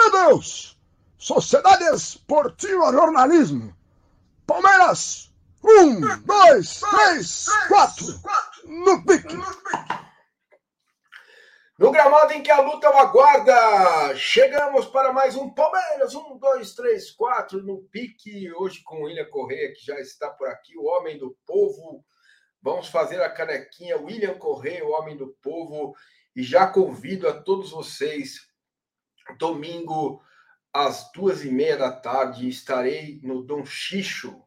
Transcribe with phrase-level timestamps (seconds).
[0.00, 0.78] meu Deus!
[1.18, 3.76] Sociedade Esportiva Jornalismo.
[4.46, 5.30] Palmeiras,
[5.62, 8.06] um, dois, três, quatro,
[8.64, 9.36] no pique.
[11.78, 16.14] No gramado em que a luta aguarda, chegamos para mais um Palmeiras.
[16.14, 18.50] Um, dois, três, quatro no pique.
[18.54, 22.02] Hoje com o William Correia, que já está por aqui, o homem do povo.
[22.62, 23.98] Vamos fazer a canequinha.
[23.98, 25.94] William Correia, o homem do povo.
[26.34, 28.49] E já convido a todos vocês,
[29.36, 30.22] domingo
[30.72, 34.42] às duas e meia da tarde, estarei no Dom Xixo.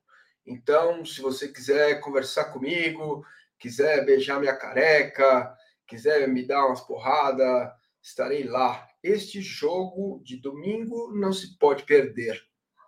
[0.45, 3.25] Então, se você quiser conversar comigo,
[3.59, 5.55] quiser beijar minha careca
[5.93, 8.87] quiser me dar umas porradas, estarei lá.
[9.01, 12.41] Este jogo de domingo não se pode perder,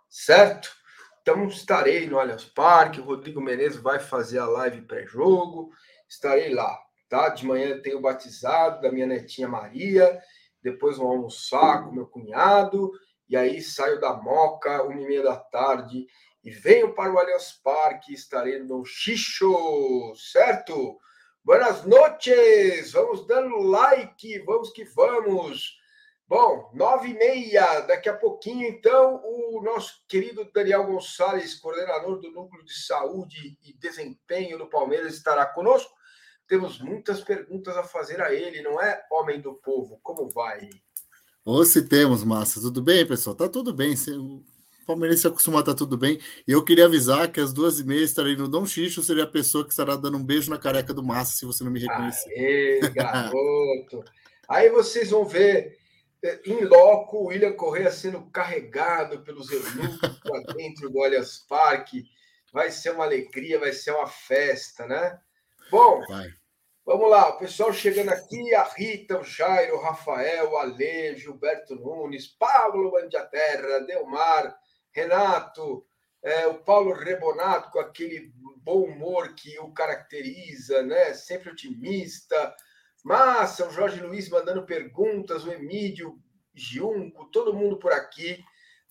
[0.08, 0.68] certo?
[1.22, 5.70] Então estarei no Allianz Parque, o Rodrigo Menezes vai fazer a live pré-jogo,
[6.08, 6.76] estarei lá,
[7.08, 7.28] tá?
[7.28, 10.20] De manhã tenho o batizado da minha netinha Maria,
[10.70, 12.90] depois vou almoçar com meu cunhado,
[13.28, 16.08] e aí saio da Moca, uma e meia da tarde,
[16.42, 20.98] e venho para o Allianz Parque, estarei no Xixo, certo?
[21.44, 22.90] Buenas noches!
[22.90, 25.78] Vamos dando like, vamos que vamos!
[26.26, 32.32] Bom, nove e meia, daqui a pouquinho, então, o nosso querido Daniel Gonçalves, coordenador do
[32.32, 35.95] Núcleo de Saúde e Desempenho do Palmeiras, estará conosco.
[36.48, 39.98] Temos muitas perguntas a fazer a ele, não é, homem do povo?
[40.02, 40.68] Como vai?
[41.44, 42.60] Ou se temos, Massa.
[42.60, 43.34] Tudo bem, pessoal?
[43.34, 43.94] Tá tudo bem.
[44.86, 46.20] Palmeirense se acostumar, tá tudo bem.
[46.46, 49.28] E eu queria avisar que às duas e meia estarei no Dom Xixo, seria a
[49.28, 52.30] pessoa que estará dando um beijo na careca do Massa, se você não me reconhecer.
[52.30, 54.04] Aê, garoto!
[54.48, 55.76] Aí vocês vão ver
[56.22, 62.04] eh, em loco o William Correia sendo carregado pelos eunucos para dentro do Allianz Parque.
[62.52, 65.18] Vai ser uma alegria, vai ser uma festa, né?
[65.70, 66.28] Bom, vai.
[66.84, 67.30] vamos lá.
[67.30, 72.92] O pessoal chegando aqui, a Rita, o Jairo, o Rafael, o Ale, Gilberto Nunes, Pablo
[72.92, 74.56] Mandiaterra, Delmar,
[74.92, 75.84] Renato,
[76.22, 81.14] é, o Paulo Rebonato, com aquele bom humor que o caracteriza, né?
[81.14, 82.54] Sempre otimista.
[83.04, 86.18] Massa, o Jorge Luiz mandando perguntas, o Emílio
[86.54, 88.42] Giunco, todo mundo por aqui.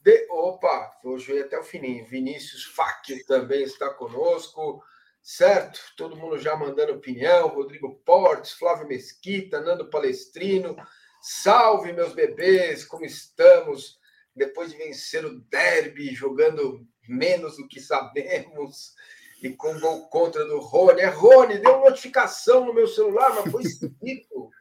[0.01, 0.27] De...
[0.29, 2.05] Opa, hoje até o fininho.
[2.05, 4.81] Vinícius Facchio também está conosco,
[5.25, 5.81] certo?
[5.97, 7.50] Todo mundo já mandando opinião.
[7.50, 10.78] Rodrigo Portes, Flávio Mesquita, Nando Palestrino.
[11.22, 14.00] Salve, meus bebês, como estamos?
[14.36, 18.94] depois de vencer o derby, jogando menos do que sabemos,
[19.41, 21.02] e com gol contra do Rony.
[21.02, 24.52] É Rony, deu notificação no meu celular, mas foi esquisito.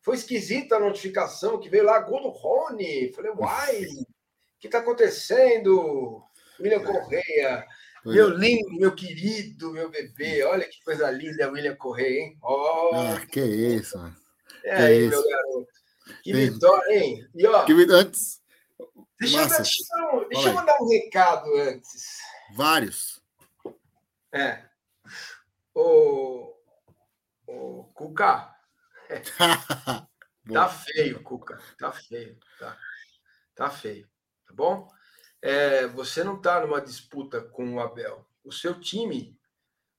[0.00, 3.12] foi esquisita a notificação que veio lá, gol do Rony.
[3.12, 4.06] Falei, uai, o
[4.58, 6.22] que está acontecendo?
[6.58, 7.66] William Correia.
[8.04, 8.36] Meu é.
[8.36, 10.42] lindo, meu querido, meu bebê.
[10.44, 12.38] Olha que coisa linda, William Correia, hein?
[12.42, 14.16] Oh, ah, que isso, mano.
[14.64, 15.10] É que aí, isso.
[15.10, 15.68] meu garoto.
[16.22, 17.28] Que vitória, hein?
[17.34, 18.40] E ó, que, antes,
[19.20, 22.20] Deixa, eu, deixa, eu, deixa eu mandar um recado antes.
[22.54, 23.22] Vários.
[24.32, 24.64] É.
[25.74, 26.54] O,
[27.46, 28.54] o Cuca.
[30.52, 31.58] tá feio, Cuca.
[31.78, 32.38] Tá feio.
[32.58, 32.78] Tá,
[33.54, 34.08] tá feio.
[34.46, 34.88] Tá bom?
[35.42, 38.26] É, você não está numa disputa com o Abel.
[38.44, 39.38] O seu time,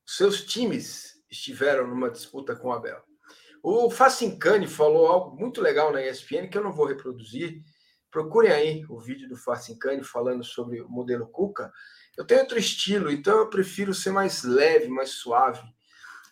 [0.06, 3.02] os seus times estiveram numa disputa com o Abel.
[3.62, 7.62] O Facincani falou algo muito legal na ESPN que eu não vou reproduzir,
[8.12, 11.72] Procurem aí o vídeo do Facincani falando sobre o modelo Cuca.
[12.14, 15.62] Eu tenho outro estilo, então eu prefiro ser mais leve, mais suave.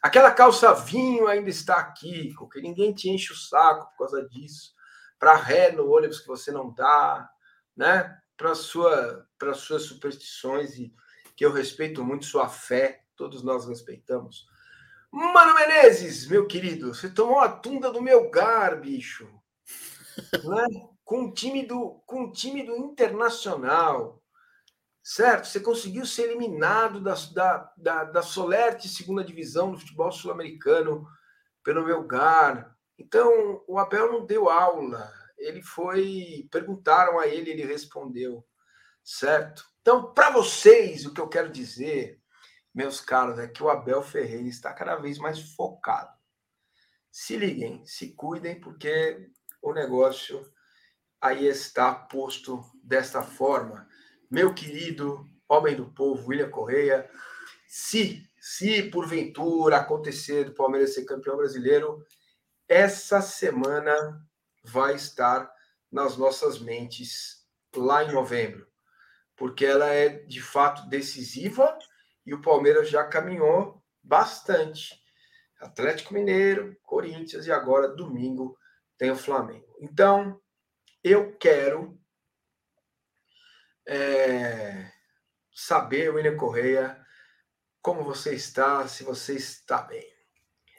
[0.03, 4.75] Aquela calça vinho ainda está aqui, porque ninguém te enche o saco por causa disso.
[5.19, 7.27] Para ré no ônibus que você não dá,
[7.75, 8.15] né?
[8.41, 10.95] Para sua, para suas superstições e
[11.37, 14.47] que eu respeito muito sua fé, todos nós respeitamos.
[15.13, 19.29] Mano Menezes, meu querido, você tomou a tunda do meu gar, bicho.
[20.45, 20.91] Né?
[21.11, 24.23] com o time do, com time do Internacional,
[25.03, 25.49] certo?
[25.49, 31.05] Você conseguiu ser eliminado da, da, da, da Solerte segunda divisão do futebol sul-americano
[31.65, 32.77] pelo Melgar.
[32.97, 35.13] Então, o Abel não deu aula.
[35.41, 36.47] Ele foi.
[36.51, 38.47] Perguntaram a ele, ele respondeu,
[39.03, 39.65] certo?
[39.81, 42.21] Então, para vocês, o que eu quero dizer,
[42.73, 46.15] meus caros, é que o Abel Ferreira está cada vez mais focado.
[47.11, 49.29] Se liguem, se cuidem, porque
[49.61, 50.47] o negócio
[51.21, 53.89] aí está posto desta forma.
[54.31, 57.11] Meu querido homem do povo, William Correia,
[57.67, 62.05] se, se porventura acontecer do Palmeiras ser campeão brasileiro,
[62.69, 64.25] essa semana
[64.63, 65.51] vai estar
[65.91, 68.67] nas nossas mentes lá em novembro,
[69.37, 71.79] porque ela é de fato decisiva
[72.25, 75.01] e o Palmeiras já caminhou bastante.
[75.59, 78.59] Atlético Mineiro, Corinthians e agora domingo
[78.97, 79.77] tem o Flamengo.
[79.81, 80.41] Então,
[81.03, 81.99] eu quero
[83.87, 84.91] é,
[85.53, 87.05] saber, William Correia,
[87.83, 90.07] como você está, se você está bem.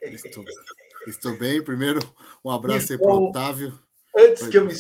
[0.02, 0.44] Estou,
[1.08, 1.64] estou bem.
[1.64, 2.00] Primeiro,
[2.44, 3.78] um abraço aí para o Otávio.
[4.18, 4.74] Antes que, eu me,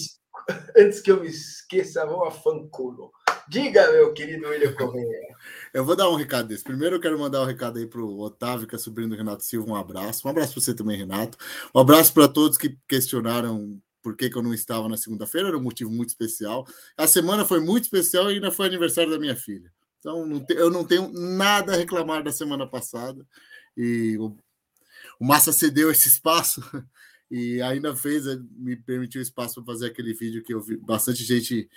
[0.78, 3.12] antes que eu me esqueça, vou a fanculo.
[3.48, 5.36] Diga, meu querido William Correia.
[5.74, 6.64] Eu vou dar um recado desse.
[6.64, 9.44] Primeiro, eu quero mandar um recado aí para o Otávio, que é sobrinho do Renato
[9.44, 9.70] Silva.
[9.70, 10.28] Um abraço.
[10.28, 11.38] Um abraço para você também, Renato.
[11.74, 15.50] Um abraço para todos que questionaram por que, que eu não estava na segunda-feira.
[15.50, 16.66] Era um motivo muito especial.
[16.98, 19.72] A semana foi muito especial e ainda foi aniversário da minha filha.
[20.00, 23.26] Então, não te, eu não tenho nada a reclamar da semana passada.
[23.78, 24.18] E
[25.22, 26.62] o, Massa cedeu esse espaço
[27.30, 31.70] e ainda fez, me permitiu espaço para fazer aquele vídeo que eu vi bastante gente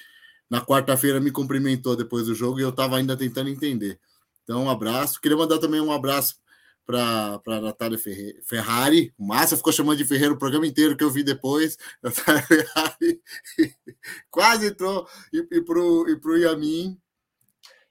[0.50, 3.98] na quarta-feira me cumprimentou depois do jogo e eu estava ainda tentando entender.
[4.42, 5.20] Então, um abraço.
[5.20, 6.36] Queria mandar também um abraço
[6.86, 7.98] para a Natália
[8.46, 9.12] Ferrari.
[9.18, 11.78] O Márcia ficou chamando de Ferreira o programa inteiro que eu vi depois.
[14.30, 15.08] Quase entrou.
[15.32, 16.98] E, e para o Yamin.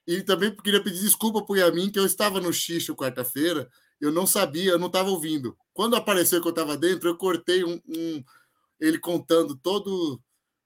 [0.06, 3.68] E também queria pedir desculpa para o Yamin, que eu estava no xixo quarta-feira.
[4.04, 5.56] Eu não sabia, eu não estava ouvindo.
[5.72, 8.22] Quando apareceu que eu estava dentro, eu cortei um, um,
[8.78, 10.20] ele contando todo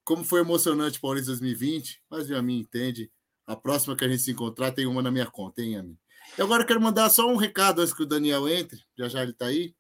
[0.05, 3.11] como foi emocionante o Paulista 2020, mas a mim entende.
[3.47, 5.99] A próxima que a gente se encontrar tem uma na minha conta, hein, Ami?
[6.37, 9.23] E agora eu quero mandar só um recado antes que o Daniel entre, já já
[9.23, 9.75] ele está aí.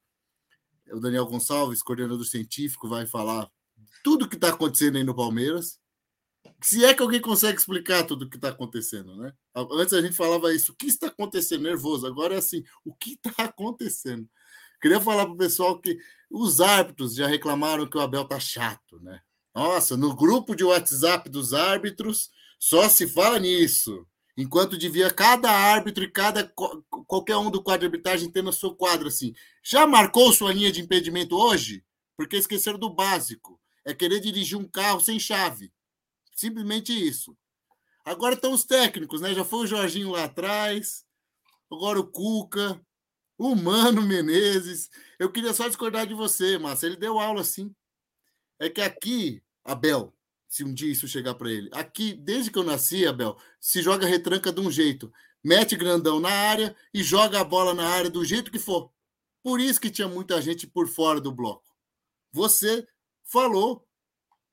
[0.92, 3.50] O Daniel Gonçalves, coordenador científico, vai falar
[4.04, 5.78] tudo o que está acontecendo aí no Palmeiras.
[6.62, 9.32] Se é que alguém consegue explicar tudo o que está acontecendo, né?
[9.54, 11.62] Antes a gente falava isso, o que está acontecendo?
[11.62, 12.06] Nervoso.
[12.06, 14.28] Agora é assim, o que está acontecendo?
[14.80, 15.98] Queria falar para o pessoal que
[16.30, 19.20] os árbitros já reclamaram que o Abel tá chato, né?
[19.54, 24.06] Nossa, no grupo de WhatsApp dos árbitros só se fala nisso.
[24.36, 26.44] Enquanto devia cada árbitro e cada
[27.08, 29.34] qualquer um do quadro de arbitragem ter no seu quadro assim.
[29.64, 31.84] Já marcou sua linha de impedimento hoje?
[32.16, 33.60] Porque esqueceram do básico.
[33.84, 35.72] É querer dirigir um carro sem chave.
[36.38, 37.36] Simplesmente isso.
[38.04, 39.34] Agora estão os técnicos, né?
[39.34, 41.04] Já foi o Jorginho lá atrás,
[41.68, 42.80] agora o Cuca,
[43.36, 44.88] o Mano Menezes.
[45.18, 46.86] Eu queria só discordar de você, Márcio.
[46.86, 47.74] Ele deu aula assim.
[48.60, 50.14] É que aqui Abel,
[50.48, 51.68] se um dia isso chegar para ele.
[51.72, 55.12] Aqui, desde que eu nasci, Abel, se joga retranca de um jeito.
[55.42, 58.92] Mete grandão na área e joga a bola na área do jeito que for.
[59.42, 61.74] Por isso que tinha muita gente por fora do bloco.
[62.30, 62.86] Você
[63.24, 63.87] falou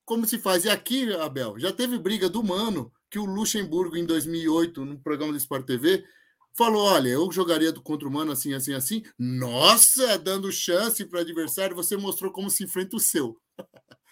[0.06, 0.64] como se faz.
[0.66, 5.34] E aqui, Abel, já teve briga do Mano, que o Luxemburgo, em 2008, no programa
[5.34, 6.06] do Sport TV,
[6.54, 9.04] falou: olha, eu jogaria contra o Mano assim, assim, assim.
[9.18, 13.40] Nossa, dando chance para o adversário, você mostrou como se enfrenta o seu.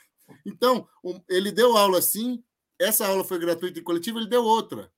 [0.46, 0.88] Então,
[1.30, 2.44] ele deu aula assim,
[2.80, 4.92] essa aula foi gratuita e coletiva, ele deu outra.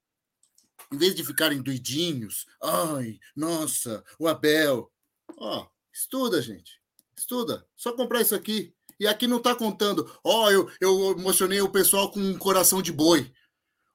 [0.91, 4.91] Em vez de ficarem doidinhos, ai, nossa, o Abel.
[5.37, 6.81] Ó, estuda, gente.
[7.17, 7.67] Estuda.
[7.75, 8.74] Só comprar isso aqui.
[8.99, 12.81] E aqui não está contando, ó, oh, eu, eu emocionei o pessoal com um coração
[12.81, 13.31] de boi.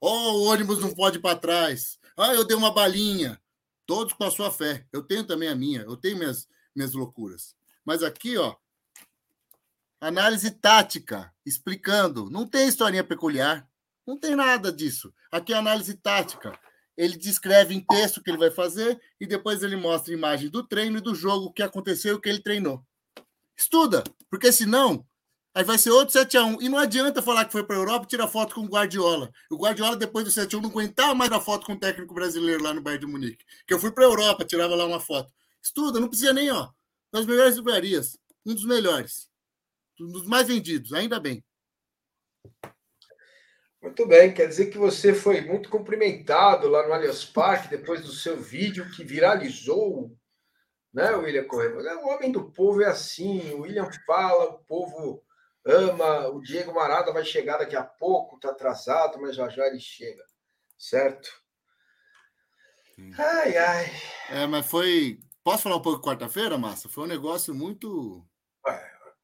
[0.01, 1.99] Ó, oh, o ônibus não pode ir para trás.
[2.17, 3.41] Ah, eu dei uma balinha.
[3.87, 4.87] Todos com a sua fé.
[4.93, 5.83] Eu tenho também a minha.
[5.83, 7.55] Eu tenho minhas, minhas loucuras.
[7.85, 8.55] Mas aqui, ó,
[10.01, 12.31] Análise tática, explicando.
[12.31, 13.69] Não tem historinha peculiar.
[14.07, 15.13] Não tem nada disso.
[15.31, 16.59] Aqui é análise tática.
[16.97, 20.67] Ele descreve em texto o que ele vai fazer e depois ele mostra imagem do
[20.67, 22.83] treino e do jogo, o que aconteceu e o que ele treinou.
[23.61, 25.07] Estuda, porque senão
[25.55, 26.59] aí vai ser outro 7x1.
[26.61, 29.31] E não adianta falar que foi para a Europa e tirar foto com o Guardiola.
[29.51, 32.73] O Guardiola, depois do 7x1, não aguentava mais a foto com o técnico brasileiro lá
[32.73, 33.45] no Bayern de Munique.
[33.67, 35.33] Que eu fui para a Europa, tirava lá uma foto.
[35.63, 36.71] Estuda, não precisa nem, ó.
[37.13, 38.19] Nas melhores livrarias.
[38.47, 39.31] Um dos melhores
[40.01, 41.45] um dos mais vendidos, ainda bem.
[43.83, 48.13] Muito bem, quer dizer que você foi muito cumprimentado lá no Allianz Parque depois do
[48.13, 50.15] seu vídeo que viralizou,
[50.93, 51.99] né, William Correia?
[51.99, 55.23] O homem do povo é assim, o William fala, o povo
[55.65, 59.81] ama, o Diego Marada vai chegar daqui a pouco, tá atrasado, mas já já ele
[59.81, 60.25] chega,
[60.79, 61.31] certo?
[63.19, 63.87] Ai, ai.
[64.31, 65.19] É, mas foi.
[65.43, 66.87] Posso falar um pouco quarta-feira, Massa?
[66.87, 68.23] Foi um negócio muito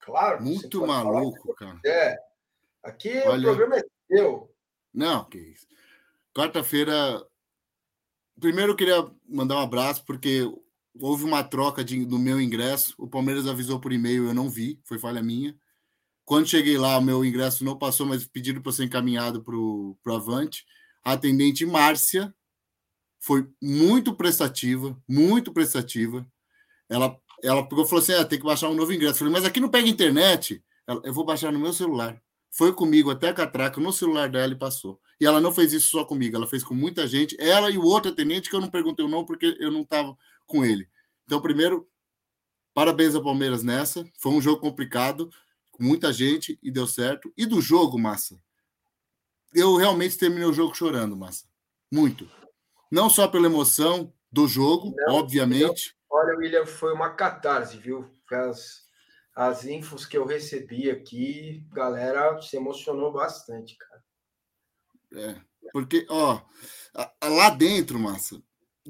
[0.06, 0.40] Claro.
[0.40, 1.80] Muito maluco, cara.
[1.84, 2.16] É.
[2.84, 3.40] Aqui Olha...
[3.40, 4.54] o programa é seu.
[4.94, 5.66] Não, que isso.
[6.32, 7.26] Quarta-feira.
[8.38, 10.42] Primeiro eu queria mandar um abraço, porque
[11.00, 12.94] houve uma troca de, do meu ingresso.
[12.98, 15.56] O Palmeiras avisou por e-mail, eu não vi, foi falha minha.
[16.24, 19.96] Quando cheguei lá, o meu ingresso não passou, mas pediram para ser encaminhado para o
[20.08, 20.64] Avante.
[21.04, 22.34] A atendente Márcia
[23.20, 26.26] foi muito prestativa, muito prestativa.
[26.88, 29.14] Ela ela pegou e falou assim: ah, tem que baixar um novo ingresso.
[29.14, 30.62] Eu falei, mas aqui não pega internet.
[30.86, 32.20] Ela, eu vou baixar no meu celular.
[32.50, 35.00] Foi comigo até a catraca, no celular dela e passou.
[35.20, 37.36] E ela não fez isso só comigo, ela fez com muita gente.
[37.38, 40.16] Ela e o outro atendente, que eu não perguntei o nome porque eu não estava
[40.46, 40.88] com ele.
[41.24, 41.88] Então, primeiro,
[42.72, 44.04] parabéns ao Palmeiras nessa.
[44.18, 45.30] Foi um jogo complicado,
[45.72, 47.32] com muita gente e deu certo.
[47.36, 48.40] E do jogo, massa.
[49.54, 51.46] eu realmente terminei o jogo chorando, Massa.
[51.92, 52.30] Muito.
[52.90, 55.96] Não só pela emoção do jogo, não, obviamente.
[56.10, 56.18] Não.
[56.18, 58.08] Olha, William, foi uma catarse, viu?
[58.30, 58.84] As,
[59.34, 64.04] as infos que eu recebi aqui, galera se emocionou bastante, cara.
[65.14, 65.40] É,
[65.72, 66.40] porque, ó,
[67.22, 68.42] lá dentro, Massa,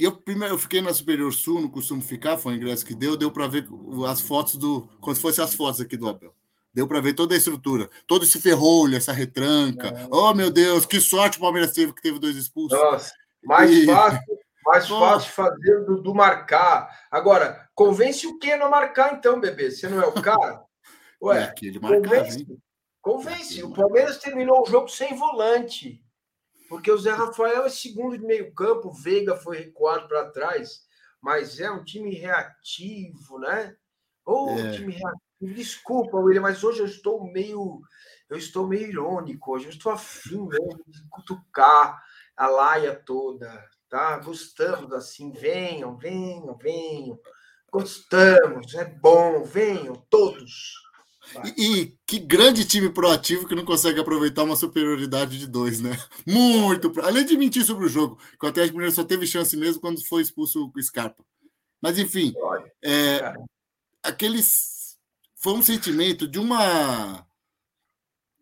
[0.04, 3.16] eu primeiro eu fiquei na Superior Sul, não costumo ficar, foi o ingresso que deu,
[3.16, 3.66] deu para ver
[4.08, 4.88] as fotos do.
[5.00, 6.34] Como se fossem as fotos aqui do Abel.
[6.72, 9.88] Deu para ver toda a estrutura, todo esse ferrolho, essa retranca.
[9.88, 10.08] É.
[10.10, 12.78] Oh, meu Deus, que sorte o Palmeiras teve que teve dois expulsos.
[12.78, 13.12] Nossa,
[13.42, 13.86] mais e...
[13.86, 14.20] fácil,
[14.62, 16.90] mais fácil fazer do, do marcar.
[17.10, 19.70] Agora, convence o que não marcar, então, bebê?
[19.70, 20.62] Você não é o cara?
[21.22, 22.40] Ué, é aquele convence.
[22.40, 22.58] Hein?
[23.00, 23.62] Convence.
[23.62, 26.04] O Palmeiras terminou o jogo sem volante.
[26.68, 30.85] Porque o Zé Rafael é segundo de meio campo, o Veiga foi recuado para trás,
[31.20, 33.76] mas é um time reativo, né?
[34.25, 34.62] Ou é.
[34.62, 35.26] um time reativo.
[35.40, 37.80] Desculpa, William, mas hoje eu estou meio.
[38.28, 39.66] Eu estou meio irônico hoje.
[39.66, 42.02] Eu estou afim mesmo de cutucar
[42.37, 44.18] a laia toda, tá?
[44.18, 47.18] Gostamos assim, venham, venham, venham.
[47.70, 50.85] Gostamos, é bom, venham todos.
[51.56, 55.99] E, e, que grande time proativo que não consegue aproveitar uma superioridade de dois, né?
[56.26, 56.92] Muito.
[57.00, 60.04] Além de mentir sobre o jogo, que o Atlético Mineiro só teve chance mesmo quando
[60.04, 61.25] foi expulso o Scarpa.
[61.80, 62.33] Mas, enfim,
[62.83, 63.35] é,
[64.02, 64.99] aqueles.
[65.35, 67.26] Foi um sentimento de uma.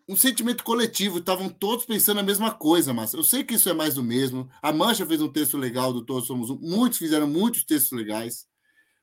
[0.07, 3.73] Um sentimento coletivo, estavam todos pensando a mesma coisa, mas eu sei que isso é
[3.73, 4.51] mais do mesmo.
[4.61, 8.47] A Mancha fez um texto legal do Todos Somos Um, muitos fizeram muitos textos legais,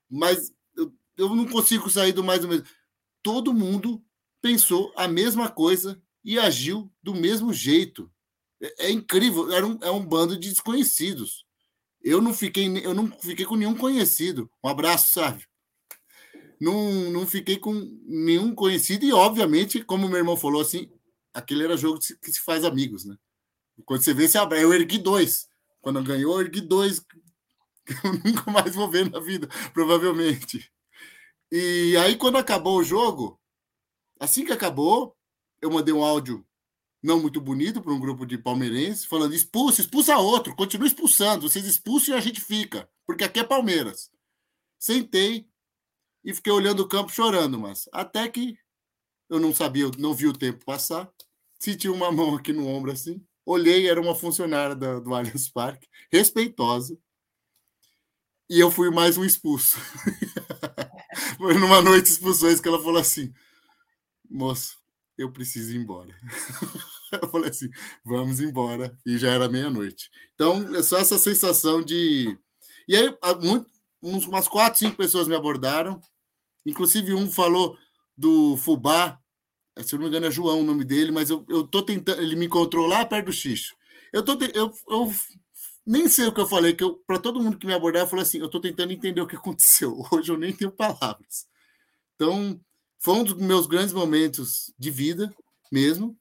[0.07, 2.65] mas eu, eu não consigo sair do mais do mesmo
[3.21, 4.03] todo mundo
[4.41, 8.11] pensou a mesma coisa e agiu do mesmo jeito.
[8.61, 11.45] É, é incrível, era um, é um bando de desconhecidos.
[12.01, 14.49] Eu não fiquei, eu não fiquei com nenhum conhecido.
[14.63, 15.47] Um abraço, Sávio.
[16.59, 17.73] Não, não fiquei com
[18.05, 20.91] nenhum conhecido, e obviamente, como meu irmão falou assim,
[21.33, 23.15] aquele era jogo que se faz amigos, né?
[23.83, 24.61] Quando você vê, você abre.
[24.61, 25.47] Eu ergui dois.
[25.81, 27.03] Quando ganhou, eu ergui dois
[28.03, 30.71] eu nunca mais vou ver na vida, provavelmente.
[31.51, 33.37] E aí, quando acabou o jogo,
[34.19, 35.17] assim que acabou,
[35.61, 36.45] eu mandei um áudio
[37.03, 41.65] não muito bonito para um grupo de palmeirenses, falando: expulsa, expulsa outro, continua expulsando, vocês
[41.65, 44.09] expulsam e a gente fica, porque aqui é Palmeiras.
[44.79, 45.47] Sentei
[46.23, 48.57] e fiquei olhando o campo chorando, mas até que
[49.29, 51.11] eu não sabia, eu não vi o tempo passar,
[51.59, 56.97] senti uma mão aqui no ombro assim, olhei, era uma funcionária do Allianz Parque, respeitosa,
[58.49, 59.77] e eu fui mais um expulso.
[61.41, 63.33] Foi numa noite de expulsões que ela falou assim:
[64.29, 64.77] moço,
[65.17, 66.15] eu preciso ir embora.
[67.19, 67.67] eu falei assim:
[68.05, 68.95] vamos embora.
[69.03, 70.11] E já era meia-noite.
[70.35, 72.37] Então, é só essa sensação de.
[72.87, 73.67] E aí, muito,
[74.29, 75.99] umas quatro, cinco pessoas me abordaram.
[76.63, 77.75] Inclusive, um falou
[78.15, 79.19] do Fubá.
[79.79, 82.21] Se eu não me engano, é João o nome dele, mas eu, eu tô tentando.
[82.21, 83.75] Ele me encontrou lá perto do Xixo.
[84.13, 85.11] Eu, tô, eu, eu
[85.85, 88.23] nem sei o que eu falei, que para todo mundo que me abordar, eu falei
[88.23, 90.01] assim: eu estou tentando entender o que aconteceu.
[90.11, 91.47] Hoje eu nem tenho palavras.
[92.15, 92.59] Então,
[92.99, 95.33] foi um dos meus grandes momentos de vida
[95.71, 96.17] mesmo.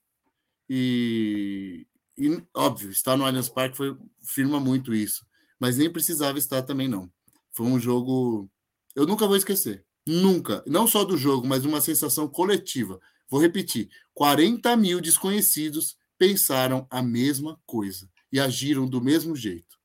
[0.69, 1.87] E,
[2.17, 5.27] e óbvio, estar no Allianz Parque foi, firma muito isso.
[5.59, 7.11] Mas nem precisava estar também, não.
[7.53, 8.51] Foi um jogo.
[8.95, 9.85] Eu nunca vou esquecer.
[10.07, 10.65] Nunca.
[10.67, 12.99] Não só do jogo, mas uma sensação coletiva.
[13.29, 19.79] Vou repetir: 40 mil desconhecidos pensaram a mesma coisa e agiram do mesmo jeito.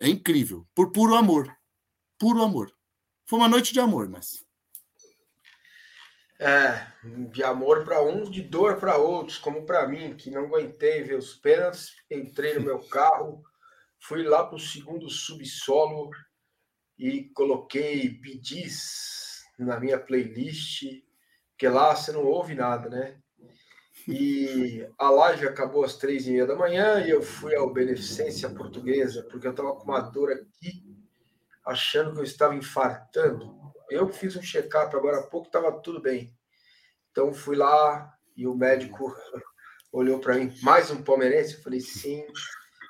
[0.00, 1.54] É incrível, por puro amor.
[2.18, 2.72] Puro amor.
[3.24, 4.44] Foi uma noite de amor, mas.
[6.38, 6.86] É,
[7.30, 11.14] de amor para uns, de dor para outros, como para mim, que não aguentei ver
[11.14, 13.44] os pênaltis, entrei no meu carro,
[14.00, 16.10] fui lá para o segundo subsolo
[16.98, 20.82] e coloquei bidis na minha playlist,
[21.50, 23.21] porque lá você não ouve nada, né?
[24.08, 28.50] E a live acabou às três e meia da manhã e eu fui ao Beneficência
[28.50, 30.84] Portuguesa, porque eu estava com uma dor aqui,
[31.64, 33.54] achando que eu estava infartando.
[33.88, 36.34] Eu fiz um check-up agora há pouco, estava tudo bem.
[37.10, 39.14] Então fui lá e o médico
[39.92, 41.54] olhou para mim, mais um palmeirense?
[41.54, 42.24] Eu falei, sim,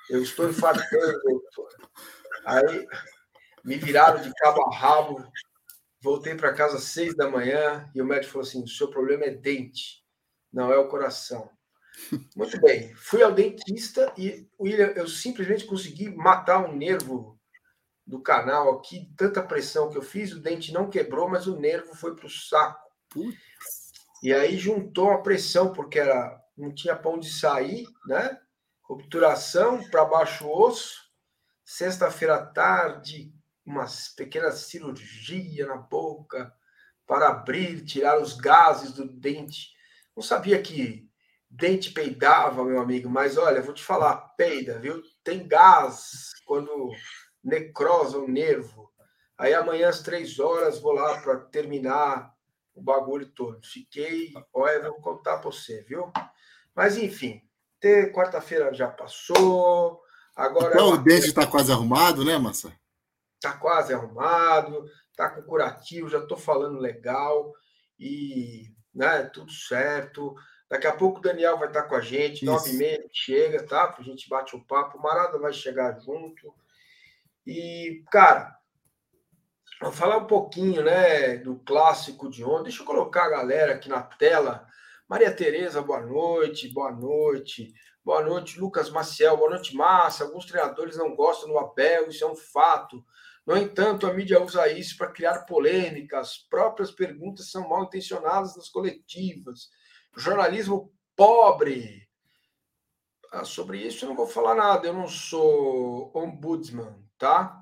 [0.09, 1.69] eu estou infartando, doutor.
[2.45, 2.87] Aí
[3.63, 5.23] me viraram de cabo a rabo,
[6.01, 9.25] voltei para casa às seis da manhã e o médico falou assim: o seu problema
[9.25, 10.02] é dente
[10.53, 11.49] não é o coração.
[12.35, 12.93] Muito bem.
[12.95, 17.39] Fui ao dentista e, William, eu simplesmente consegui matar um nervo
[18.05, 21.95] do canal aqui, tanta pressão que eu fiz, o dente não quebrou, mas o nervo
[21.95, 22.79] foi para o saco.
[24.21, 28.39] E aí juntou a pressão, porque era, não tinha pão de sair, né?
[28.89, 31.01] Obturação para baixo osso.
[31.63, 33.33] Sexta-feira à tarde,
[33.65, 33.85] uma
[34.17, 36.53] pequena cirurgia na boca
[37.07, 39.73] para abrir, tirar os gases do dente
[40.15, 41.09] não sabia que
[41.49, 45.01] dente peidava, meu amigo, mas olha, vou te falar, peida, viu?
[45.23, 46.91] Tem gás quando
[47.43, 48.91] necrosa o nervo.
[49.37, 52.33] Aí amanhã às três horas vou lá para terminar
[52.73, 53.65] o bagulho todo.
[53.65, 56.11] Fiquei, olha, vou contar para você, viu?
[56.75, 57.41] Mas enfim,
[58.13, 60.01] quarta-feira já passou.
[60.35, 60.73] Agora.
[60.73, 62.73] Então, o dente está quase arrumado, né, Massa?
[63.35, 67.53] Está quase arrumado, está com curativo, já estou falando legal
[67.99, 70.35] e né, tudo certo.
[70.69, 73.95] Daqui a pouco o Daniel vai estar com a gente, nove e meia chega, tá?
[73.97, 76.53] A gente bate um papo, o Marada vai chegar junto.
[77.45, 78.57] E, cara,
[79.81, 82.63] vou falar um pouquinho, né, do clássico de ontem.
[82.63, 84.67] Deixa eu colocar a galera aqui na tela.
[85.07, 87.73] Maria Tereza, boa noite, boa noite.
[88.03, 90.25] Boa noite, Lucas Maciel, boa noite, Massa.
[90.25, 93.05] Alguns treinadores não gostam do Abel, isso é um fato.
[93.45, 96.19] No entanto, a mídia usa isso para criar polêmicas.
[96.19, 99.69] As próprias perguntas são mal intencionadas nas coletivas
[100.15, 102.07] jornalismo pobre.
[103.31, 107.59] Ah, sobre isso eu não vou falar nada, eu não sou ombudsman, tá?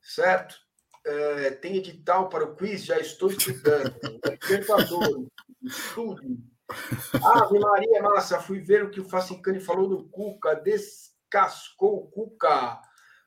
[0.00, 0.56] certo?
[1.04, 3.94] É, tem edital para o quiz, já estou estudando.
[4.24, 5.28] Libertadores,
[5.62, 12.10] estude Ave Maria, massa, fui ver o que o Facicani falou do Cuca, descascou o
[12.10, 12.80] Cuca.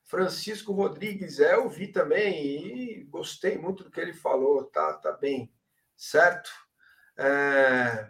[0.06, 5.12] Francisco Rodrigues, é, eu vi também e gostei muito do que ele falou, tá, tá
[5.12, 5.54] bem,
[5.96, 6.50] certo?
[7.16, 8.10] É,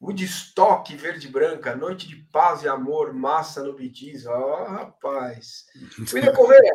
[0.00, 5.66] Woodstock verde branca, noite de paz e amor, massa no Bidiz, ó, oh, rapaz.
[6.12, 6.72] William Correia,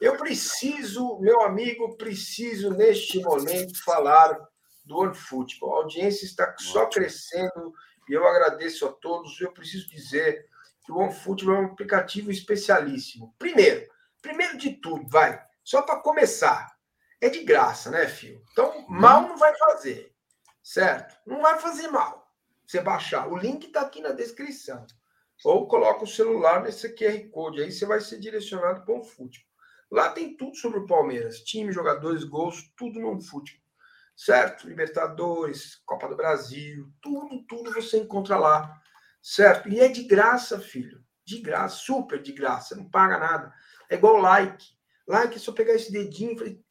[0.00, 4.36] eu preciso, meu amigo, preciso neste momento falar
[4.84, 5.74] do OneFootball.
[5.74, 7.72] A audiência está só crescendo
[8.08, 9.40] e eu agradeço a todos.
[9.40, 10.44] Eu preciso dizer
[10.84, 13.32] que o OneFootball é um aplicativo especialíssimo.
[13.38, 13.86] Primeiro,
[14.20, 16.76] primeiro de tudo, vai, só para começar,
[17.20, 18.42] é de graça, né, filho?
[18.50, 20.12] Então, mal não vai fazer,
[20.64, 21.16] certo?
[21.24, 22.25] Não vai fazer mal
[22.66, 23.28] você baixar.
[23.28, 24.86] O link está aqui na descrição.
[25.44, 29.46] Ou coloca o celular nesse QR Code, aí você vai ser direcionado para o OneFootball.
[29.90, 33.66] Lá tem tudo sobre o Palmeiras, time, jogadores, gols, tudo no OneFootball
[34.16, 34.66] certo?
[34.66, 38.80] Libertadores, Copa do Brasil, tudo, tudo você encontra lá,
[39.22, 39.68] certo?
[39.68, 43.52] E é de graça, filho, de graça, super de graça, não paga nada.
[43.90, 44.64] É igual like.
[45.06, 46.62] Like é só pegar esse dedinho e fazer,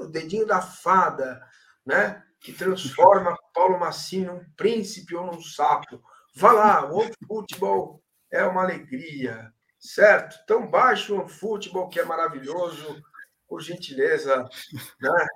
[0.00, 1.42] o dedinho da fada,
[1.84, 2.24] né?
[2.40, 6.02] Que transforma Paulo Massini num príncipe ou num sapo.
[6.34, 10.38] Vá lá, o futebol é uma alegria, certo?
[10.44, 13.02] Então baixe o futebol que é maravilhoso,
[13.48, 14.48] por gentileza,
[15.00, 15.26] né?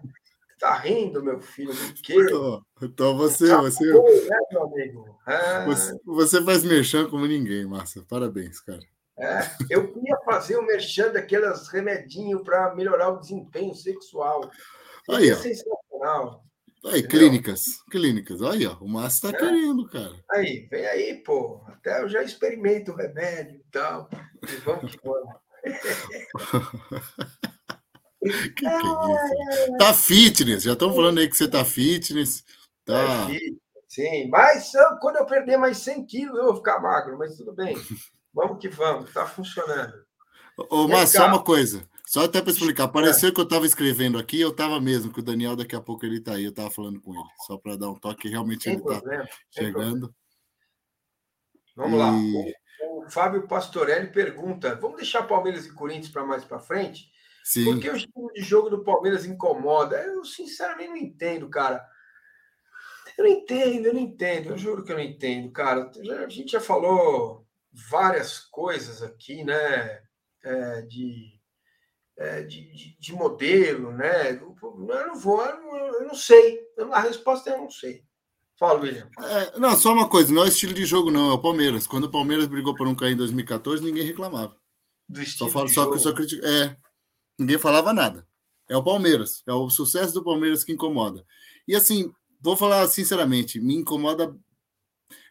[0.59, 2.15] Tá rindo, meu filho, do quê?
[2.15, 5.19] Então, então você, tá você, bom, né, meu amigo?
[5.27, 5.65] É...
[5.67, 8.05] Você, você, faz merchan como ninguém, Márcia.
[8.09, 8.79] Parabéns, cara.
[9.19, 14.49] É, eu queria fazer o um merchan daquelas remedinhos para melhorar o desempenho sexual.
[15.11, 16.45] Aí, é sensacional.
[16.85, 17.09] Aí, entendeu?
[17.09, 18.43] clínicas, clínicas.
[18.43, 19.41] Aí, ó, o Márcio tá é.
[19.41, 20.13] querendo, cara.
[20.33, 21.63] Aí, vem aí, pô.
[21.69, 24.11] Até eu já experimento o remédio e tal.
[24.43, 25.33] E vamos que vamos.
[28.23, 29.77] que que é isso?
[29.79, 32.45] Tá fitness, já estão falando aí que você tá fitness.
[32.85, 33.29] Tá.
[33.31, 33.39] É
[33.87, 37.77] sim, mas quando eu perder mais 100 quilos, eu vou ficar magro, mas tudo bem.
[38.35, 39.93] Vamos que vamos, tá funcionando.
[40.71, 42.89] Ô, mas só uma coisa, só até para explicar.
[42.89, 43.33] Pareceu é.
[43.33, 46.21] que eu estava escrevendo aqui, eu estava mesmo, que o Daniel daqui a pouco ele
[46.21, 49.01] tá aí, eu estava falando com ele, só para dar um toque, realmente ele está
[49.51, 50.15] chegando.
[51.75, 51.97] Vamos e...
[51.97, 52.13] lá.
[52.13, 57.11] O, Fábio Pastorelli pergunta: vamos deixar Palmeiras e Corinthians para mais para frente?
[57.43, 57.65] Sim.
[57.65, 59.97] Porque o estilo de jogo do Palmeiras incomoda.
[59.97, 61.83] Eu, sinceramente, não entendo, cara.
[63.17, 64.51] Eu não entendo, eu não entendo.
[64.51, 65.91] Eu juro que eu não entendo, cara.
[66.27, 70.03] A gente já falou várias coisas aqui, né?
[70.45, 71.32] É, de,
[72.43, 74.33] de, de, de, modelo, né?
[74.33, 74.57] Eu
[75.07, 76.61] não vou, eu não, eu não sei.
[76.93, 78.05] A resposta é eu não sei.
[78.59, 79.09] Fala, William.
[79.19, 81.87] É, não, só uma coisa, não é estilo de jogo, não, é o Palmeiras.
[81.87, 84.57] Quando o Palmeiras brigou para não cair em 2014, ninguém reclamava.
[85.09, 85.93] Do estilo só falo, de só jogo.
[85.93, 86.47] que eu só critico.
[86.47, 86.77] É,
[87.39, 88.27] ninguém falava nada.
[88.69, 91.27] É o Palmeiras, é o sucesso do Palmeiras que incomoda.
[91.67, 94.35] E assim, vou falar sinceramente, me incomoda.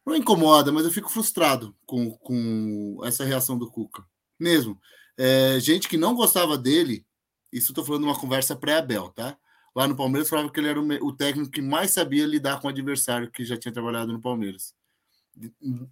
[0.05, 4.03] Não incomoda, mas eu fico frustrado com, com essa reação do Cuca.
[4.39, 4.79] Mesmo.
[5.23, 7.05] É, gente que não gostava dele,
[7.53, 9.37] isso estou falando de uma conversa pré-Abel, tá?
[9.75, 12.71] Lá no Palmeiras falava que ele era o, técnico que mais sabia lidar com o
[12.71, 14.73] adversário que já tinha trabalhado no Palmeiras.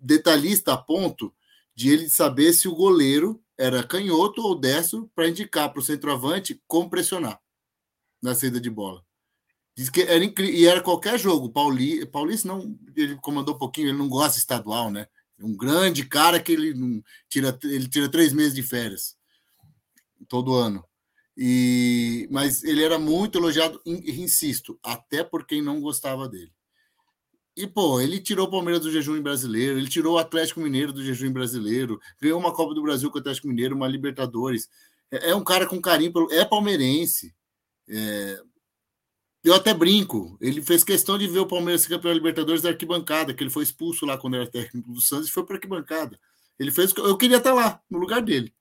[0.02, 1.32] Detalhista a ponto
[1.76, 6.60] de ele saber se o goleiro era canhoto ou destro para indicar para o centroavante
[6.66, 7.40] como pressionar
[8.20, 9.06] na saída de bola.
[9.78, 11.52] Diz que era incrível, e era qualquer jogo.
[11.52, 15.08] Pauli, Paulista não, ele comandou um pouquinho, ele não gosta estadual, né?
[15.40, 19.19] Um grande cara que ele tira, ele tira três meses de férias
[20.28, 20.84] todo ano.
[21.38, 26.52] E, mas ele era muito elogiado, insisto, até por quem não gostava dele.
[27.56, 31.04] E, pô, ele tirou o Palmeiras do jejum brasileiro, ele tirou o Atlético Mineiro do
[31.04, 34.70] jejum brasileiro, ganhou uma Copa do Brasil com o Atlético Mineiro, uma Libertadores.
[35.12, 37.34] É, é um cara com carinho, é palmeirense.
[37.88, 38.42] É,
[39.44, 40.38] eu até brinco.
[40.42, 43.64] Ele fez questão de ver o Palmeiras campeão da Libertadores da arquibancada, que ele foi
[43.64, 46.20] expulso lá quando era técnico do Santos e foi para arquibancada.
[46.60, 46.94] Ele fez.
[46.98, 48.54] Eu queria estar lá, no lugar dele.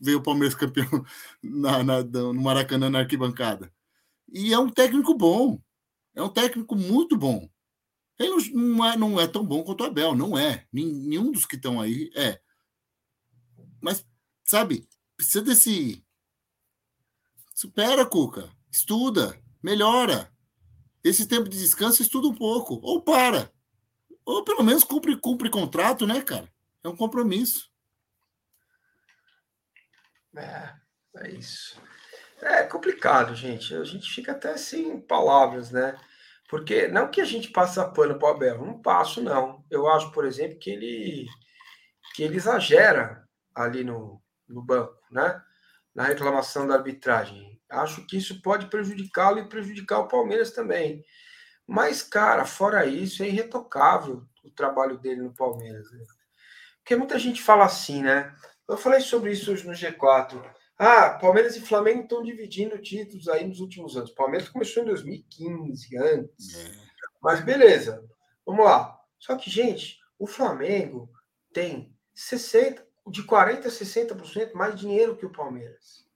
[0.00, 1.04] Ver o Palmeiras campeão
[1.42, 3.72] na, na, no Maracanã na arquibancada.
[4.32, 5.60] E é um técnico bom.
[6.14, 7.48] É um técnico muito bom.
[8.18, 10.66] Ele não é, não é tão bom quanto o Abel, não é.
[10.72, 12.40] Nenhum dos que estão aí é.
[13.80, 14.04] Mas,
[14.44, 16.04] sabe, precisa desse.
[17.54, 18.50] Supera, Cuca.
[18.70, 20.32] Estuda melhora.
[21.02, 22.80] Esse tempo de descanso, estuda um pouco.
[22.82, 23.52] Ou para.
[24.24, 26.52] Ou pelo menos cumpre, cumpre contrato, né, cara?
[26.82, 27.67] É um compromisso.
[30.38, 30.72] É,
[31.16, 31.80] é isso.
[32.40, 33.74] É complicado, gente.
[33.74, 35.98] A gente fica até sem palavras, né?
[36.48, 39.64] Porque não que a gente passa pano para o Abel, não passo, não.
[39.70, 41.26] Eu acho, por exemplo, que ele
[42.14, 43.24] que ele exagera
[43.54, 45.42] ali no, no banco, né?
[45.94, 47.60] Na reclamação da arbitragem.
[47.70, 51.04] Acho que isso pode prejudicá-lo e prejudicar o Palmeiras também.
[51.66, 55.90] Mas, cara, fora isso, é irretocável o trabalho dele no Palmeiras.
[55.92, 56.00] Né?
[56.78, 58.34] Porque muita gente fala assim, né?
[58.68, 60.44] Eu falei sobre isso hoje no G4.
[60.76, 64.10] Ah, Palmeiras e Flamengo estão dividindo títulos aí nos últimos anos.
[64.10, 66.54] O Palmeiras começou em 2015, antes.
[66.54, 66.72] É.
[67.20, 68.04] Mas beleza,
[68.44, 68.96] vamos lá.
[69.18, 71.10] Só que, gente, o Flamengo
[71.52, 76.06] tem 60, de 40% a 60% mais dinheiro que o Palmeiras.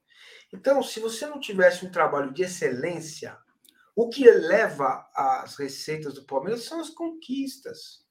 [0.52, 3.36] Então, se você não tivesse um trabalho de excelência,
[3.96, 8.04] o que eleva as receitas do Palmeiras são as conquistas,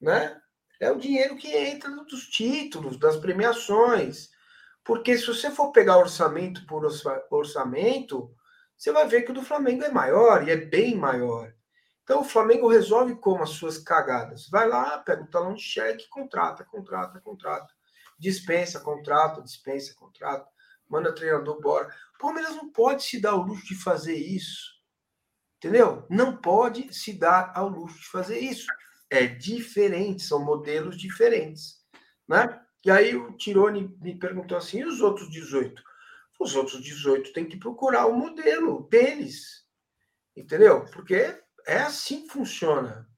[0.00, 0.40] né?
[0.80, 4.30] É o dinheiro que entra dos títulos, das premiações.
[4.84, 6.84] Porque se você for pegar orçamento por
[7.30, 8.30] orçamento,
[8.76, 11.52] você vai ver que o do Flamengo é maior e é bem maior.
[12.04, 14.48] Então o Flamengo resolve como as suas cagadas.
[14.48, 17.74] Vai lá, pega o talão de cheque, contrata, contrata, contrata.
[18.18, 20.46] Dispensa, contrata, dispensa, contrata
[20.88, 21.88] manda treinador embora.
[22.14, 24.76] O Palmeiras não pode se dar ao luxo de fazer isso.
[25.56, 26.06] Entendeu?
[26.08, 28.66] Não pode se dar ao luxo de fazer isso.
[29.10, 31.80] É diferente, são modelos diferentes.
[32.28, 32.60] Né?
[32.84, 35.82] E aí o Tirone me perguntou assim: e os outros 18?
[36.38, 39.64] Os outros 18 têm que procurar o modelo deles.
[40.36, 40.84] Entendeu?
[40.86, 43.08] Porque é assim que funciona.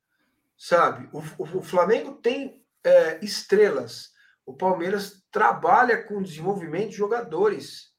[0.57, 1.09] Sabe?
[1.12, 4.12] O, o, o Flamengo tem é, estrelas
[4.48, 7.92] o Palmeiras trabalha com desenvolvimento de jogadores,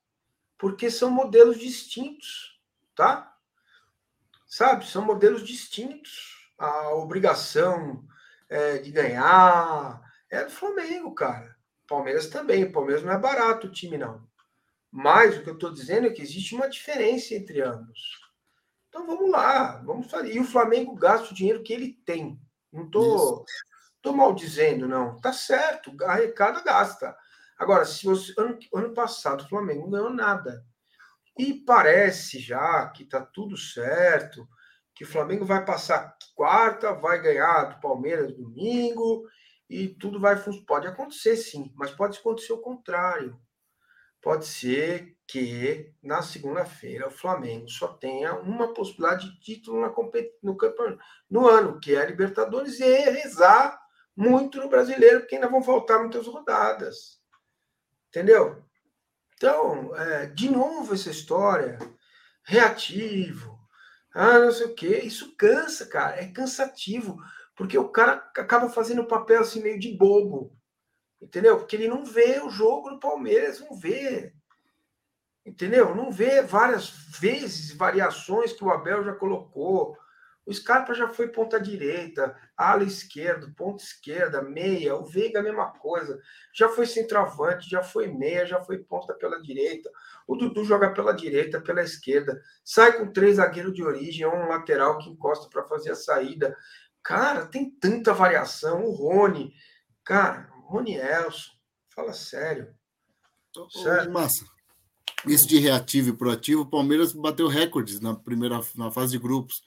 [0.57, 2.59] porque são modelos distintos,
[2.95, 3.37] tá?
[4.47, 6.38] Sabe, são modelos distintos.
[6.59, 8.05] A obrigação
[8.49, 11.55] é, de ganhar é do Flamengo, cara.
[11.87, 12.65] Palmeiras também.
[12.65, 14.27] O Palmeiras não é barato o time, não.
[14.91, 18.19] Mas o que eu estou dizendo é que existe uma diferença entre ambos.
[18.89, 20.33] Então vamos lá, vamos fazer.
[20.33, 22.39] E o Flamengo gasta o dinheiro que ele tem.
[22.71, 23.45] Não estou
[23.99, 25.19] Estou mal dizendo, não.
[25.19, 27.15] Tá certo, arrecada gasta.
[27.57, 28.33] Agora, se você.
[28.37, 30.65] Ano, ano passado, o Flamengo não ganhou nada.
[31.37, 34.47] E parece já que tá tudo certo,
[34.95, 39.27] que o Flamengo vai passar quarta, vai ganhar do Palmeiras domingo,
[39.69, 43.37] e tudo vai Pode acontecer, sim, mas pode acontecer o contrário.
[44.21, 49.93] Pode ser que na segunda-feira o Flamengo só tenha uma possibilidade de título na
[50.41, 53.77] no, campeonato, no ano, que é a Libertadores, e rezar
[54.15, 57.19] muito no brasileiro, porque ainda vão faltar muitas rodadas.
[58.07, 58.63] Entendeu?
[59.35, 61.77] Então, é, de novo essa história,
[62.45, 63.58] reativo,
[64.13, 67.17] ah, não sei o quê, isso cansa, cara, é cansativo,
[67.55, 70.55] porque o cara acaba fazendo o papel assim meio de bobo,
[71.21, 71.57] entendeu?
[71.57, 74.33] Porque ele não vê o jogo do Palmeiras, não vê,
[75.45, 75.95] entendeu?
[75.95, 79.97] Não vê várias vezes variações que o Abel já colocou,
[80.45, 84.95] o Scarpa já foi ponta direita, ala esquerdo, ponta esquerda, meia.
[84.95, 86.19] O Veiga, a mesma coisa.
[86.53, 89.91] Já foi centroavante, já foi meia, já foi ponta pela direita.
[90.27, 92.41] O Dudu joga pela direita, pela esquerda.
[92.63, 96.55] Sai com três zagueiros de origem, um lateral que encosta para fazer a saída.
[97.03, 98.83] Cara, tem tanta variação.
[98.85, 99.53] O Rony,
[100.03, 101.51] cara, o Rony Elson,
[101.93, 102.73] fala sério.
[103.69, 104.11] sério.
[104.11, 104.45] Massa.
[105.27, 109.61] Isso de reativo e proativo, o Palmeiras bateu recordes na primeira na fase de grupos.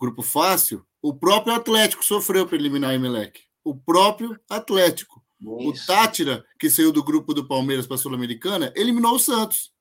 [0.00, 3.42] Grupo fácil, o próprio Atlético sofreu para eliminar o Emelec.
[3.62, 5.22] O próprio Atlético.
[5.40, 5.50] Isso.
[5.50, 9.72] O Tátira, que saiu do grupo do Palmeiras para a Sul-Americana, eliminou o Santos.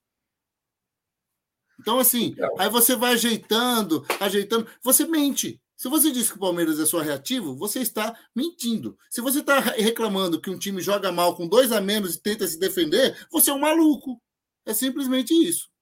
[1.80, 4.67] Então, assim, aí você vai ajeitando, ajeitando.
[4.82, 5.62] Você mente.
[5.76, 8.97] Se você diz que o Palmeiras é só reativo, você está mentindo.
[9.10, 12.47] Se você está reclamando que um time joga mal com dois a menos e tenta
[12.47, 14.21] se defender, você é um maluco.
[14.65, 15.72] É simplesmente isso.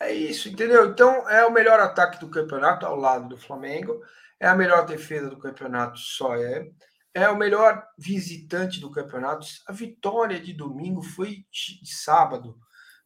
[0.00, 0.86] É isso, entendeu?
[0.86, 4.00] Então, é o melhor ataque do campeonato ao lado do Flamengo.
[4.38, 6.70] É a melhor defesa do campeonato, só é.
[7.12, 9.46] É o melhor visitante do campeonato.
[9.66, 12.58] A vitória de domingo foi de sábado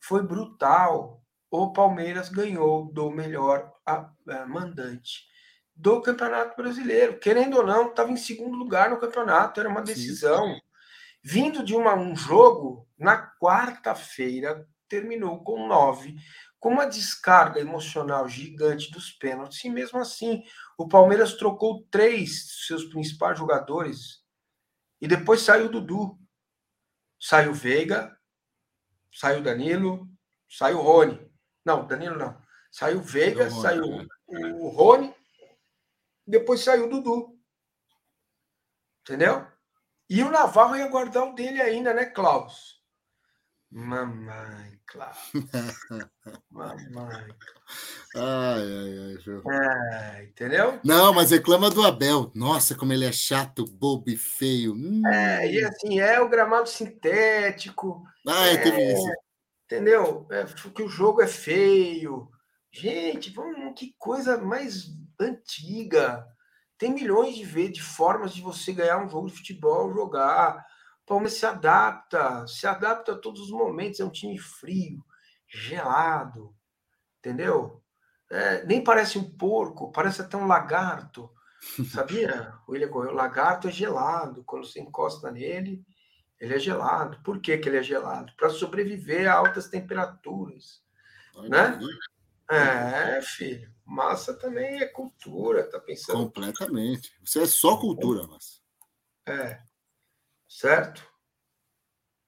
[0.06, 1.22] foi brutal.
[1.50, 3.72] O Palmeiras ganhou do melhor
[4.48, 5.24] mandante
[5.74, 7.18] do Campeonato Brasileiro.
[7.18, 10.54] Querendo ou não, estava em segundo lugar no campeonato, era uma decisão.
[10.54, 10.60] Sim.
[11.22, 16.16] Vindo de uma, um jogo, na quarta-feira, terminou com nove,
[16.64, 20.42] com uma descarga emocional gigante dos pênaltis, e mesmo assim,
[20.78, 24.24] o Palmeiras trocou três dos seus principais jogadores,
[24.98, 26.18] e depois saiu o Dudu.
[27.20, 28.18] Saiu Veiga,
[29.12, 30.08] Saiu Danilo,
[30.48, 31.30] saiu Rony.
[31.62, 32.42] Não, Danilo não.
[32.70, 34.08] Saiu Veiga, Rony, saiu né?
[34.54, 35.14] o Rony,
[36.26, 37.38] depois saiu o Dudu.
[39.02, 39.46] Entendeu?
[40.08, 42.82] E o Navarro ia guardar o dele ainda, né, Klaus?
[43.70, 45.32] Mamãe, Klaus.
[46.52, 47.26] Mamãe.
[48.14, 50.78] Ai, ai, ai, é, entendeu?
[50.84, 52.30] Não, mas reclama do Abel.
[52.32, 54.72] Nossa, como ele é chato, bobo e feio.
[54.72, 55.02] Hum.
[55.04, 58.04] É, e assim, é o gramado sintético.
[58.24, 59.12] Ah, é, teve isso.
[59.64, 60.28] Entendeu?
[60.30, 62.30] É, que o jogo é feio.
[62.70, 64.86] Gente, vamos, que coisa mais
[65.18, 66.24] antiga.
[66.78, 70.64] Tem milhões de, vezes, de formas de você ganhar um jogo de futebol, jogar.
[71.04, 74.00] O Palmeiras se adapta, se adapta a todos os momentos.
[74.00, 75.04] É um time frio,
[75.46, 76.54] gelado,
[77.18, 77.82] entendeu?
[78.30, 81.30] É, nem parece um porco, parece até um lagarto.
[81.92, 84.42] Sabia, William O lagarto é gelado.
[84.44, 85.84] Quando você encosta nele,
[86.40, 87.20] ele é gelado.
[87.22, 88.32] Por que, que ele é gelado?
[88.36, 90.82] Para sobreviver a altas temperaturas.
[91.48, 91.78] né?
[92.50, 93.72] É, filho.
[93.84, 96.18] Massa também é cultura, tá pensando?
[96.18, 97.12] Completamente.
[97.22, 98.60] Você é só cultura, massa.
[99.26, 99.62] É.
[100.54, 101.04] Certo?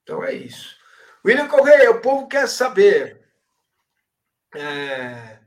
[0.02, 0.76] Então é isso.
[1.24, 3.24] William Correia, o povo quer saber.
[4.52, 5.38] É...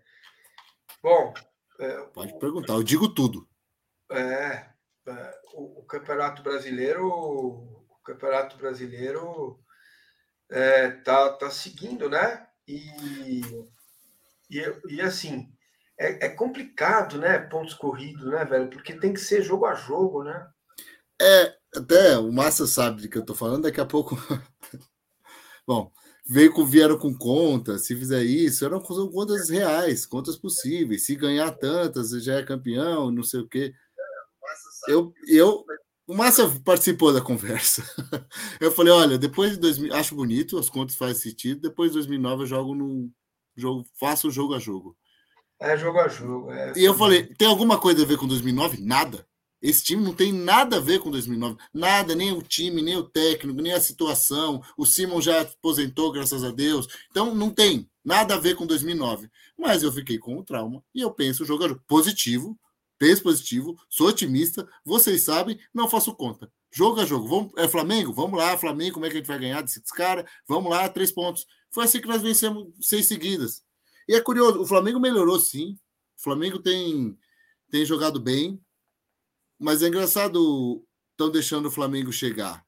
[1.03, 1.33] Bom.
[1.77, 2.01] É...
[2.13, 3.45] Pode perguntar, eu digo tudo.
[4.09, 4.69] É,
[5.07, 9.59] é o, o Campeonato Brasileiro Campeonato Brasileiro
[10.49, 12.47] é, tá, tá seguindo, né?
[12.65, 13.41] E,
[14.49, 15.51] e, e assim,
[15.99, 17.37] é, é, complicado, né?
[17.37, 18.69] Pontos corridos, né, velho?
[18.69, 20.49] Porque tem que ser jogo a jogo, né?
[21.21, 24.17] É, até o Massa sabe de que eu tô falando, daqui a pouco.
[25.67, 25.91] Bom,
[26.27, 31.05] veio com, vieram com contas, se fizer isso, eram contas reais, contas possíveis.
[31.05, 33.73] Se ganhar tantas, já é campeão, não sei o quê.
[34.87, 35.63] Eu, eu,
[36.07, 37.83] o Massa participou da conversa.
[38.59, 41.61] Eu falei: olha, depois de 2000, acho bonito, as contas fazem sentido.
[41.61, 43.11] Depois de 2009, eu jogo no
[43.55, 44.97] jogo, faço jogo a jogo.
[45.59, 46.51] É jogo a jogo.
[46.51, 48.81] É, e eu falei: tem alguma coisa a ver com 2009?
[48.81, 49.23] Nada.
[49.61, 51.57] Esse time não tem nada a ver com 2009.
[51.73, 54.63] Nada, nem o time, nem o técnico, nem a situação.
[54.77, 56.87] O Simon já aposentou, graças a Deus.
[57.11, 59.29] Então, não tem nada a ver com 2009.
[59.57, 62.57] Mas eu fiquei com o trauma e eu penso jogador positivo
[62.99, 66.51] Penso positivo, sou otimista, vocês sabem, não faço conta.
[66.69, 67.27] Jogo a jogo.
[67.27, 68.13] Vamos, é Flamengo?
[68.13, 70.29] Vamos lá, Flamengo, como é que a gente vai ganhar desses caras?
[70.45, 71.47] Vamos lá, três pontos.
[71.71, 73.63] Foi assim que nós vencemos seis seguidas.
[74.05, 75.79] E é curioso, o Flamengo melhorou sim.
[76.17, 77.17] O Flamengo tem,
[77.71, 78.59] tem jogado bem,
[79.59, 82.65] mas é engraçado estão deixando o Flamengo chegar.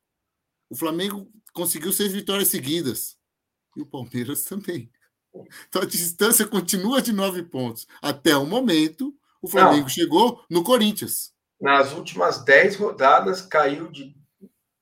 [0.70, 3.18] O Flamengo conseguiu seis vitórias seguidas.
[3.76, 4.92] E o Palmeiras também.
[5.70, 7.88] Então a distância continua de nove pontos.
[8.02, 9.90] Até o momento, o Flamengo Não.
[9.90, 11.34] chegou no Corinthians.
[11.60, 14.14] Nas últimas dez rodadas caiu de,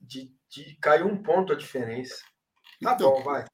[0.02, 2.24] de, de, caiu um ponto a diferença.
[2.82, 3.12] Tá então.
[3.12, 3.46] bom, vai.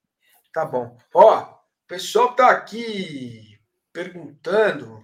[0.53, 0.97] Tá bom.
[1.13, 3.59] Ó, o pessoal tá aqui
[3.91, 5.03] perguntando.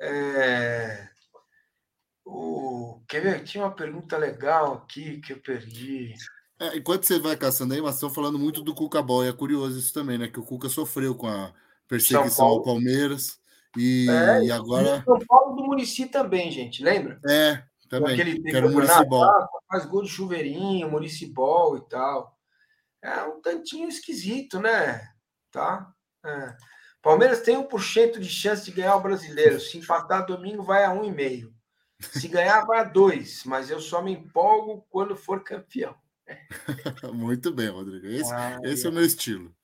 [0.00, 1.08] É,
[2.24, 3.44] o, quer ver?
[3.44, 6.14] Tinha uma pergunta legal aqui que eu perdi.
[6.58, 9.28] É, enquanto você vai caçando aí, mas estão falando muito do Cuca Boy.
[9.28, 10.28] É curioso isso também, né?
[10.28, 11.52] Que o Cuca sofreu com a
[11.88, 13.38] perseguição ao Palmeiras.
[13.76, 15.02] E, é, e agora.
[15.04, 17.20] São Paulo do Murici também, gente, lembra?
[17.28, 18.14] É, também.
[18.14, 19.26] Aquele que era o Muricibol.
[19.68, 22.38] Faz gol de chuveirinho, Muricibol e tal.
[23.02, 25.08] É um tantinho esquisito, né?
[25.50, 25.92] Tá?
[26.24, 26.56] É.
[27.02, 29.60] Palmeiras tem 1% de chance de ganhar o brasileiro.
[29.60, 31.52] Se empatar domingo, vai a 1,5.
[32.00, 35.94] Se ganhar, vai a dois, mas eu só me empolgo quando for campeão.
[37.12, 38.06] Muito bem, Rodrigo.
[38.06, 39.54] Esse, ah, esse é o meu estilo.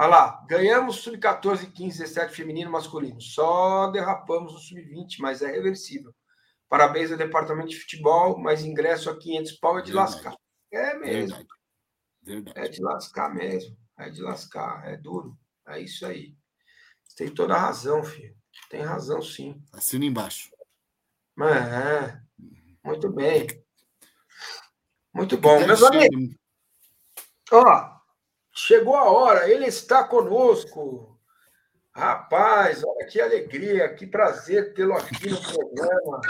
[0.00, 3.20] Olha lá, ganhamos sub-14, 15, 17 feminino masculino.
[3.20, 6.14] Só derrapamos no sub-20, mas é reversível.
[6.68, 10.14] Parabéns ao departamento de futebol, mas ingresso a 500 pau é de Verdade.
[10.14, 10.36] lascar.
[10.70, 11.36] É mesmo.
[11.36, 11.48] Verdade.
[12.22, 12.58] Verdade.
[12.60, 13.76] É de lascar mesmo.
[13.98, 14.86] É de lascar.
[14.86, 15.36] É duro.
[15.66, 16.36] É isso aí.
[17.02, 18.36] Você tem toda a razão, filho.
[18.70, 19.60] Tem razão, sim.
[19.72, 20.50] Assina embaixo.
[21.46, 22.20] É.
[22.84, 23.46] Muito bem.
[25.14, 25.64] Muito bom.
[25.64, 26.34] Meus amigos.
[27.52, 27.90] Ó,
[28.52, 29.48] chegou a hora.
[29.48, 31.16] Ele está conosco.
[31.92, 36.20] Rapaz, olha que alegria, que prazer tê-lo aqui no programa.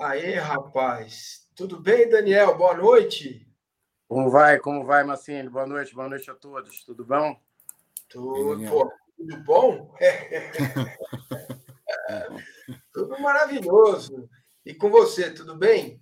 [0.00, 1.46] Aê, rapaz.
[1.54, 2.56] Tudo bem, Daniel?
[2.56, 3.46] Boa noite.
[4.08, 4.58] Como vai?
[4.58, 5.50] Como vai, Marcinho?
[5.50, 6.84] Boa noite, boa noite a todos.
[6.84, 7.38] Tudo bom?
[8.08, 9.94] Tudo, pô, tudo bom?
[12.94, 14.30] tudo maravilhoso.
[14.64, 16.00] E com você, tudo bem?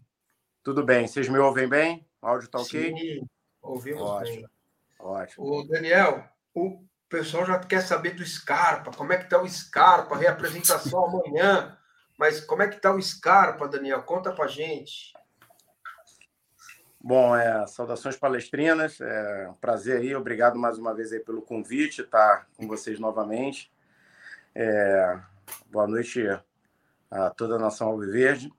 [0.62, 1.08] Tudo bem.
[1.08, 2.06] Vocês me ouvem bem?
[2.20, 2.94] O áudio está ok?
[2.94, 3.26] Sim,
[3.62, 4.36] ouvimos Ótimo.
[4.36, 4.46] bem.
[5.00, 5.44] Ótimo.
[5.44, 8.92] O Daniel, o pessoal já quer saber do Scarpa.
[8.92, 10.16] Como é que está o Scarpa?
[10.16, 11.76] Reapresentação amanhã.
[12.18, 14.02] Mas como é que está o Scarpa, Daniel?
[14.02, 15.14] Conta para gente.
[17.00, 22.02] Bom, é, saudações palestrinas, é um prazer aí, obrigado mais uma vez aí pelo convite,
[22.02, 23.72] estar tá com vocês novamente.
[24.54, 25.18] É,
[25.68, 26.22] boa noite
[27.12, 28.52] a toda a nação alviverde.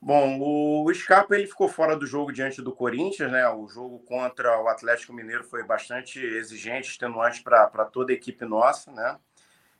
[0.00, 3.48] Bom, o Scarpa ele ficou fora do jogo diante do Corinthians, né?
[3.48, 8.92] O jogo contra o Atlético Mineiro foi bastante exigente, extenuante para toda a equipe nossa,
[8.92, 9.18] né?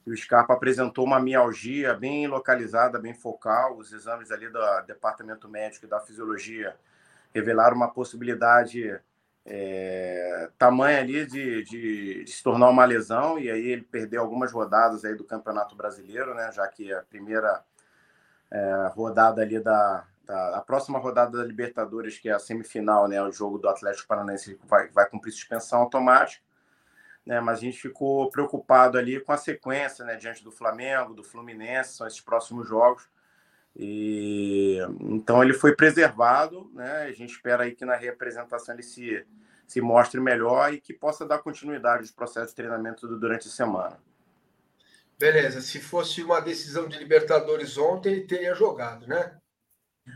[0.07, 3.77] E o Scarpa apresentou uma mialgia bem localizada, bem focal.
[3.77, 6.77] Os exames ali do departamento médico e da fisiologia
[7.35, 8.99] revelaram uma possibilidade
[9.45, 14.51] é, tamanha ali de, de, de, se tornar uma lesão, e aí ele perdeu algumas
[14.51, 17.63] rodadas aí do Campeonato Brasileiro, né, já que a primeira
[18.51, 23.23] é, rodada ali da, da, a próxima rodada da Libertadores, que é a semifinal, né,
[23.23, 26.45] o jogo do Atlético Paranaense vai, vai cumprir suspensão automática,
[27.25, 31.25] né, mas a gente ficou preocupado ali com a sequência, né, diante do Flamengo, do
[31.25, 33.09] Fluminense, são esses próximos jogos,
[33.79, 37.03] e então ele foi preservado, né?
[37.03, 39.25] A gente espera aí que na representação ele se,
[39.67, 43.99] se mostre melhor e que possa dar continuidade aos processos de treinamento durante a semana.
[45.19, 45.61] Beleza.
[45.61, 49.37] Se fosse uma decisão de Libertadores ontem, ele teria jogado, né?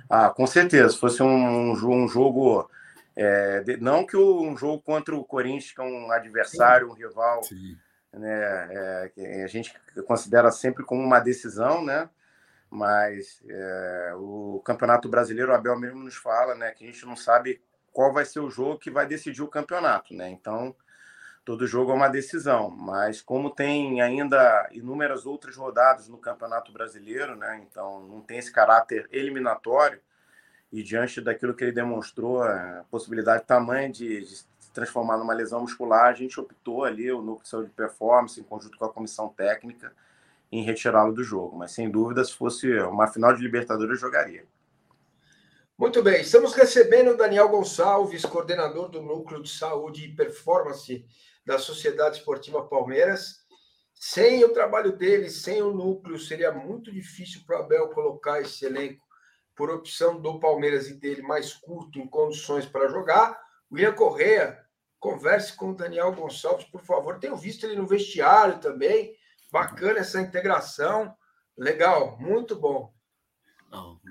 [0.08, 0.90] Ah, com certeza.
[0.90, 2.68] Se fosse um, um jogo.
[3.16, 6.92] É, de, não que o, um jogo contra o Corinthians, que é um adversário, Sim.
[6.92, 7.76] um rival, Sim.
[8.12, 9.08] né?
[9.16, 9.74] É, a gente
[10.06, 12.08] considera sempre como uma decisão, né?
[12.70, 17.16] mas é, o Campeonato Brasileiro, o Abel mesmo nos fala, né, que a gente não
[17.16, 17.60] sabe
[17.92, 20.30] qual vai ser o jogo que vai decidir o campeonato, né?
[20.30, 20.74] Então,
[21.50, 27.34] todo jogo é uma decisão, mas como tem ainda inúmeras outras rodadas no Campeonato Brasileiro,
[27.34, 27.60] né?
[27.68, 30.00] Então, não tem esse caráter eliminatório
[30.70, 35.62] e diante daquilo que ele demonstrou, a possibilidade tamanha de, de se transformar numa lesão
[35.62, 38.92] muscular, a gente optou ali o núcleo de saúde de performance em conjunto com a
[38.92, 39.92] comissão técnica
[40.52, 41.56] em retirá-lo do jogo.
[41.56, 44.44] Mas sem dúvida, se fosse uma final de Libertadores, eu jogaria.
[45.76, 51.04] Muito bem, estamos recebendo o Daniel Gonçalves, coordenador do Núcleo de Saúde e Performance
[51.44, 53.40] da Sociedade Esportiva Palmeiras.
[53.94, 58.64] Sem o trabalho dele, sem o núcleo, seria muito difícil para o Abel colocar esse
[58.64, 59.05] elenco,
[59.55, 63.38] por opção do Palmeiras e dele, mais curto, em condições para jogar.
[63.70, 64.59] William Correa,
[64.98, 67.18] converse com o Daniel Gonçalves, por favor.
[67.18, 69.14] Tenho visto ele no vestiário também.
[69.53, 71.14] Bacana essa integração.
[71.57, 72.90] Legal, muito bom.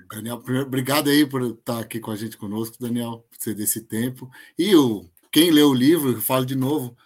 [0.08, 4.30] Daniel, obrigado aí por estar aqui com a gente conosco, Daniel, por ser desse tempo.
[4.58, 6.96] E o, quem lê o livro, falo de novo,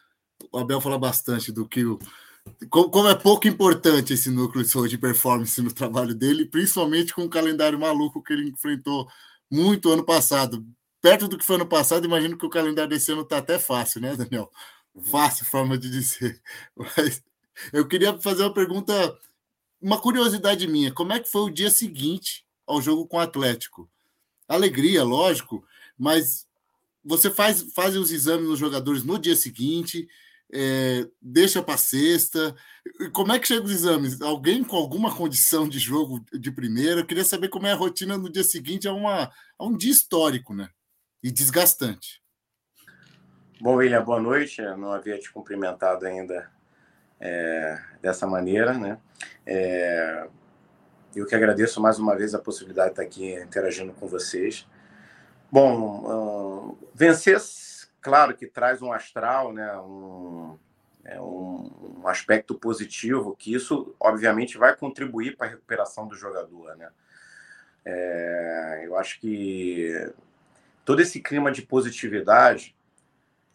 [0.55, 1.99] o Abel fala bastante do que o.
[2.71, 7.79] Como, é pouco importante esse núcleo de performance no trabalho dele, principalmente com o calendário
[7.79, 9.09] maluco que ele enfrentou
[9.51, 10.65] muito ano passado.
[11.01, 14.01] Perto do que foi ano passado, imagino que o calendário desse ano está até fácil,
[14.01, 14.51] né, Daniel?
[15.11, 16.41] Fácil forma de dizer.
[16.77, 17.23] Mas
[17.73, 19.19] eu queria fazer uma pergunta,
[19.81, 20.93] uma curiosidade minha.
[20.93, 23.89] Como é que foi o dia seguinte ao jogo com o Atlético?
[24.47, 25.65] Alegria, lógico,
[25.99, 26.47] mas
[27.03, 30.07] você faz, faz os exames nos jogadores no dia seguinte,
[30.55, 32.55] é, deixa para sexta.
[33.13, 34.21] Como é que chega os exames?
[34.21, 37.01] Alguém com alguma condição de jogo de primeira?
[37.01, 39.25] Eu queria saber como é a rotina no dia seguinte, é, uma,
[39.61, 40.69] é um dia histórico, né?
[41.23, 42.23] E desgastante.
[43.61, 44.61] Bom, William, boa noite.
[44.61, 46.49] Eu não havia te cumprimentado ainda
[47.19, 48.99] é, dessa maneira, né?
[49.45, 50.29] É,
[51.17, 54.67] eu que agradeço mais uma vez a possibilidade de estar aqui interagindo com vocês.
[55.51, 57.41] Bom, uh, vencer,
[58.05, 59.75] claro que traz um astral, né?
[59.79, 60.59] Um,
[61.05, 66.77] é um, um aspecto positivo, que isso, obviamente, vai contribuir para a recuperação do jogador.
[66.77, 66.89] Né?
[67.85, 70.11] É, eu acho que
[70.85, 72.75] todo esse clima de positividade,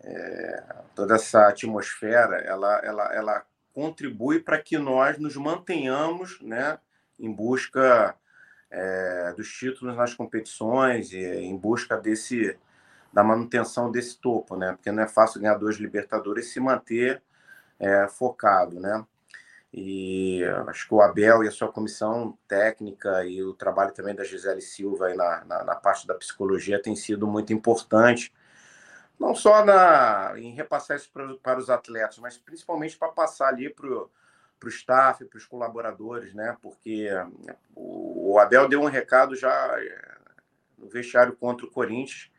[0.02, 6.78] é, toda essa atmosfera, ela, ela, ela contribui para que nós nos mantenhamos né,
[7.20, 8.16] em busca
[8.70, 12.58] é, dos títulos nas competições e em busca desse
[13.12, 14.74] da manutenção desse topo, né?
[14.74, 17.22] Porque não é fácil ganhar dois Libertadores e se manter
[17.80, 19.06] é, focado, né?
[19.72, 24.24] E acho que o Abel e a sua comissão técnica e o trabalho também da
[24.24, 28.34] Gisele Silva aí na, na, na parte da psicologia tem sido muito importante,
[29.20, 33.70] não só na, em repassar isso para, para os atletas, mas principalmente para passar ali
[33.70, 34.10] para o
[34.70, 36.58] staff, para os colaboradores, né?
[36.62, 37.08] Porque
[37.76, 40.18] o, Abel deu um recado já é,
[40.78, 42.32] no vestiário contra o Corinthians,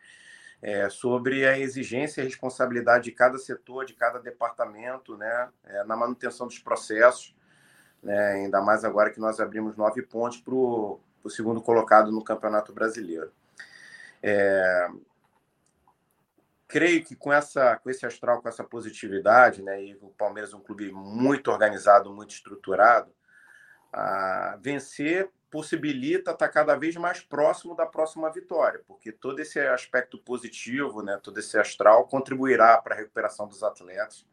[0.62, 5.96] é, sobre a exigência e responsabilidade de cada setor, de cada departamento, né, é, na
[5.96, 7.34] manutenção dos processos,
[8.02, 12.72] né, ainda mais agora que nós abrimos nove pontos para o segundo colocado no Campeonato
[12.72, 13.32] Brasileiro.
[14.22, 14.88] É,
[16.68, 20.56] creio que com essa com esse astral, com essa positividade, né, e o Palmeiras é
[20.56, 23.10] um clube muito organizado, muito estruturado,
[23.92, 30.16] a vencer possibilita estar cada vez mais próximo da próxima vitória, porque todo esse aspecto
[30.18, 34.24] positivo, né, todo esse astral contribuirá para a recuperação dos atletas.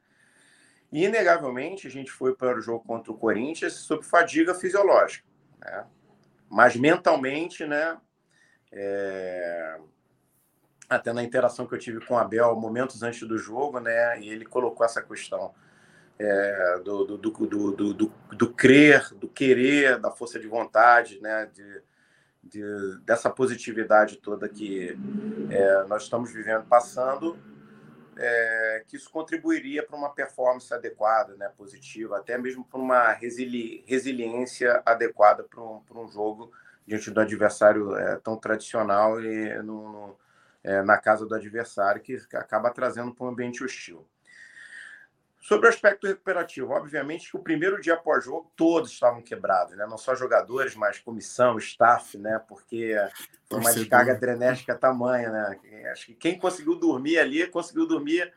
[0.92, 5.28] E, inegavelmente, a gente foi para o jogo contra o Corinthians sob fadiga fisiológica,
[5.60, 5.86] né?
[6.50, 8.00] mas mentalmente, né,
[8.72, 9.80] é...
[10.88, 14.30] até na interação que eu tive com o Abel momentos antes do jogo, né, e
[14.30, 15.54] ele colocou essa questão
[16.20, 21.50] é, do, do, do, do, do, crer, do querer, da força de vontade, né?
[21.54, 21.82] de,
[22.44, 24.98] de dessa positividade toda que
[25.50, 27.38] é, nós estamos vivendo, passando,
[28.18, 31.52] é, que isso contribuiria para uma performance adequada, né?
[31.56, 36.52] positiva, até mesmo para uma resili resiliência adequada para um, um jogo
[36.86, 40.18] diante do adversário é, tão tradicional e no, no
[40.68, 44.06] é, na casa do adversário, que acaba trazendo para um ambiente hostil.
[45.48, 49.88] Sobre o aspecto recuperativo, obviamente que o primeiro dia após-jogo todos estavam quebrados, né?
[49.88, 52.38] não só jogadores, mas comissão, staff, né?
[52.50, 52.94] porque
[53.50, 55.30] foi uma descarga adrenérgica tamanha.
[55.30, 55.90] Né?
[55.90, 58.34] Acho que quem conseguiu dormir ali, conseguiu dormir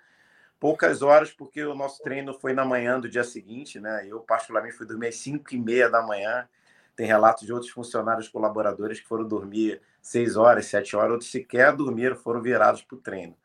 [0.61, 3.81] poucas horas, porque o nosso treino foi na manhã do dia seguinte.
[3.81, 4.07] Né?
[4.07, 6.49] Eu, particularmente, fui dormir às 5 e meia da manhã.
[6.95, 11.75] Tem relatos de outros funcionários colaboradores que foram dormir 6 horas, 7 horas, outros sequer
[11.75, 13.37] dormiram, foram virados para o treino.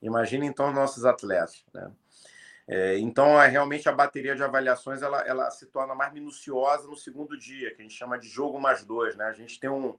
[0.00, 1.62] Imagina então os nossos atletas.
[1.74, 1.92] Né?
[2.66, 6.96] É, então, é, realmente, a bateria de avaliações ela, ela se torna mais minuciosa no
[6.96, 9.16] segundo dia, que a gente chama de jogo mais dois.
[9.16, 9.24] Né?
[9.24, 9.94] A gente tem um,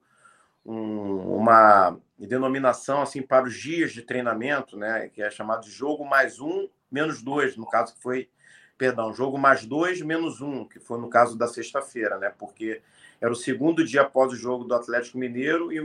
[0.65, 5.09] um, uma denominação assim para os dias de treinamento, né?
[5.09, 8.29] que é chamado de jogo mais um, menos dois, no caso que foi,
[8.77, 12.33] perdão, jogo mais dois, menos um, que foi no caso da sexta-feira, né?
[12.37, 12.81] porque
[13.19, 15.81] era o segundo dia após o jogo do Atlético Mineiro e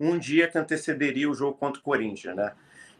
[0.00, 2.34] um dia que antecederia o jogo contra o Corinthians.
[2.34, 2.52] Né?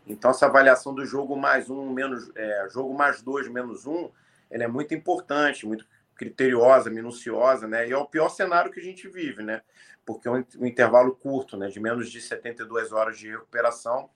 [0.09, 4.11] Então, essa avaliação do jogo mais um, menos é, jogo mais dois, menos um,
[4.51, 7.89] ela é muito importante, muito criteriosa, minuciosa, né?
[7.89, 9.63] E é o pior cenário que a gente vive, né?
[10.05, 11.69] Porque é um, intervalo curto, né?
[11.69, 14.09] De menos de 72 horas de recuperação.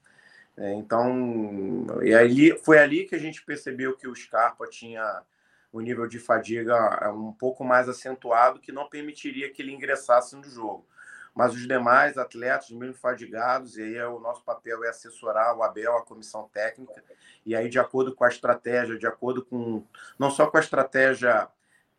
[0.57, 5.23] É, então, e ali, foi ali que a gente percebeu que o Scarpa tinha
[5.71, 10.35] o nível de fadiga é, um pouco mais acentuado, que não permitiria que ele ingressasse
[10.35, 10.85] no jogo
[11.33, 15.63] mas os demais atletas, mesmo fadigados, e aí é o nosso papel é assessorar o
[15.63, 17.03] Abel, a comissão técnica,
[17.45, 19.83] e aí de acordo com a estratégia, de acordo com,
[20.17, 21.47] não só com a estratégia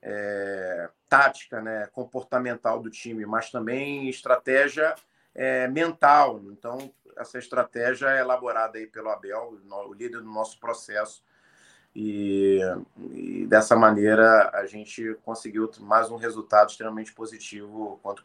[0.00, 4.94] é, tática, né, comportamental do time, mas também estratégia
[5.34, 6.40] é, mental.
[6.52, 11.24] Então, essa estratégia é elaborada aí pelo Abel, o líder do nosso processo,
[11.94, 12.58] e,
[13.12, 18.24] e, dessa maneira a gente conseguiu mais um resultado extremamente positivo quanto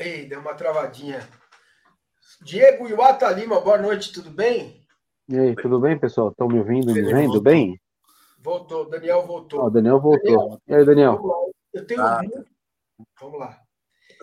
[0.00, 1.20] Ei, deu uma travadinha.
[2.40, 4.82] Diego Iwata Lima, boa noite, tudo bem?
[5.28, 6.30] E aí, tudo bem, pessoal?
[6.30, 7.78] Estão me ouvindo, me vendo bem?
[8.38, 9.62] Voltou, Daniel voltou.
[9.62, 10.22] Oh, Daniel voltou.
[10.22, 11.52] Daniel, e aí, Daniel?
[11.74, 12.22] Eu tenho ah.
[13.20, 13.60] Vamos lá.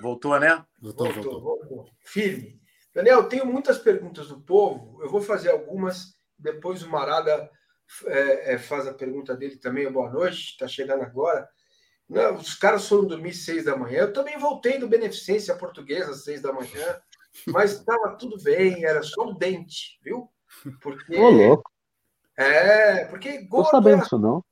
[0.02, 0.66] Voltou, né?
[0.82, 1.86] Voltou, voltou, voltou.
[2.04, 2.60] Firme.
[2.92, 5.00] Daniel, eu tenho muitas perguntas do povo.
[5.04, 6.16] Eu vou fazer algumas.
[6.40, 7.52] Depois o Marada
[8.08, 9.92] é, é, faz a pergunta dele também.
[9.92, 11.48] Boa noite, está chegando agora.
[12.10, 14.02] Não, os caras foram dormir seis da manhã.
[14.02, 17.00] Eu também voltei do Beneficência Portuguesa às seis da manhã,
[17.48, 20.30] mas estava tudo bem, era só o dente, viu?
[20.82, 21.18] Porque.
[21.18, 21.72] Ô, louco.
[22.38, 23.66] É, porque gordo.
[23.66, 24.44] Tô sabendo disso, não.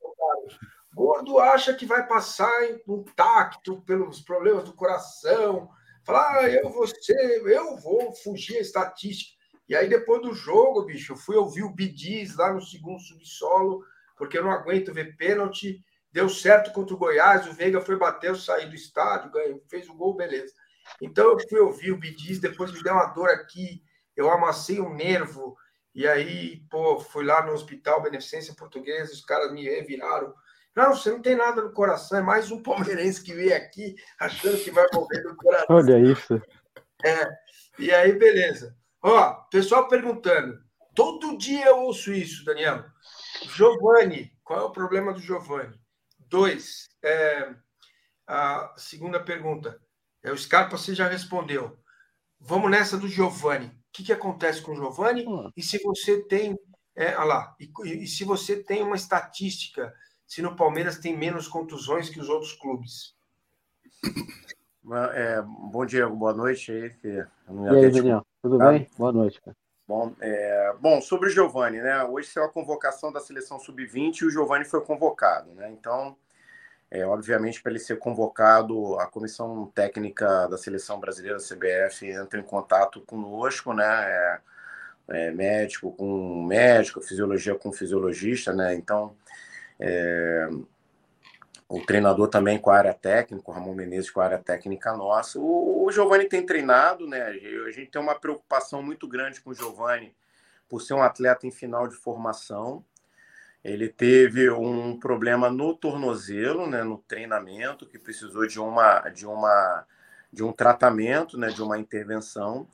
[0.94, 2.50] Gordo acha que vai passar
[2.88, 5.68] intacto pelos problemas do coração.
[6.04, 9.36] Falar, ah, eu vou ser, eu vou fugir a estatística.
[9.68, 13.84] E aí, depois do jogo, bicho, eu fui ouvir o Bidiz lá no segundo subsolo,
[14.16, 15.84] porque eu não aguento ver pênalti.
[16.16, 19.86] Deu certo contra o Goiás, o Veiga foi bater, eu saí do estádio, ganhou, fez
[19.86, 20.54] o gol, beleza.
[20.98, 23.82] Então eu fui ouvir o Bidiz, depois me deu uma dor aqui,
[24.16, 25.54] eu amassei um nervo,
[25.94, 30.32] e aí, pô, fui lá no Hospital Beneficência Portuguesa, os caras me reviraram.
[30.74, 34.56] Não, você não tem nada no coração, é mais um palmeirense que veio aqui achando
[34.56, 35.66] que vai morrer no coração.
[35.68, 36.40] Olha isso.
[37.04, 37.28] É,
[37.78, 38.74] e aí, beleza.
[39.02, 40.58] Ó, pessoal perguntando.
[40.94, 42.86] Todo dia eu ouço isso, Daniel.
[43.54, 45.78] Giovanni, qual é o problema do Giovanni?
[46.28, 47.54] Dois, é,
[48.26, 49.80] a segunda pergunta.
[50.22, 51.78] É, o Scarpa você já respondeu.
[52.40, 53.66] Vamos nessa do Giovanni.
[53.66, 55.26] O que, que acontece com o Giovanni?
[55.26, 55.50] Hum.
[55.56, 56.58] E se você tem.
[56.94, 59.94] É, olha lá, e, e se você tem uma estatística,
[60.26, 63.14] se no Palmeiras tem menos contusões que os outros clubes?
[65.14, 66.90] É, bom dia, boa noite aí.
[66.90, 68.70] Que e aí, Daniel, tudo tá?
[68.70, 68.88] bem?
[68.96, 69.56] Boa noite, cara.
[69.86, 72.02] Bom, é, bom, sobre o Giovani, né?
[72.02, 75.70] Hoje saiu a convocação da seleção sub-20 e o Giovani foi convocado, né?
[75.70, 76.16] Então,
[76.90, 82.42] é, obviamente, para ele ser convocado, a comissão técnica da seleção brasileira, CBF, entra em
[82.42, 83.84] contato conosco, né?
[83.86, 84.40] É,
[85.08, 88.74] é, médico com médico, fisiologia com fisiologista, né?
[88.74, 89.16] Então,
[89.78, 90.48] é,
[91.68, 95.38] o treinador também com a área técnica, o Ramon Menezes com a área técnica nossa.
[95.38, 97.22] O, o Giovani tem treinado, né?
[97.22, 100.14] A gente tem uma preocupação muito grande com o Giovani
[100.68, 102.84] por ser um atleta em final de formação.
[103.64, 109.84] Ele teve um problema no tornozelo, né, no treinamento, que precisou de uma de uma
[110.32, 112.68] de um tratamento, né, de uma intervenção.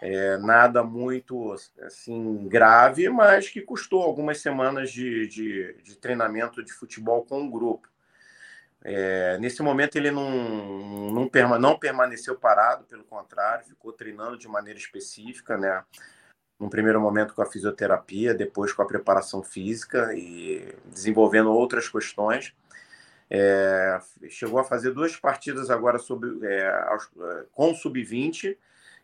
[0.00, 6.72] É, nada muito assim grave, mas que custou algumas semanas de, de, de treinamento de
[6.72, 7.88] futebol com o grupo.
[8.84, 10.30] É, nesse momento ele não,
[11.10, 15.84] não, não, permaneceu parado, pelo contrário, ficou treinando de maneira específica, né?
[16.58, 22.54] Num primeiro momento com a fisioterapia, depois com a preparação física e desenvolvendo outras questões.
[23.30, 26.72] É, chegou a fazer duas partidas agora sobre, é,
[27.52, 28.56] com sub-20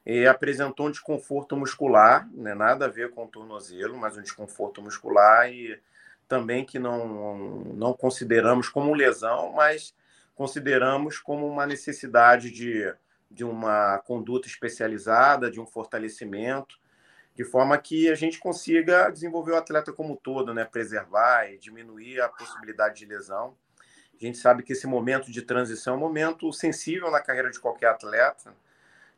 [0.06, 2.54] e apresentou um desconforto muscular, né?
[2.54, 5.78] nada a ver com o tornozelo, mas um desconforto muscular e
[6.28, 9.94] também que não, não consideramos como lesão, mas
[10.34, 12.92] consideramos como uma necessidade de,
[13.30, 16.78] de uma conduta especializada, de um fortalecimento,
[17.34, 20.64] de forma que a gente consiga desenvolver o atleta como todo, né?
[20.64, 23.56] preservar e diminuir a possibilidade de lesão.
[24.14, 27.58] A gente sabe que esse momento de transição é um momento sensível na carreira de
[27.58, 28.54] qualquer atleta,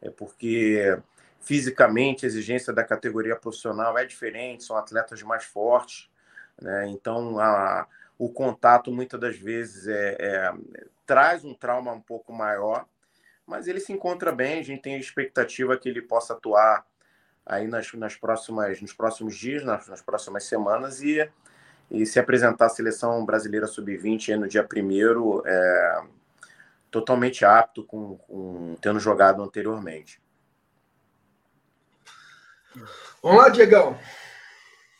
[0.00, 0.98] é porque
[1.40, 6.08] fisicamente a exigência da categoria profissional é diferente, são atletas mais fortes,
[6.60, 6.88] né?
[6.88, 7.86] Então, a,
[8.18, 10.54] o contato muitas das vezes é, é,
[11.04, 12.86] traz um trauma um pouco maior,
[13.46, 14.58] mas ele se encontra bem.
[14.58, 16.84] A gente tem a expectativa que ele possa atuar
[17.44, 21.28] aí nas, nas próximas, nos próximos dias, nas, nas próximas semanas e,
[21.90, 26.02] e se apresentar à seleção brasileira sub-20 no dia primeiro, é,
[26.90, 30.20] totalmente apto com, com tendo jogado anteriormente.
[33.22, 33.98] Vamos lá, Diegão.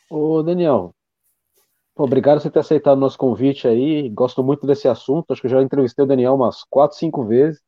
[0.09, 0.95] Ô, Daniel,
[1.97, 4.07] Obrigado por você ter aceitado o nosso convite aí.
[4.09, 5.31] Gosto muito desse assunto.
[5.31, 7.59] Acho que eu já entrevistei o Daniel umas quatro, cinco vezes.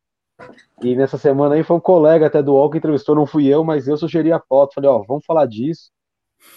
[0.84, 3.64] E nessa semana aí foi um colega até do UOL que entrevistou, não fui eu,
[3.64, 4.76] mas eu sugeri a foto.
[4.76, 5.90] Falei, ó, vamos falar disso.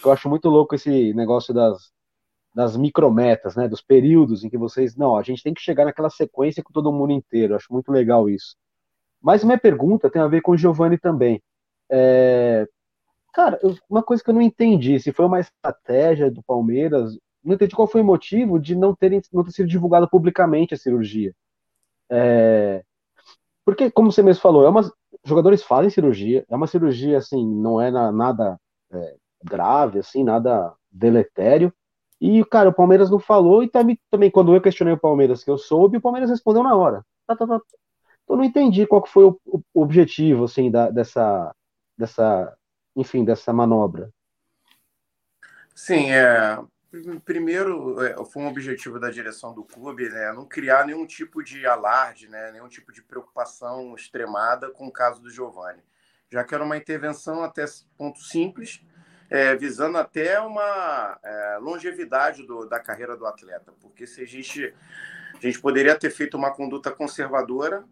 [0.04, 1.90] Eu acho muito louco esse negócio das,
[2.54, 3.66] das micrometas, né?
[3.66, 4.94] Dos períodos em que vocês.
[4.94, 7.56] Não, a gente tem que chegar naquela sequência com todo mundo inteiro.
[7.56, 8.54] Acho muito legal isso.
[9.20, 11.42] Mas minha pergunta tem a ver com o Giovanni também.
[11.90, 12.68] É...
[13.32, 13.58] Cara,
[13.88, 17.88] uma coisa que eu não entendi, se foi uma estratégia do Palmeiras não entendi qual
[17.88, 21.34] foi o motivo de não, terem, não ter sido divulgado publicamente a cirurgia.
[22.10, 22.84] É,
[23.64, 24.92] porque, como você mesmo falou, é uma,
[25.24, 30.74] jogadores fazem cirurgia, é uma cirurgia, assim, não é na, nada é, grave, assim, nada
[30.90, 31.72] deletério.
[32.20, 35.50] E, cara, o Palmeiras não falou, e também, também quando eu questionei o Palmeiras que
[35.50, 37.04] eu soube, o Palmeiras respondeu na hora.
[37.26, 37.60] Tá, tá, tá.
[38.24, 41.54] Então, não entendi qual foi o, o objetivo, assim, da, dessa,
[41.96, 42.56] dessa,
[42.96, 44.10] enfim, dessa manobra.
[45.74, 46.58] Sim, é,
[47.24, 51.66] Primeiro, é, foi um objetivo da direção do clube, né, não criar nenhum tipo de
[51.66, 55.82] alarde, né, nenhum tipo de preocupação extremada com o caso do Giovanni,
[56.30, 57.64] já que era uma intervenção até
[57.96, 58.84] ponto simples,
[59.30, 64.74] é, visando até uma é, longevidade do, da carreira do atleta, porque se a gente,
[65.32, 67.86] a gente poderia ter feito uma conduta conservadora,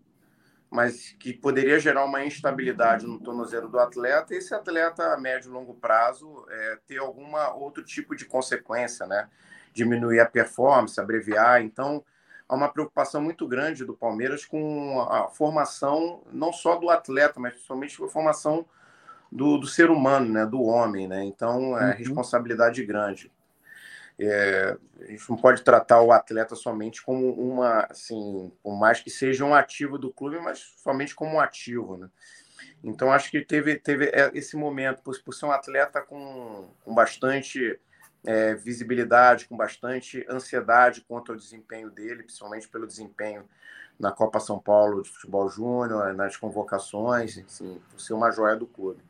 [0.71, 5.51] mas que poderia gerar uma instabilidade no tornozelo do atleta, e esse atleta a médio
[5.51, 9.29] e longo prazo é, ter alguma outro tipo de consequência, né?
[9.73, 11.63] Diminuir a performance, abreviar.
[11.63, 12.05] Então,
[12.49, 17.55] há uma preocupação muito grande do Palmeiras com a formação não só do atleta, mas
[17.55, 18.65] principalmente com a formação
[19.31, 20.47] do, do ser humano, né?
[20.47, 21.25] Do homem, né?
[21.25, 21.97] Então é uhum.
[21.97, 23.33] responsabilidade grande.
[24.21, 29.09] É, a gente não pode tratar o atleta somente como uma, assim, por mais que
[29.09, 32.11] seja um ativo do clube, mas somente como um ativo, né?
[32.85, 36.95] Então acho que teve, teve é, esse momento, por, por ser um atleta com, com
[36.95, 37.81] bastante
[38.25, 43.49] é, visibilidade, com bastante ansiedade quanto ao desempenho dele, principalmente pelo desempenho
[43.99, 48.67] na Copa São Paulo de Futebol Júnior, nas convocações, assim, por ser uma joia do
[48.67, 49.03] clube.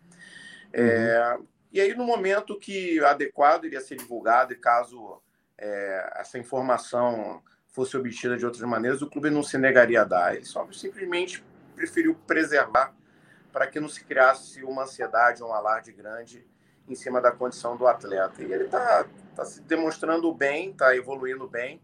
[0.73, 1.47] É, uhum.
[1.73, 5.23] E aí, no momento que adequado iria ser divulgado, e caso
[5.57, 10.35] é, essa informação fosse obtida de outras maneiras, o clube não se negaria a dar.
[10.35, 11.45] Ele só simplesmente
[11.77, 12.93] preferiu preservar
[13.53, 16.47] para que não se criasse uma ansiedade, um alarde grande
[16.89, 18.43] em cima da condição do atleta.
[18.43, 19.07] E ele está
[19.37, 21.81] tá se demonstrando bem, está evoluindo bem,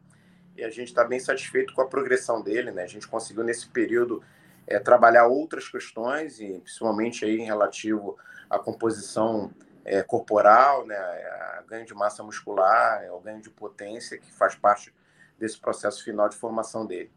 [0.57, 2.72] e a gente está bem satisfeito com a progressão dele.
[2.72, 2.82] Né?
[2.82, 4.22] A gente conseguiu, nesse período,
[4.66, 8.16] é, trabalhar outras questões, e principalmente aí em relativo
[8.51, 9.53] à composição
[9.87, 10.97] é, corporal, né?
[10.97, 14.93] a ganho de massa muscular, é, o ganho de potência, que faz parte
[15.39, 17.12] desse processo final de formação dele.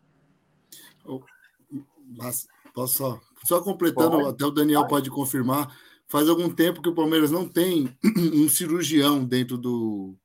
[2.16, 5.10] Mas, posso só, só completando, até o Daniel pode.
[5.10, 5.76] pode confirmar,
[6.08, 7.98] faz algum tempo que o Palmeiras não tem
[8.34, 10.16] um cirurgião dentro do,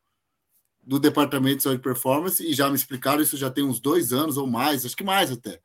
[0.83, 4.13] do departamento de saúde e performance, e já me explicaram isso já tem uns dois
[4.13, 5.61] anos ou mais, acho que mais até,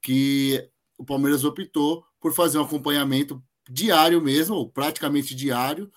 [0.00, 5.92] que o Palmeiras optou por fazer um acompanhamento diário mesmo, ou praticamente diário,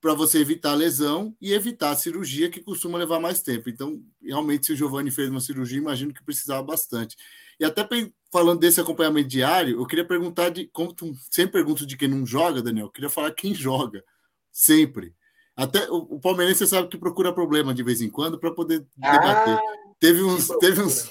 [0.00, 3.68] para você evitar lesão e evitar a cirurgia que costuma levar mais tempo.
[3.68, 7.16] Então, realmente, se o Giovanni fez uma cirurgia, imagino que precisava bastante.
[7.58, 7.86] E até
[8.32, 12.24] falando desse acompanhamento diário, eu queria perguntar de como tu sempre pergunto de quem não
[12.24, 12.86] joga, Daniel.
[12.86, 14.02] Eu queria falar quem joga
[14.50, 15.14] sempre.
[15.54, 19.12] Até o, o palmeirense sabe que procura problema de vez em quando para poder ah,
[19.12, 19.58] debater.
[19.98, 21.10] Teve uns, teve uns,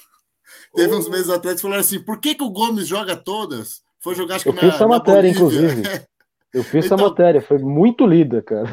[0.74, 3.84] teve uns meses atrás que falaram assim: por que, que o Gomes joga todas?
[4.00, 5.84] Foi jogar acho eu que fiz na, essa matéria, inclusive.
[6.54, 8.70] Eu fiz então, essa matéria, foi muito lida, cara.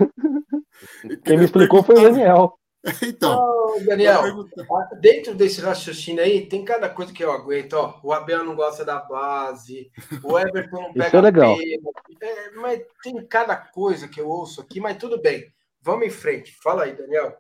[1.25, 2.55] Quem me explicou foi o Daniel.
[3.03, 4.23] Então, oh, Daniel,
[5.01, 7.73] dentro desse raciocínio aí, tem cada coisa que eu aguento.
[7.73, 9.91] Ó, o Abel não gosta da base,
[10.23, 11.57] o Everton não pega Isso é legal.
[12.23, 15.53] É, mas tem cada coisa que eu ouço aqui, mas tudo bem.
[15.83, 16.57] Vamos em frente.
[16.63, 17.37] Fala aí, Daniel.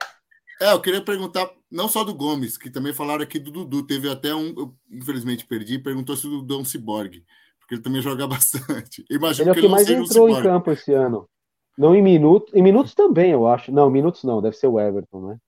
[0.60, 3.86] É, eu queria perguntar, não só do Gomes, que também falaram aqui do Dudu.
[3.86, 7.24] Teve até um, eu infelizmente perdi, perguntou se o Dudu é um ciborgue,
[7.66, 9.04] porque ele também joga bastante.
[9.10, 11.28] Imagino ele é o que, que mais entrou em campo esse ano.
[11.76, 12.54] Não em minutos.
[12.54, 13.72] Em minutos também, eu acho.
[13.72, 15.38] Não, minutos não, deve ser o Everton, né?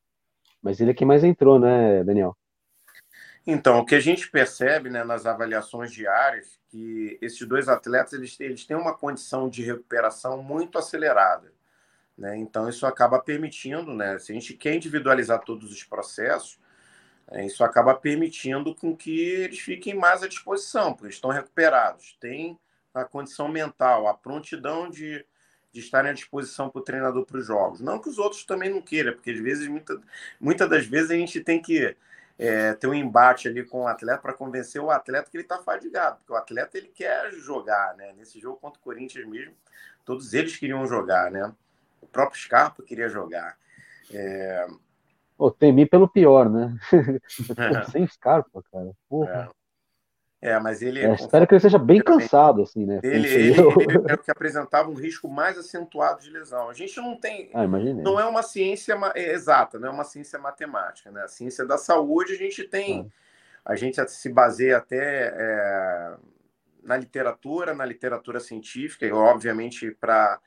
[0.61, 2.37] Mas ele é quem mais entrou, né, Daniel?
[3.47, 8.39] Então, o que a gente percebe né, nas avaliações diárias que esses dois atletas eles,
[8.41, 11.51] eles têm uma condição de recuperação muito acelerada.
[12.16, 12.37] Né?
[12.37, 16.59] Então, isso acaba permitindo, né, se a gente quer individualizar todos os processos,
[17.37, 22.59] isso acaba permitindo com que eles fiquem mais à disposição, porque estão recuperados, têm
[22.95, 25.24] a condição mental, a prontidão de,
[25.70, 27.81] de estarem à disposição para o treinador para os jogos.
[27.81, 30.01] Não que os outros também não queiram, porque às vezes, muita,
[30.41, 31.95] muitas das vezes, a gente tem que
[32.39, 35.59] é, ter um embate ali com o atleta para convencer o atleta que ele está
[35.59, 38.14] fadigado, porque o atleta ele quer jogar, né?
[38.16, 39.55] Nesse jogo contra o Corinthians mesmo,
[40.05, 41.53] todos eles queriam jogar, né?
[42.01, 43.59] O próprio Scarpa queria jogar.
[44.11, 44.66] É...
[45.39, 46.76] Pô, temi pelo pior, né?
[47.93, 48.91] Sem Scarpa, cara.
[49.09, 49.49] Porra.
[49.55, 49.59] É.
[50.41, 51.01] É, mas ele.
[51.01, 53.01] É, espero que ele seja bem cansado, assim, né?
[53.03, 53.61] Ele, ele, ele
[54.09, 56.70] é o que apresentava um risco mais acentuado de lesão.
[56.70, 57.51] A gente não tem.
[57.53, 61.22] Ah, não é uma ciência é, exata, não é uma ciência matemática, né?
[61.22, 63.11] A ciência da saúde a gente tem.
[63.64, 63.72] Ah.
[63.72, 66.16] A gente se baseia até é,
[66.84, 70.41] na literatura, na literatura científica, e obviamente para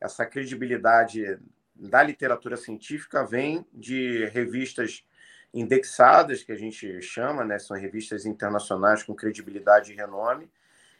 [0.00, 1.38] essa credibilidade
[1.74, 5.04] da literatura científica vem de revistas
[5.52, 7.58] indexadas, que a gente chama, né?
[7.58, 10.50] são revistas internacionais com credibilidade e renome,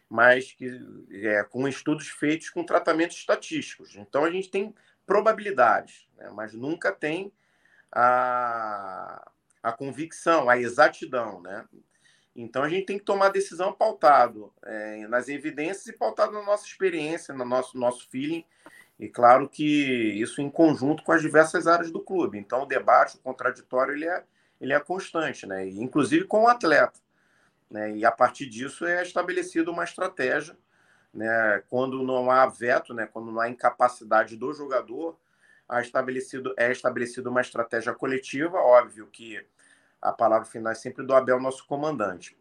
[0.09, 3.97] mas que, é, com estudos feitos com tratamentos estatísticos.
[3.97, 6.31] Então, a gente tem probabilidades, né?
[6.33, 7.33] mas nunca tem
[7.91, 9.29] a,
[9.63, 11.41] a convicção, a exatidão.
[11.41, 11.65] Né?
[12.37, 16.67] Então, a gente tem que tomar decisão pautado é, nas evidências e pautado na nossa
[16.67, 18.45] experiência, no nosso, nosso feeling,
[18.99, 22.39] e claro que isso em conjunto com as diversas áreas do clube.
[22.39, 24.25] Então, o debate, o contraditório, ele é,
[24.61, 25.69] ele é constante, né?
[25.69, 27.01] inclusive com o atleta.
[27.71, 27.97] Né?
[27.97, 30.57] E a partir disso é estabelecida uma estratégia.
[31.13, 31.63] Né?
[31.69, 33.07] Quando não há veto, né?
[33.07, 35.19] quando não há incapacidade do jogador,
[35.69, 39.45] há estabelecido, é estabelecida uma estratégia coletiva, óbvio que
[40.01, 42.37] a palavra final é sempre do Abel, nosso comandante.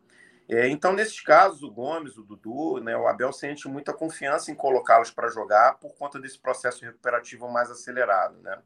[0.50, 4.56] É, então, nesses casos, o Gomes, o Dudu, né, o Abel sente muita confiança em
[4.56, 8.38] colocá-los para jogar por conta desse processo recuperativo mais acelerado.
[8.41, 8.58] Né?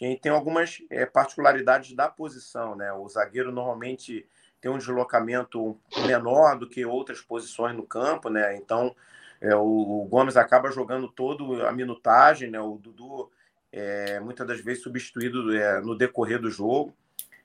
[0.00, 2.92] A gente tem algumas é, particularidades da posição, né?
[2.92, 4.28] O zagueiro normalmente
[4.60, 8.56] tem um deslocamento menor do que outras posições no campo, né?
[8.56, 8.94] Então,
[9.40, 12.60] é, o, o, Gomes acaba jogando todo a minutagem, né?
[12.60, 13.30] O Dudu
[13.72, 16.94] é, muitas das vezes substituído é, no decorrer do jogo,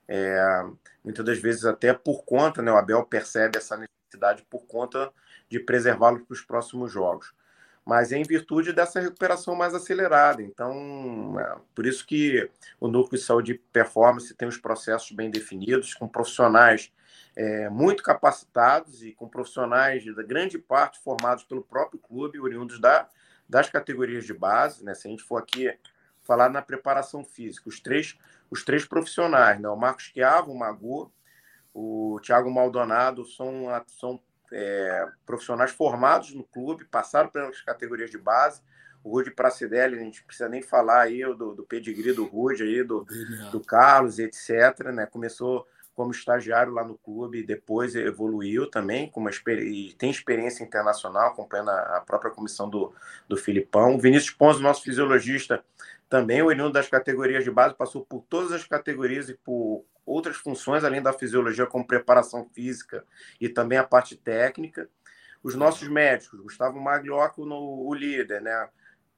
[0.05, 0.66] é,
[1.04, 2.72] muitas das vezes até por conta, né?
[2.72, 5.12] O Abel percebe essa necessidade por conta
[5.49, 7.34] de preservá-lo para os próximos jogos
[7.86, 10.41] mas é em virtude dessa recuperação mais acelerada.
[10.41, 12.49] Então, é por isso que
[12.80, 16.91] o Núcleo de Saúde e Performance tem os processos bem definidos, com profissionais
[17.36, 23.08] é, muito capacitados e com profissionais, da grande parte, formados pelo próprio clube, oriundos da,
[23.49, 24.84] das categorias de base.
[24.84, 24.93] Né?
[24.93, 25.74] Se a gente for aqui
[26.22, 28.18] falar na preparação física, os três,
[28.52, 29.70] os três profissionais, né?
[29.70, 31.12] o Marcos Chiavo, o Magu,
[31.74, 34.20] o Thiago Maldonado, são, são
[34.52, 38.62] é, profissionais formados no clube, passaram pelas categorias de base.
[39.04, 42.84] O Rude Pracidelli, a gente precisa nem falar aí do, do pedigree do Rude, aí,
[42.84, 43.08] do,
[43.52, 44.91] do Carlos, etc.
[44.93, 45.08] Né?
[45.08, 51.30] Começou como estagiário lá no clube depois evoluiu também, com uma e tem experiência internacional,
[51.30, 52.93] acompanhando a própria comissão do,
[53.28, 53.95] do Filipão.
[53.95, 55.64] O Vinícius Ponzo, nosso fisiologista,
[56.12, 60.36] também o oriundo das categorias de base, passou por todas as categorias e por outras
[60.36, 63.05] funções, além da fisiologia, como preparação física
[63.39, 64.89] e também a parte técnica.
[65.41, 68.70] Os nossos médicos, Gustavo Maglioco, no, o líder, né?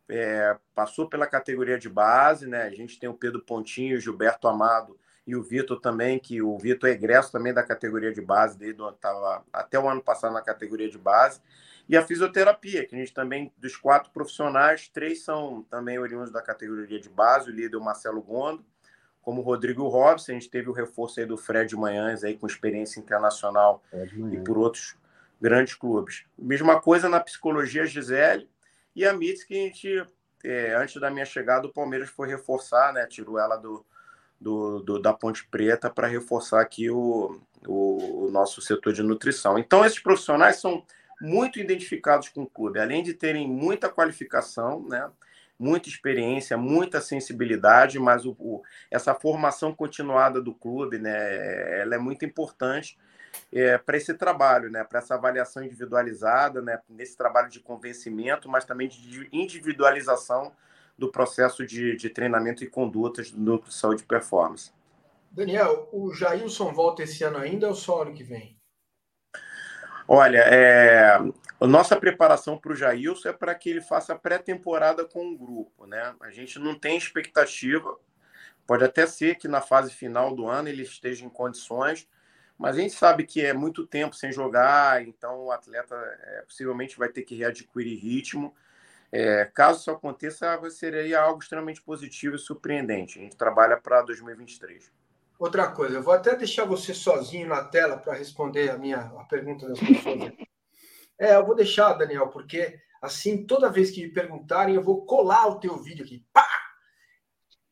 [0.07, 2.61] É, passou pela categoria de base, né?
[2.61, 6.55] A gente tem o Pedro Pontinho, o Gilberto Amado e o Vitor também, que o
[6.59, 10.43] Vitor é egresso também da categoria de base, desde estava até o ano passado na
[10.43, 11.41] categoria de base.
[11.87, 16.41] E a fisioterapia, que a gente também, dos quatro profissionais, três são também oriundos da
[16.41, 18.65] categoria de base, o líder é o Marcelo Gondo,
[19.21, 22.45] como o Rodrigo Robson, a gente teve o reforço aí do Fred Manhães, aí com
[22.45, 23.81] experiência internacional
[24.31, 24.95] e por outros
[25.39, 26.25] grandes clubes.
[26.37, 28.49] Mesma coisa na psicologia, Gisele
[28.95, 30.07] e a Mitz, que a gente,
[30.43, 33.05] é, antes da minha chegada, o Palmeiras foi reforçar, né?
[33.07, 33.85] Tirou ela do,
[34.39, 39.57] do, do da Ponte Preta para reforçar aqui o, o, o nosso setor de nutrição.
[39.57, 40.85] Então, esses profissionais são
[41.21, 45.09] muito identificados com o clube, além de terem muita qualificação, né?
[45.57, 48.61] muita experiência, muita sensibilidade, mas o, o,
[48.91, 52.97] essa formação continuada do clube, né, ela é muito importante
[53.51, 58.65] é, para esse trabalho, né, para essa avaliação individualizada, né, nesse trabalho de convencimento, mas
[58.65, 60.51] também de individualização
[60.97, 64.71] do processo de, de treinamento e condutas do núcleo de saúde e performance.
[65.31, 68.55] Daniel, o Jailson volta esse ano ainda ou só ano que vem?
[70.07, 71.17] Olha, é,
[71.59, 75.85] a nossa preparação para o Jailson é para que ele faça pré-temporada com o grupo,
[75.85, 76.13] né?
[76.21, 77.97] A gente não tem expectativa,
[78.67, 82.07] pode até ser que na fase final do ano ele esteja em condições,
[82.57, 86.97] mas a gente sabe que é muito tempo sem jogar, então o atleta é, possivelmente
[86.97, 88.53] vai ter que readquirir ritmo.
[89.11, 93.19] É, caso isso aconteça, seria algo extremamente positivo e surpreendente.
[93.19, 94.91] A gente trabalha para 2023.
[95.43, 99.25] Outra coisa, eu vou até deixar você sozinho na tela para responder a minha a
[99.25, 100.31] pergunta das pessoas.
[101.19, 105.47] É, eu vou deixar, Daniel, porque assim, toda vez que me perguntarem, eu vou colar
[105.47, 106.25] o teu vídeo aqui.
[106.31, 106.47] Pá!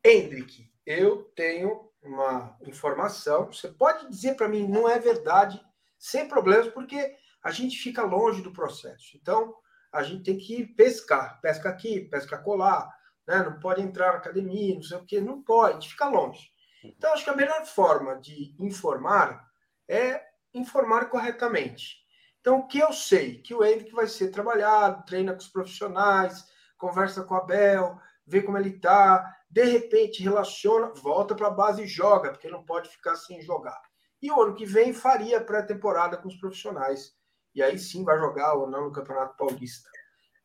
[0.04, 3.48] Hendrick, eu tenho uma informação.
[3.48, 5.58] Você pode dizer para mim, não é verdade,
[5.98, 9.16] sem problemas, porque a gente fica longe do processo.
[9.16, 9.56] Então,
[9.94, 11.40] a gente tem que pescar.
[11.40, 12.94] Pesca aqui, pesca colar.
[13.26, 13.42] Né?
[13.42, 15.22] Não pode entrar na academia, não sei o quê.
[15.22, 16.51] Não pode, fica longe.
[16.84, 19.48] Então, acho que a melhor forma de informar
[19.88, 20.24] é
[20.54, 21.98] informar corretamente.
[22.40, 23.42] Então, o que eu sei?
[23.42, 26.44] Que o Henrique vai ser trabalhado, treina com os profissionais,
[26.78, 31.84] conversa com a Bel, vê como ele está, de repente relaciona, volta para a base
[31.84, 33.80] e joga, porque não pode ficar sem jogar.
[34.22, 37.14] E o ano que vem faria pré-temporada com os profissionais.
[37.54, 39.90] E aí sim vai jogar ou não no Campeonato Paulista.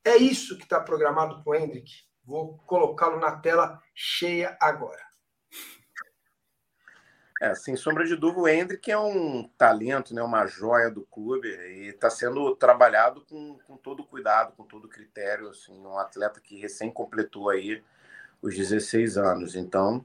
[0.04, 1.90] É isso que está programado para o Hendrick.
[2.24, 5.05] Vou colocá-lo na tela cheia agora.
[7.40, 11.48] É, sem sombra de dúvida, o Hendrick é um talento, né, uma joia do clube
[11.48, 15.50] e está sendo trabalhado com, com todo cuidado, com todo critério.
[15.50, 17.82] Assim, um atleta que recém completou aí
[18.40, 19.54] os 16 anos.
[19.54, 20.02] Então,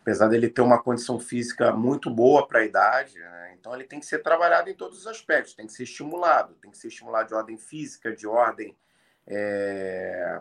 [0.00, 3.98] apesar dele ter uma condição física muito boa para a idade, né, então ele tem
[3.98, 7.28] que ser trabalhado em todos os aspectos, tem que ser estimulado, tem que ser estimulado
[7.28, 8.76] de ordem física, de ordem
[9.26, 10.40] é,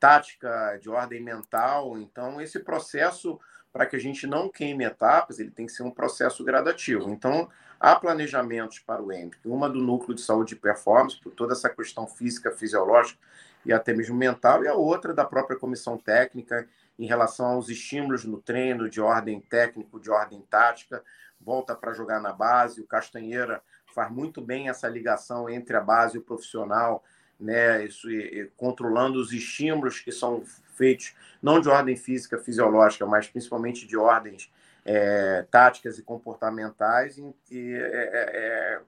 [0.00, 1.96] tática, de ordem mental.
[1.98, 3.38] Então, esse processo
[3.72, 7.10] para que a gente não queime etapas, ele tem que ser um processo gradativo.
[7.10, 7.48] Então,
[7.80, 11.70] há planejamentos para o EMP, uma do núcleo de saúde e performance, por toda essa
[11.70, 13.18] questão física, fisiológica
[13.64, 16.68] e até mesmo mental, e a outra da própria comissão técnica
[16.98, 21.02] em relação aos estímulos no treino de ordem técnico, de ordem tática,
[21.40, 23.62] volta para jogar na base, o Castanheira
[23.94, 27.02] faz muito bem essa ligação entre a base e o profissional,
[27.38, 33.06] né, isso, e, e, controlando os estímulos que são feitos não de ordem física, fisiológica,
[33.06, 34.50] mas principalmente de ordens
[34.84, 38.80] é, táticas e comportamentais, e, é, é,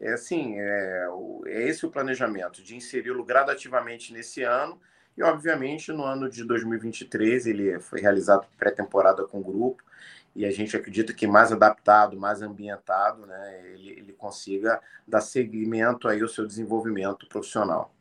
[0.00, 1.06] é, é assim, é,
[1.46, 4.80] é esse o planejamento, de inseri-lo gradativamente nesse ano
[5.16, 9.82] e, obviamente, no ano de 2023 ele foi realizado pré-temporada com o grupo
[10.34, 16.06] e a gente acredita que mais adaptado, mais ambientado, né, ele, ele consiga dar seguimento
[16.06, 17.92] aí ao seu desenvolvimento profissional.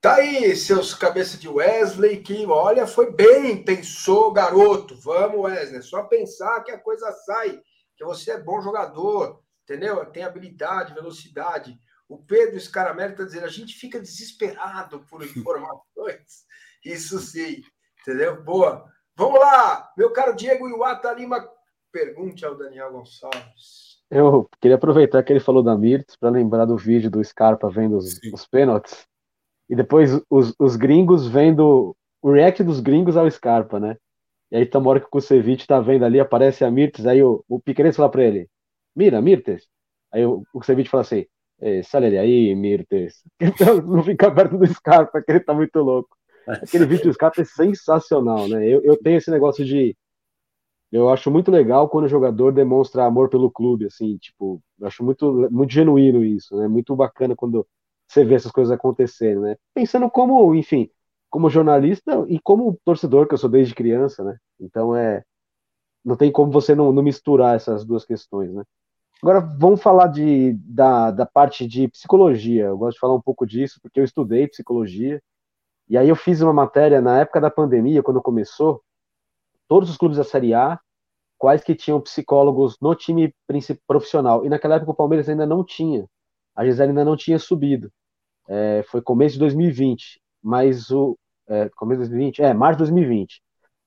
[0.00, 4.96] Tá aí, seus cabeças de Wesley, que olha, foi bem, pensou, garoto.
[4.96, 7.60] Vamos, Wesley, só pensar que a coisa sai,
[7.94, 10.02] que você é bom jogador, entendeu?
[10.06, 11.78] Tem habilidade, velocidade.
[12.08, 16.46] O Pedro Scaramelo está dizendo, a gente fica desesperado por informações.
[16.82, 17.62] Isso sim,
[18.00, 18.42] entendeu?
[18.42, 18.90] Boa.
[19.14, 21.46] Vamos lá, meu caro Diego Iwata Lima,
[21.92, 24.00] pergunte ao Daniel Gonçalves.
[24.10, 27.98] Eu queria aproveitar que ele falou da Mirtz para lembrar do vídeo do Scarpa vendo
[27.98, 29.09] os, os pênaltis.
[29.70, 33.96] E depois os, os gringos vendo o react dos gringos ao Scarpa, né?
[34.50, 37.22] E aí tem uma hora que o Kusevich tá vendo ali, aparece a Mirtes, aí
[37.22, 38.50] o, o Piqueires fala para ele,
[38.96, 39.68] mira, Mirtes.
[40.12, 41.24] Aí o, o Kusevich fala assim,
[41.84, 43.22] sai ele aí, Mirtes.
[43.40, 46.16] Então, não fica perto do Scarpa, que ele tá muito louco.
[46.46, 48.66] Aquele vídeo do Scarpa é sensacional, né?
[48.66, 49.96] Eu, eu tenho esse negócio de.
[50.90, 55.04] Eu acho muito legal quando o jogador demonstra amor pelo clube, assim, tipo, eu acho
[55.04, 56.66] muito, muito genuíno isso, né?
[56.66, 57.64] Muito bacana quando
[58.10, 59.56] você vê essas coisas acontecendo, né?
[59.72, 60.90] Pensando como, enfim,
[61.30, 64.36] como jornalista e como torcedor, que eu sou desde criança, né?
[64.58, 65.22] Então é.
[66.04, 68.64] Não tem como você não, não misturar essas duas questões, né?
[69.22, 72.64] Agora vamos falar de, da, da parte de psicologia.
[72.66, 75.22] Eu gosto de falar um pouco disso, porque eu estudei psicologia.
[75.88, 78.82] E aí eu fiz uma matéria na época da pandemia, quando começou,
[79.68, 80.80] todos os clubes da Série A,
[81.38, 83.34] quais que tinham psicólogos no time
[83.86, 84.44] profissional.
[84.44, 86.06] E naquela época o Palmeiras ainda não tinha.
[86.56, 87.92] A Gisele ainda não tinha subido
[88.50, 91.16] é, foi começo de 2020, mas o.
[91.48, 92.42] É, começo de 2020?
[92.42, 93.42] É, março de 2020.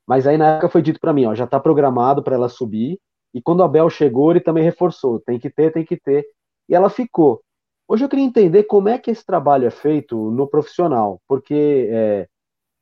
[0.08, 3.00] Mas aí na época foi dito para mim, ó, já está programado para ela subir.
[3.34, 6.26] E quando a Bel chegou, ele também reforçou: tem que ter, tem que ter.
[6.70, 7.44] E ela ficou.
[7.88, 12.28] Hoje eu queria entender como é que esse trabalho é feito no profissional, porque é,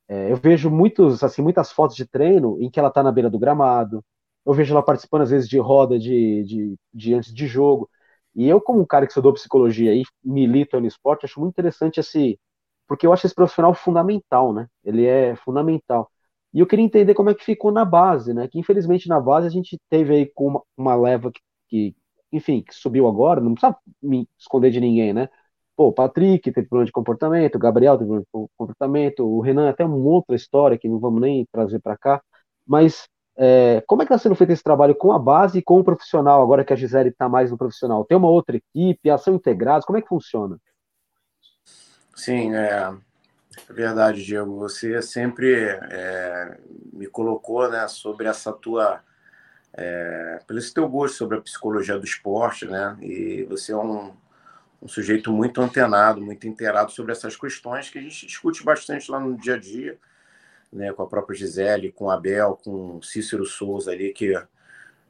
[0.08, 3.30] é, eu vejo muitos, assim, muitas fotos de treino em que ela está na beira
[3.30, 4.04] do gramado.
[4.46, 7.88] Eu vejo ela participando às vezes de roda de, de, de antes de jogo.
[8.34, 12.00] E eu, como um cara que estudou psicologia e milita no esporte, acho muito interessante
[12.00, 12.38] esse.
[12.88, 14.68] Porque eu acho esse profissional fundamental, né?
[14.84, 16.10] Ele é fundamental.
[16.52, 18.48] E eu queria entender como é que ficou na base, né?
[18.48, 21.96] Que infelizmente na base a gente teve aí com uma, uma leva que, que,
[22.32, 25.28] enfim, que subiu agora, não precisa me esconder de ninguém, né?
[25.76, 29.70] Pô, o Patrick teve problema de comportamento, o Gabriel teve problema de comportamento, o Renan
[29.70, 32.22] até uma outra história que não vamos nem trazer para cá,
[32.66, 35.78] mas é, como é que está sendo feito esse trabalho com a base e com
[35.78, 38.04] o profissional, agora que a Gisele está mais no profissional?
[38.04, 40.58] Tem uma outra equipe, ação integradas, como é que funciona?
[42.14, 42.92] Sim, é,
[43.68, 44.58] é verdade, Diego.
[44.58, 46.58] Você sempre é,
[46.92, 49.00] me colocou né, sobre essa tua.
[49.74, 52.94] É, pelo esse teu gosto sobre a psicologia do esporte, né?
[53.00, 54.12] E você é um,
[54.82, 59.18] um sujeito muito antenado, muito inteirado sobre essas questões que a gente discute bastante lá
[59.18, 59.98] no dia a dia
[60.72, 64.34] né, com a própria Gisele, com Abel, com Cícero Souza ali, que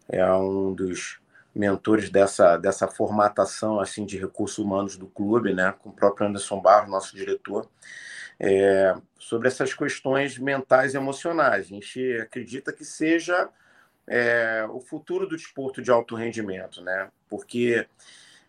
[0.08, 1.20] é um dos
[1.54, 6.60] mentores dessa, dessa formatação assim de recursos humanos do clube, né, com o próprio Anderson
[6.60, 7.68] Barros, nosso diretor,
[8.40, 11.66] é, sobre essas questões mentais e emocionais.
[11.66, 13.48] A gente acredita que seja
[14.06, 17.86] é, o futuro do desporto de alto rendimento, né, porque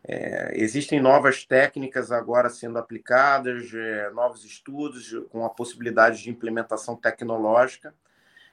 [0.06, 6.95] é, existem novas técnicas agora sendo aplicadas, é, novos estudos com a possibilidade de implementação
[6.95, 7.93] tecnológica.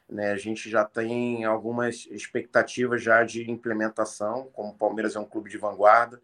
[0.08, 0.30] Né?
[0.30, 5.50] A gente já tem algumas expectativas já de implementação, como o Palmeiras é um clube
[5.50, 6.20] de vanguarda,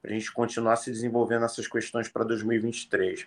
[0.00, 3.26] para a gente continuar se desenvolvendo essas questões para 2023.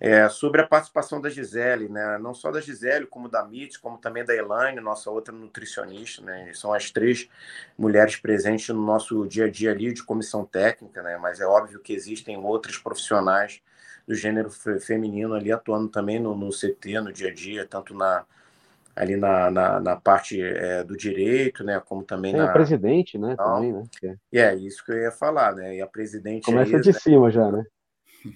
[0.00, 2.18] É, sobre a participação da Gisele, né?
[2.18, 6.52] não só da Gisele, como da Mitz, como também da Elaine, nossa outra nutricionista, né?
[6.54, 7.28] são as três
[7.76, 11.18] mulheres presentes no nosso dia a dia ali de comissão técnica, né?
[11.18, 13.60] mas é óbvio que existem outros profissionais
[14.06, 18.24] do gênero feminino ali atuando também no, no CT, no dia a dia, tanto na,
[18.94, 22.50] ali na, na, na parte é, do direito, né, como também Tem na...
[22.50, 23.82] a presidente, né, também, né?
[24.32, 24.38] É.
[24.38, 26.44] é isso que eu ia falar, né, e a presidente...
[26.44, 26.98] Começa aí, de né?
[26.98, 27.66] cima já, né?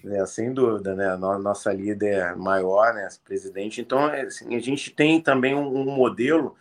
[0.05, 1.15] É, sem dúvida, né?
[1.15, 3.07] Nossa líder maior, né?
[3.23, 3.81] Presidente.
[3.81, 6.55] Então, é, assim, a gente tem também um, modelo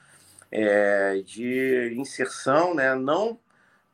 [0.50, 2.94] é, de inserção, né?
[2.94, 3.38] Não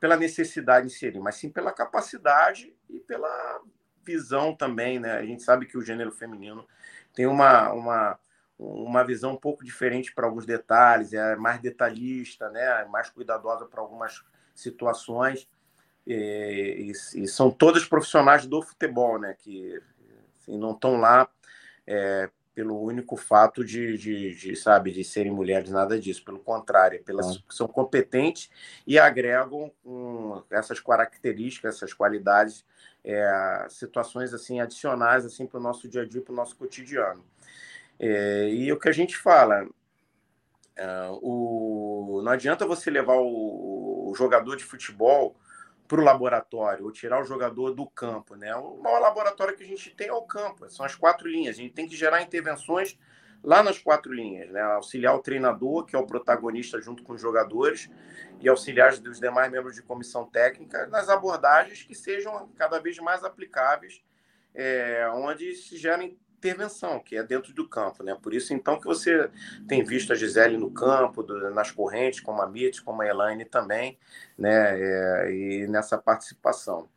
[0.01, 3.61] pela necessidade de inserir, mas sim pela capacidade e pela
[4.05, 5.12] visão também, né?
[5.12, 6.66] A gente sabe que o gênero feminino
[7.12, 8.18] tem uma, uma,
[8.59, 12.85] uma visão um pouco diferente para alguns detalhes, é mais detalhista, né?
[12.87, 14.24] Mais cuidadosa para algumas
[14.55, 15.49] situações
[16.09, 19.36] e, e, e, são todos profissionais do futebol, né?
[19.38, 19.78] Que
[20.40, 21.28] assim, não estão lá
[21.86, 26.24] é, pelo único fato de, de, de, sabe, de serem mulheres, nada disso.
[26.24, 28.48] Pelo contrário, pelas, são competentes
[28.86, 32.64] e agregam um, essas características, essas qualidades,
[33.04, 37.22] é, situações assim adicionais assim para o nosso dia a dia, para o nosso cotidiano.
[38.00, 39.68] É, e o que a gente fala,
[40.74, 40.86] é,
[41.20, 45.36] o, não adianta você levar o, o jogador de futebol
[45.89, 48.55] para o laboratório ou tirar o jogador do campo, né?
[48.55, 51.57] O maior laboratório que a gente tem é o campo, são as quatro linhas.
[51.57, 52.97] A gente tem que gerar intervenções
[53.43, 54.61] lá nas quatro linhas, né?
[54.61, 57.91] Auxiliar o treinador, que é o protagonista junto com os jogadores,
[58.41, 63.24] e auxiliar os demais membros de comissão técnica nas abordagens que sejam cada vez mais
[63.24, 64.05] aplicáveis,
[64.55, 66.05] é, onde se gera
[66.39, 68.16] intervenção, que é dentro do campo, né?
[68.20, 69.28] Por isso, então, que você
[69.66, 73.45] tem visto a Gisele no campo, do, nas correntes, como a Mitz, como a Elaine
[73.45, 73.99] também,
[74.39, 74.80] né?
[74.80, 76.89] É, e nessa participação.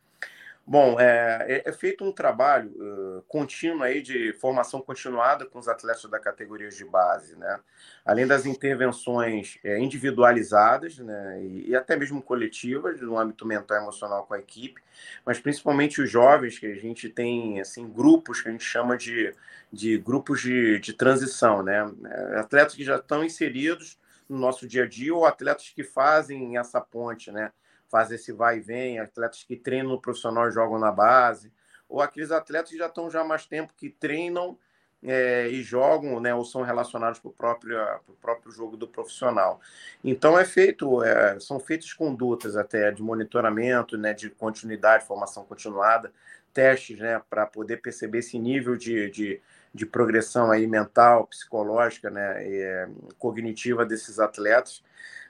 [0.64, 5.66] Bom, é, é, é, feito um trabalho uh, contínuo aí de formação continuada com os
[5.66, 7.58] atletas da categoria de base, né?
[8.04, 11.42] Além das intervenções é, individualizadas, né?
[11.42, 14.80] E, e, até mesmo coletivas no âmbito mental e emocional com a equipe,
[15.26, 19.34] mas principalmente os jovens que a gente tem assim grupos que a gente chama de,
[19.72, 21.92] de grupos de, de transição, né?
[22.04, 23.98] É, atletas que já estão inseridos
[24.28, 27.50] no nosso dia a dia ou atletas que fazem essa ponte, né?
[27.92, 31.52] Faz esse vai e vem, atletas que treinam no profissional e jogam na base,
[31.86, 34.58] ou aqueles atletas que já estão já há mais tempo que treinam
[35.02, 37.76] é, e jogam, né, ou são relacionados para o próprio,
[38.18, 39.60] próprio jogo do profissional.
[40.02, 46.10] Então é feito, é, são feitas condutas até de monitoramento, né, de continuidade, formação continuada,
[46.54, 49.40] testes, né, para poder perceber esse nível de, de,
[49.74, 52.88] de progressão aí mental, psicológica, né, e, é,
[53.18, 54.82] cognitiva desses atletas.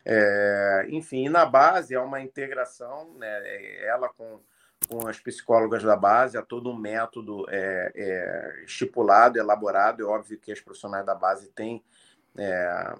[0.04, 4.40] É, enfim, na base é uma integração, né, é, ela com,
[4.88, 10.02] com as psicólogas da base, há todo um método é, é, estipulado, elaborado.
[10.02, 11.82] É óbvio que as profissionais da base têm
[12.36, 12.94] é,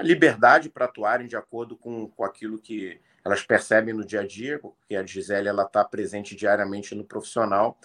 [0.00, 4.58] liberdade para atuarem de acordo com, com aquilo que elas percebem no dia a dia,
[4.58, 7.78] porque a Gisele está presente diariamente no profissional,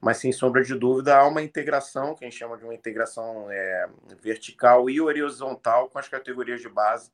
[0.00, 3.50] mas sem sombra de dúvida há uma integração, que a gente chama de uma integração
[3.50, 3.88] é,
[4.20, 7.10] vertical e horizontal com as categorias de base,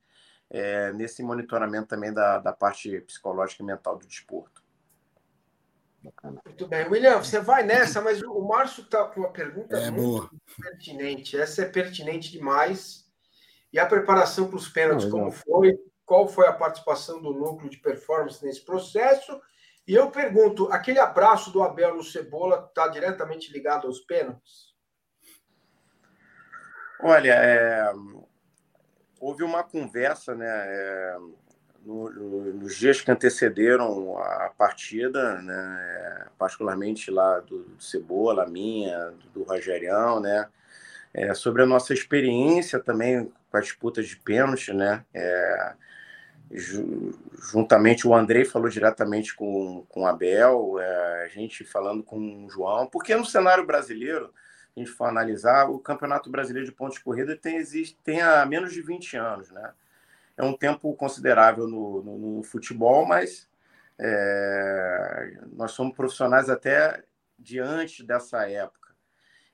[0.50, 4.62] é, nesse monitoramento também da, da parte psicológica e mental do desporto.
[6.44, 6.86] Muito bem.
[6.88, 10.30] William, você vai nessa, mas o Márcio está com uma pergunta é, muito boa.
[10.60, 11.38] pertinente.
[11.38, 13.04] Essa é pertinente demais.
[13.72, 15.78] E a preparação para os pênaltis, como foi?
[16.04, 19.40] Qual foi a participação do núcleo de performance nesse processo?
[19.86, 24.74] E eu pergunto, aquele abraço do Abel no Cebola está diretamente ligado aos pênaltis?
[27.00, 27.92] Olha, é,
[29.24, 31.16] houve uma conversa, né, é,
[31.82, 39.12] no, no, nos dias que antecederam a partida, né, particularmente lá do, do Cebola, minha,
[39.12, 40.46] do, do Rogerião, né,
[41.14, 45.72] é, sobre a nossa experiência também com as disputas de pênalti, né, é,
[47.50, 52.50] juntamente o Andrei falou diretamente com, com o Abel, é, a gente falando com o
[52.50, 54.30] João, porque no cenário brasileiro
[54.76, 58.44] a gente for analisar, o Campeonato Brasileiro de Pontos de Corrida tem, existe, tem há
[58.44, 59.72] menos de 20 anos, né?
[60.36, 63.48] É um tempo considerável no, no, no futebol, mas
[63.98, 67.04] é, nós somos profissionais até
[67.38, 68.94] diante dessa época.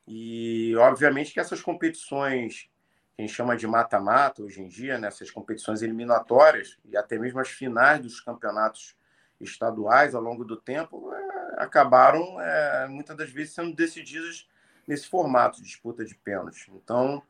[0.07, 2.71] E, obviamente, que essas competições
[3.15, 7.39] que a gente chama de mata-mata hoje em dia, né, competições eliminatórias e até mesmo
[7.39, 8.97] as finais dos campeonatos
[9.39, 14.49] estaduais ao longo do tempo, é, acabaram, é, muitas das vezes, sendo decididas
[14.87, 16.67] nesse formato de disputa de pênaltis.
[16.69, 17.23] Então,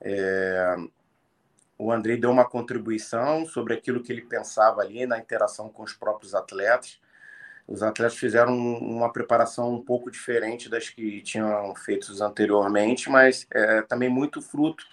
[0.00, 0.76] é,
[1.78, 5.92] o Andrei deu uma contribuição sobre aquilo que ele pensava ali na interação com os
[5.92, 7.00] próprios atletas.
[7.66, 13.82] Os atletas fizeram uma preparação um pouco diferente das que tinham feito anteriormente, mas é,
[13.82, 14.84] também muito fruto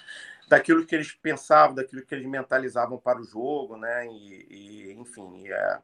[0.48, 4.08] daquilo que eles pensavam, daquilo que eles mentalizavam para o jogo, né?
[4.08, 5.82] E, e enfim, e a,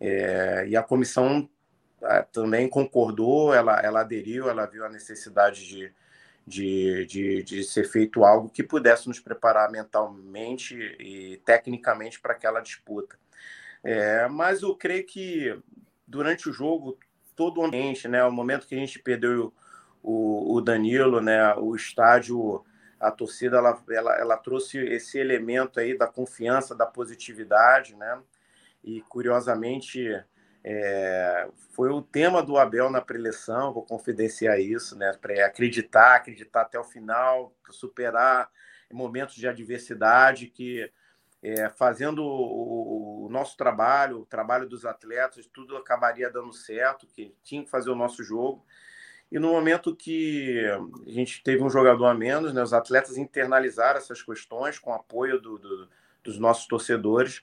[0.00, 1.48] é, e a comissão
[2.32, 5.92] também concordou, ela, ela aderiu, ela viu a necessidade de,
[6.46, 12.60] de, de, de ser feito algo que pudesse nos preparar mentalmente e tecnicamente para aquela
[12.60, 13.18] disputa.
[13.82, 15.58] É, mas eu creio que
[16.06, 16.98] durante o jogo,
[17.36, 19.54] todo o ambiente, né, o momento que a gente perdeu
[20.02, 22.64] o, o Danilo, né, o estádio,
[22.98, 28.20] a torcida, ela, ela, ela trouxe esse elemento aí da confiança, da positividade, né,
[28.82, 30.20] e curiosamente
[30.62, 35.12] é, foi o tema do Abel na preleção, vou confidenciar isso, né?
[35.20, 38.50] Para acreditar, acreditar até o final, superar
[38.92, 40.90] momentos de adversidade, que
[41.42, 47.34] é, fazendo o, o, nosso trabalho, o trabalho dos atletas, tudo acabaria dando certo, que
[47.42, 48.64] tinha que fazer o nosso jogo.
[49.32, 50.60] E no momento que
[51.06, 55.40] a gente teve um jogador a menos, né, os atletas internalizaram essas questões com apoio
[55.40, 55.88] do, do,
[56.22, 57.42] dos nossos torcedores.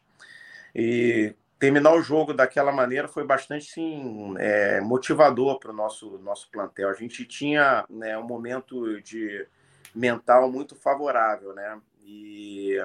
[0.76, 6.50] E terminar o jogo daquela maneira foi bastante sim, é, motivador para o nosso, nosso
[6.52, 6.90] plantel.
[6.90, 9.48] A gente tinha né, um momento de
[9.94, 11.80] mental muito favorável, né?
[12.06, 12.78] E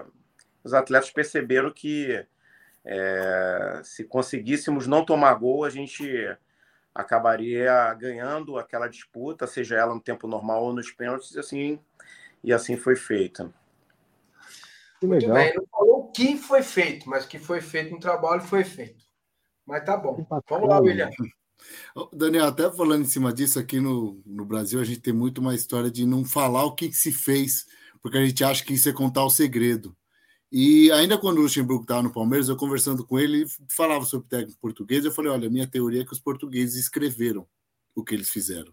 [0.64, 2.25] os atletas perceberam que
[2.85, 6.09] é, se conseguíssemos não tomar gol, a gente
[6.95, 11.81] acabaria ganhando aquela disputa, seja ela no tempo normal ou nos pênaltis, e assim,
[12.43, 13.51] e assim foi feita.
[15.03, 15.35] Muito legal.
[15.35, 19.04] bem, não falou que foi feito, mas que foi feito um trabalho foi feito.
[19.66, 20.26] Mas tá bom.
[20.48, 21.10] Vamos lá, William.
[22.12, 25.54] Daniel, até falando em cima disso, aqui no, no Brasil a gente tem muito uma
[25.54, 27.66] história de não falar o que, se fez,
[28.00, 29.96] porque a gente acha que isso é contar o segredo.
[30.50, 34.60] E ainda quando o Luxemburgo estava no Palmeiras, eu conversando com ele, falava sobre técnico
[34.60, 37.46] português, eu falei, olha, minha teoria é que os portugueses escreveram
[37.94, 38.72] o que eles fizeram.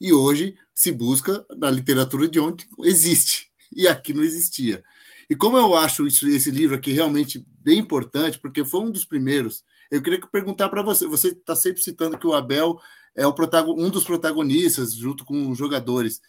[0.00, 4.82] E hoje se busca na literatura de onde existe, e aqui não existia.
[5.28, 9.04] E como eu acho isso, esse livro aqui realmente bem importante, porque foi um dos
[9.04, 11.06] primeiros, eu queria perguntar para você.
[11.06, 12.78] Você está sempre citando que o Abel
[13.14, 13.34] é o
[13.76, 16.20] um dos protagonistas, junto com os jogadores.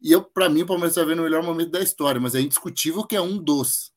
[0.00, 2.40] E eu, para mim, o Palmeiras está vendo o melhor momento da história, mas é
[2.40, 3.92] indiscutível que é um dos.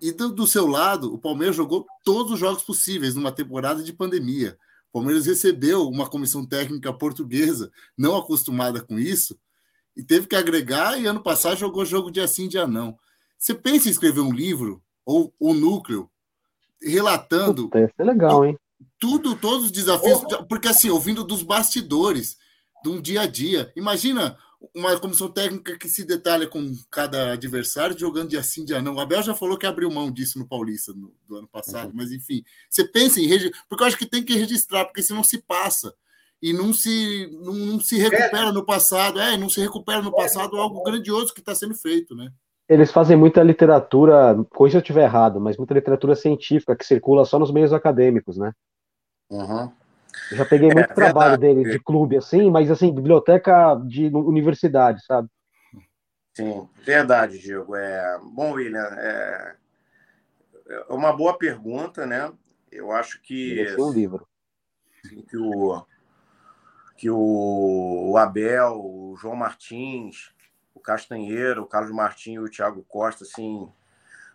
[0.00, 3.92] E do, do, seu lado, o Palmeiras jogou todos os jogos possíveis numa temporada de
[3.92, 4.58] pandemia.
[4.90, 9.38] O Palmeiras recebeu uma comissão técnica portuguesa, não acostumada com isso,
[9.96, 12.98] e teve que agregar, e ano passado jogou jogo dia sim, dia não.
[13.44, 16.10] Você pensa em escrever um livro, ou o um núcleo,
[16.80, 17.64] relatando.
[17.64, 18.58] Puta, é legal, hein?
[18.98, 22.38] Tudo, todos os desafios, porque assim, ouvindo dos bastidores,
[22.82, 23.70] de um dia a dia.
[23.76, 24.38] Imagina
[24.74, 28.94] uma comissão técnica que se detalha com cada adversário, jogando de assim, dia não.
[28.94, 31.96] O Abel já falou que abriu mão disso no Paulista no, do ano passado, uhum.
[31.96, 35.22] mas enfim, você pensa em registrar, porque eu acho que tem que registrar, porque senão
[35.22, 35.94] se passa
[36.40, 40.56] e não se, não, não se recupera no passado, é, não se recupera no passado
[40.56, 42.32] algo grandioso que está sendo feito, né?
[42.68, 47.24] Eles fazem muita literatura, coisa se eu estiver errado, mas muita literatura científica que circula
[47.24, 48.52] só nos meios acadêmicos, né?
[49.30, 49.70] Uhum.
[50.30, 55.04] Eu já peguei muito é, trabalho dele de clube, assim, mas assim, biblioteca de universidade,
[55.04, 55.28] sabe?
[56.34, 57.76] Sim, verdade, Diego.
[57.76, 58.18] É...
[58.32, 59.56] Bom, William, é...
[60.68, 62.32] é uma boa pergunta, né?
[62.70, 63.58] Eu acho que.
[63.60, 64.26] Esse é um livro.
[65.28, 65.84] Que o,
[66.96, 70.33] que o Abel, o João Martins,
[70.80, 73.68] Castanheira, o Carlos Martins e o Thiago Costa, assim,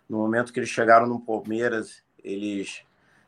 [0.08, 2.84] no momento que eles chegaram no Palmeiras, eles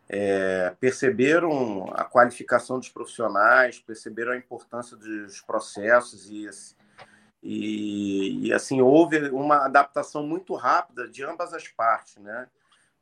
[0.09, 6.49] é, perceberam a qualificação dos profissionais, perceberam a importância dos processos e,
[7.43, 12.47] e, e, assim houve uma adaptação muito rápida de ambas as partes, né?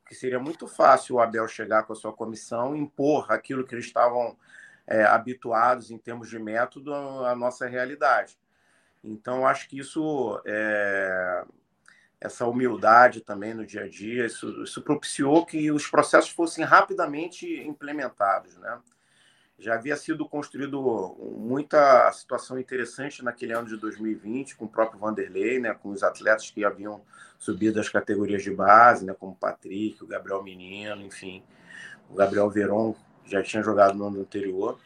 [0.07, 3.75] Que seria muito fácil o Abel chegar com a sua comissão e impor aquilo que
[3.75, 4.37] eles estavam
[4.87, 8.39] é, habituados em termos de método à nossa realidade.
[9.03, 11.45] Então, acho que isso, é,
[12.21, 17.47] essa humildade também no dia a dia, isso, isso, propiciou que os processos fossem rapidamente
[17.63, 18.79] implementados, né?
[19.59, 20.81] Já havia sido construído
[21.37, 26.51] muita situação interessante naquele ano de 2020, com o próprio Vanderlei, né, com os atletas
[26.51, 27.03] que haviam
[27.39, 31.43] subido as categorias de base, né, como o Patrick, o Gabriel Menino, enfim,
[32.09, 32.97] o Gabriel Veron
[33.27, 34.79] já tinha jogado no ano anterior.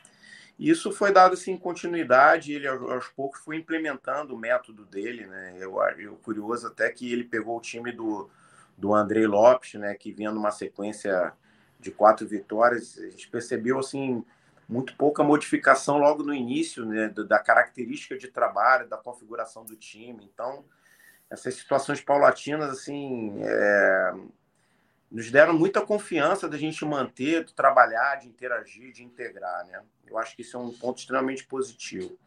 [0.59, 5.57] Isso foi dado assim continuidade, ele aos poucos foi implementando o método dele, né?
[5.59, 8.30] Eu, eu curioso até que ele pegou o time do,
[8.76, 11.32] do Andrei Lopes, né, que vinha numa sequência
[11.81, 14.24] de quatro vitórias, a gente percebeu assim
[14.68, 20.24] muito pouca modificação logo no início, né, da característica de trabalho, da configuração do time.
[20.32, 20.64] Então,
[21.28, 24.14] essas situações paulatinas assim, é,
[25.15, 29.81] nos deram muita confiança da gente manter, de trabalhar, de interagir, de integrar, né?
[30.05, 32.19] Eu acho que isso é um ponto extremamente positivo.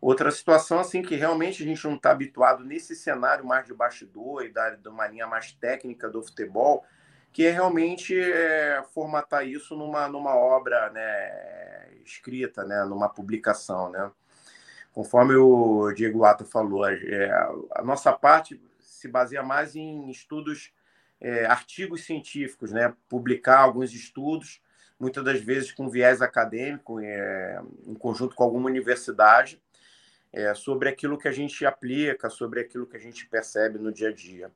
[0.00, 4.42] Outra situação, assim, que realmente a gente não está habituado nesse cenário mais de bastidor
[4.42, 6.82] e da, de uma linha mais técnica do futebol,
[7.30, 14.10] que é realmente é, formatar isso numa, numa obra né, escrita, né, numa publicação, né?
[14.94, 17.30] Conforme o Diego Ato falou, é,
[17.72, 20.72] a nossa parte se baseia mais em estudos
[21.20, 22.94] é, artigos científicos, né?
[23.08, 24.60] publicar alguns estudos,
[24.98, 29.60] muitas das vezes com viés acadêmico, é, em conjunto com alguma universidade,
[30.32, 34.08] é, sobre aquilo que a gente aplica, sobre aquilo que a gente percebe no dia
[34.08, 34.50] a dia.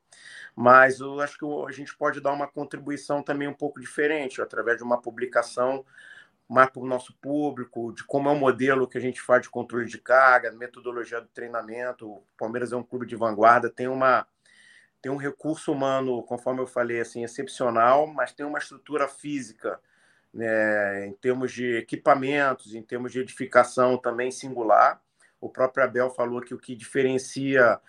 [0.55, 4.77] Mas eu acho que a gente pode dar uma contribuição também um pouco diferente, através
[4.77, 5.83] de uma publicação
[6.47, 9.49] mais para o nosso público, de como é o modelo que a gente faz de
[9.49, 12.07] controle de carga, metodologia do treinamento.
[12.07, 14.27] O Palmeiras é um clube de vanguarda, tem uma
[15.03, 19.77] tem um recurso humano, conforme eu falei, assim, excepcional, mas tem uma estrutura física,
[20.33, 25.01] né, em termos de equipamentos, em termos de edificação também singular.
[25.41, 27.81] O próprio Abel falou que o que diferencia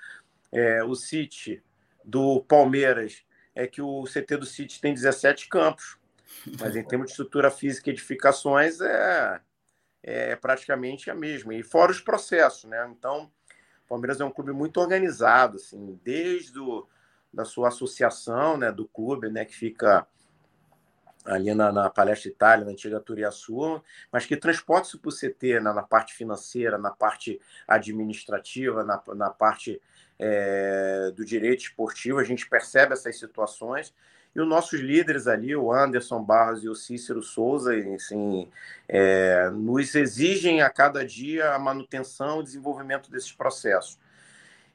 [0.50, 1.62] é, o City
[2.04, 3.24] do Palmeiras
[3.54, 5.96] é que o CT do City tem 17 campos.
[6.58, 9.40] Mas em termos de estrutura física e edificações, é,
[10.02, 11.54] é praticamente a mesma.
[11.54, 12.84] E fora os processos, né?
[12.90, 13.30] Então,
[13.84, 16.88] o Palmeiras é um clube muito organizado, assim, desde o,
[17.34, 20.06] da sua associação, né, do clube, né, que fica
[21.24, 23.82] ali na, na Palestra Itália, na antiga Turiaçu,
[24.12, 29.02] mas que transporta isso para o CT na, na, parte financeira, na parte administrativa, na,
[29.14, 29.80] na parte
[30.18, 32.18] é, do direito esportivo.
[32.18, 33.94] A gente percebe essas situações
[34.34, 38.50] e os nossos líderes ali, o Anderson Barros e o Cícero Souza, assim,
[38.88, 43.98] é, nos exigem a cada dia a manutenção e desenvolvimento desses processos.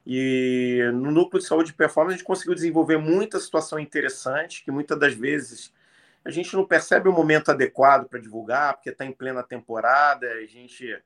[0.06, 4.70] E no núcleo de saúde e performance, a gente conseguiu desenvolver muita situação interessante, que
[4.70, 5.72] muitas das vezes
[6.24, 10.46] a gente não percebe o momento adequado para divulgar, porque está em plena temporada, a
[10.46, 10.98] gente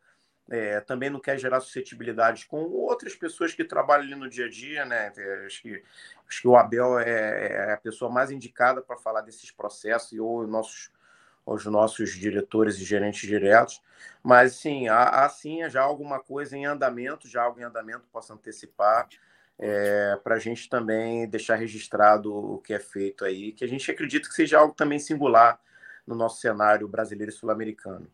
[0.51, 4.51] é, também não quer gerar suscetibilidades com outras pessoas que trabalham ali no dia a
[4.51, 5.13] dia, né?
[5.47, 5.83] Acho que,
[6.29, 10.21] acho que o Abel é, é a pessoa mais indicada para falar desses processos e
[10.21, 10.91] ou nossos
[11.47, 13.81] os nossos diretores e gerentes diretos,
[14.23, 18.33] mas sim, há, há sim já alguma coisa em andamento, já algo em andamento posso
[18.33, 19.09] antecipar,
[19.59, 23.89] é, para a gente também deixar registrado o que é feito aí, que a gente
[23.91, 25.61] acredita que seja algo também singular
[26.07, 28.07] no nosso cenário brasileiro e sul-americano.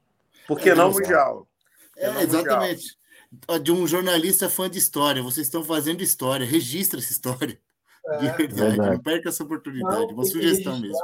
[0.47, 1.49] Por que é, não mundial?
[1.97, 2.99] É, não exatamente.
[3.33, 3.59] Mundial?
[3.63, 7.59] De um jornalista fã de história, vocês estão fazendo história, registra essa história.
[8.07, 8.91] É, de verdade, verdade.
[8.91, 10.99] não perca essa oportunidade, não, uma sugestão mesmo.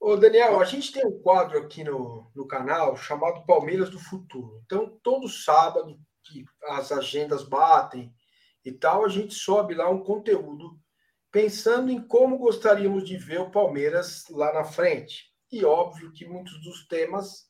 [0.00, 4.62] Ô, Daniel, a gente tem um quadro aqui no, no canal chamado Palmeiras do Futuro.
[4.64, 8.14] Então, todo sábado que as agendas batem,
[8.68, 10.78] e tal, a gente sobe lá um conteúdo
[11.30, 15.32] pensando em como gostaríamos de ver o Palmeiras lá na frente.
[15.50, 17.46] E óbvio que muitos dos temas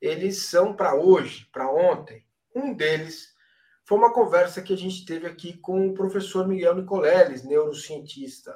[0.00, 2.24] eles são para hoje, para ontem.
[2.54, 3.28] Um deles
[3.86, 8.54] foi uma conversa que a gente teve aqui com o professor Miguel Nicoleles, neurocientista.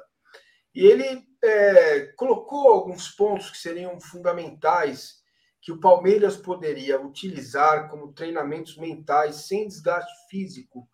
[0.73, 5.21] E ele é, colocou alguns pontos que seriam fundamentais
[5.61, 10.87] que o Palmeiras poderia utilizar como treinamentos mentais sem desgaste físico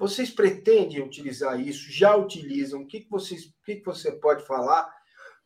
[0.00, 1.92] vocês pretendem utilizar isso?
[1.92, 2.80] Já utilizam?
[2.80, 4.90] O que, que, vocês, o que, que você pode falar?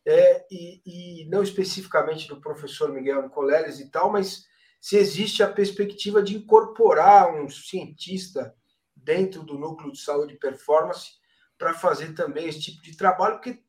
[0.07, 4.47] É, e, e, não especificamente do professor Miguel Nicoleles e tal, mas
[4.81, 8.55] se existe a perspectiva de incorporar um cientista
[8.95, 11.15] dentro do núcleo de saúde e performance
[11.59, 13.61] para fazer também esse tipo de trabalho, porque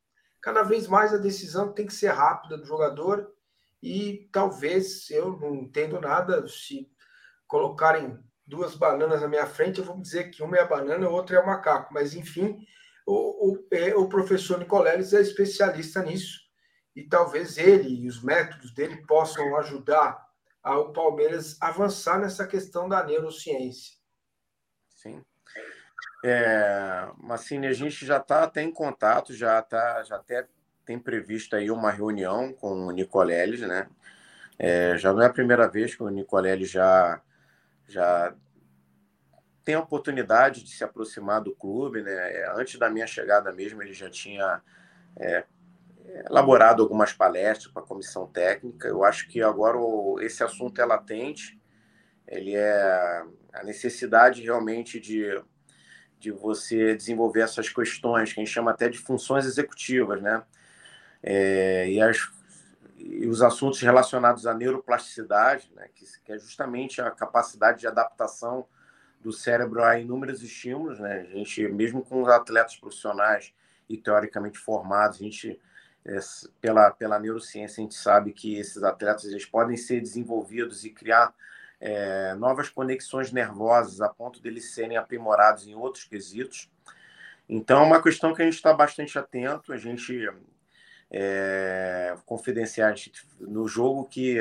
[0.46, 3.34] cada vez mais a decisão tem que ser rápida do jogador
[3.82, 6.88] e talvez eu não entendo nada se
[7.48, 11.08] colocarem duas bananas na minha frente, eu vou dizer que uma é a banana e
[11.08, 11.92] outra é o macaco.
[11.92, 12.64] Mas, enfim,
[13.08, 16.40] o, o, é, o professor Nicoleles é especialista nisso.
[16.96, 20.24] E talvez ele e os métodos dele possam ajudar
[20.64, 23.96] o Palmeiras avançar nessa questão da neurociência.
[24.90, 25.26] Sim.
[26.28, 30.48] É, Massini, a gente já está até em contato, já tá, já até
[30.84, 33.88] tem previsto aí uma reunião com o Nicoleles, né?
[34.58, 37.22] É, já não é a primeira vez que o Nicoleles já
[37.88, 38.34] já
[39.64, 42.12] tem a oportunidade de se aproximar do clube, né?
[42.12, 44.64] É, antes da minha chegada mesmo, ele já tinha
[45.20, 45.44] é,
[46.28, 48.88] elaborado algumas palestras para a comissão técnica.
[48.88, 51.62] Eu acho que agora o, esse assunto é latente,
[52.28, 53.24] ele é
[53.54, 55.40] a necessidade realmente de,
[56.26, 60.44] de você desenvolver essas questões que a gente chama até de funções executivas, né?
[61.22, 62.34] É, e as
[62.98, 68.66] e os assuntos relacionados à neuroplasticidade, né, que, que, é justamente a capacidade de adaptação
[69.22, 71.00] do cérebro a inúmeros estímulos.
[71.00, 71.28] Né?
[71.30, 73.54] A gente, mesmo com os atletas profissionais
[73.88, 75.60] e teoricamente formados, a gente,
[76.04, 76.18] é,
[76.60, 81.32] pela, pela neurociência, a gente sabe que esses atletas eles podem ser desenvolvidos e criar
[81.86, 86.68] é, novas conexões nervosas a ponto deles serem aprimorados em outros quesitos.
[87.48, 89.72] Então, é uma questão que a gente está bastante atento.
[89.72, 90.28] A gente
[91.12, 94.40] é, confidenciais no jogo que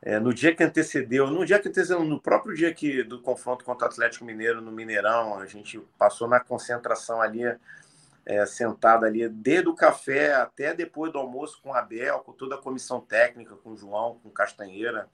[0.00, 3.64] é, no dia que antecedeu, no dia que antecedeu, no próprio dia que do confronto
[3.64, 8.44] contra o Atlético Mineiro no Mineirão, a gente passou na concentração ali, é,
[9.02, 13.00] ali, desde o café até depois do almoço com o Abel, com toda a comissão
[13.00, 15.08] técnica, com o João, com o Castanheira,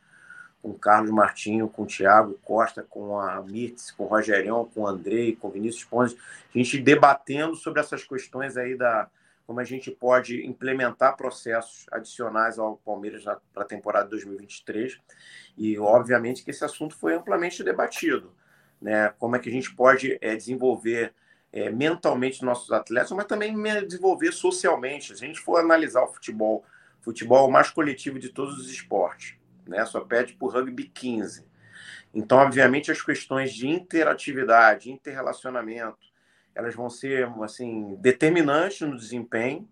[0.62, 4.86] com Carlos Martinho, com o Thiago Costa, com a Mirtz, com o Rogerião, com o
[4.86, 6.16] Andrei, com o Vinícius Pontes,
[6.55, 9.09] a gente debatendo sobre essas questões aí da,
[9.47, 13.24] como a gente pode implementar processos adicionais ao Palmeiras
[13.55, 15.01] para a temporada 2023.
[15.56, 18.32] E, obviamente, que esse assunto foi amplamente debatido.
[18.80, 19.09] Né?
[19.18, 21.14] Como é que a gente pode é, desenvolver
[21.52, 23.55] é, mentalmente nossos atletas, mas também
[23.86, 25.16] desenvolver socialmente.
[25.16, 26.64] Se a gente for analisar o futebol,
[27.01, 29.35] futebol é mais coletivo de todos os esportes,
[29.69, 29.85] né?
[29.85, 31.47] só pede por rugby 15.
[32.12, 36.09] Então, obviamente, as questões de interatividade, interrelacionamento,
[36.55, 39.69] elas vão ser assim determinantes no desempenho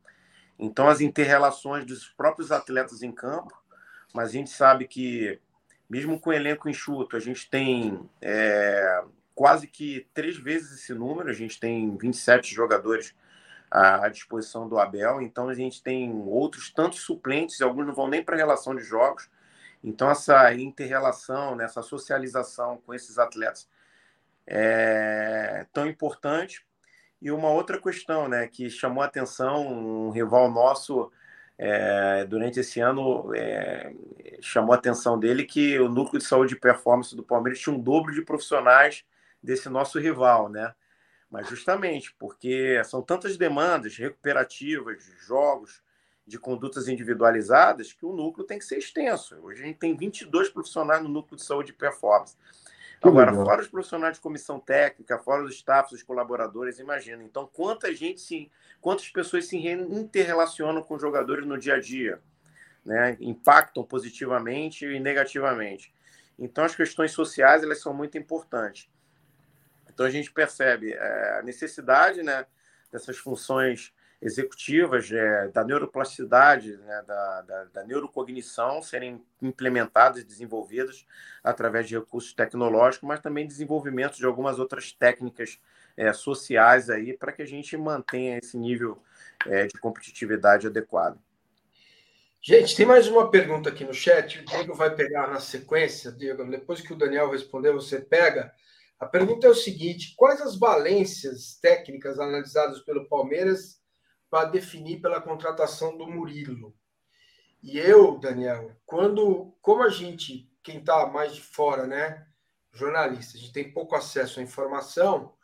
[0.58, 3.52] Então, as interrelações dos próprios atletas em campo,
[4.14, 5.40] mas a gente sabe que,
[5.90, 9.02] mesmo com o elenco enxuto, a gente tem é,
[9.34, 13.14] quase que três vezes esse número, a gente tem 27 jogadores
[13.70, 18.22] à disposição do Abel, então a gente tem outros tantos suplentes, alguns não vão nem
[18.24, 19.28] para a relação de jogos,
[19.82, 23.68] então essa inter-relação, né, essa socialização com esses atletas
[24.46, 26.64] é tão importante.
[27.20, 31.10] E uma outra questão né, que chamou a atenção, um rival nosso
[31.58, 33.92] é, durante esse ano é,
[34.40, 37.80] chamou a atenção dele que o núcleo de saúde e performance do Palmeiras tinha um
[37.80, 39.04] dobro de profissionais
[39.42, 40.74] desse nosso rival, né?
[41.30, 45.82] Mas justamente porque são tantas demandas recuperativas, jogos,
[46.26, 49.36] de condutas individualizadas, que o núcleo tem que ser extenso.
[49.42, 52.36] Hoje a gente tem 22 profissionais no núcleo de saúde e performance.
[53.00, 57.22] Agora, fora os profissionais de comissão técnica, fora os staffs, os colaboradores, imagina.
[57.22, 58.50] Então, quanta gente se,
[58.80, 62.20] quantas pessoas se interrelacionam com os jogadores no dia a dia,
[62.84, 63.16] né?
[63.20, 65.94] Impactam positivamente e negativamente.
[66.38, 68.88] Então, as questões sociais elas são muito importantes.
[69.88, 72.46] Então, a gente percebe é, a necessidade, né,
[72.90, 73.94] dessas funções
[74.26, 81.06] executivas é, da neuroplasticidade, né, da, da, da, neurocognição serem implementadas e desenvolvidas
[81.44, 85.60] através de recursos tecnológicos, mas também desenvolvimento de algumas outras técnicas
[85.96, 89.00] é, sociais aí para que a gente mantenha esse nível
[89.46, 91.18] é, de competitividade adequado.
[92.42, 94.40] Gente, tem mais uma pergunta aqui no chat.
[94.40, 96.44] O Diego vai pegar na sequência, Diego.
[96.44, 98.52] Depois que o Daniel responder, você pega.
[98.98, 103.80] A pergunta é o seguinte: quais as valências técnicas analisadas pelo Palmeiras
[104.30, 106.74] para definir pela contratação do Murilo.
[107.62, 112.26] E eu, Daniel, quando, como a gente, quem está mais de fora, né,
[112.72, 115.34] jornalista, a gente tem pouco acesso à informação,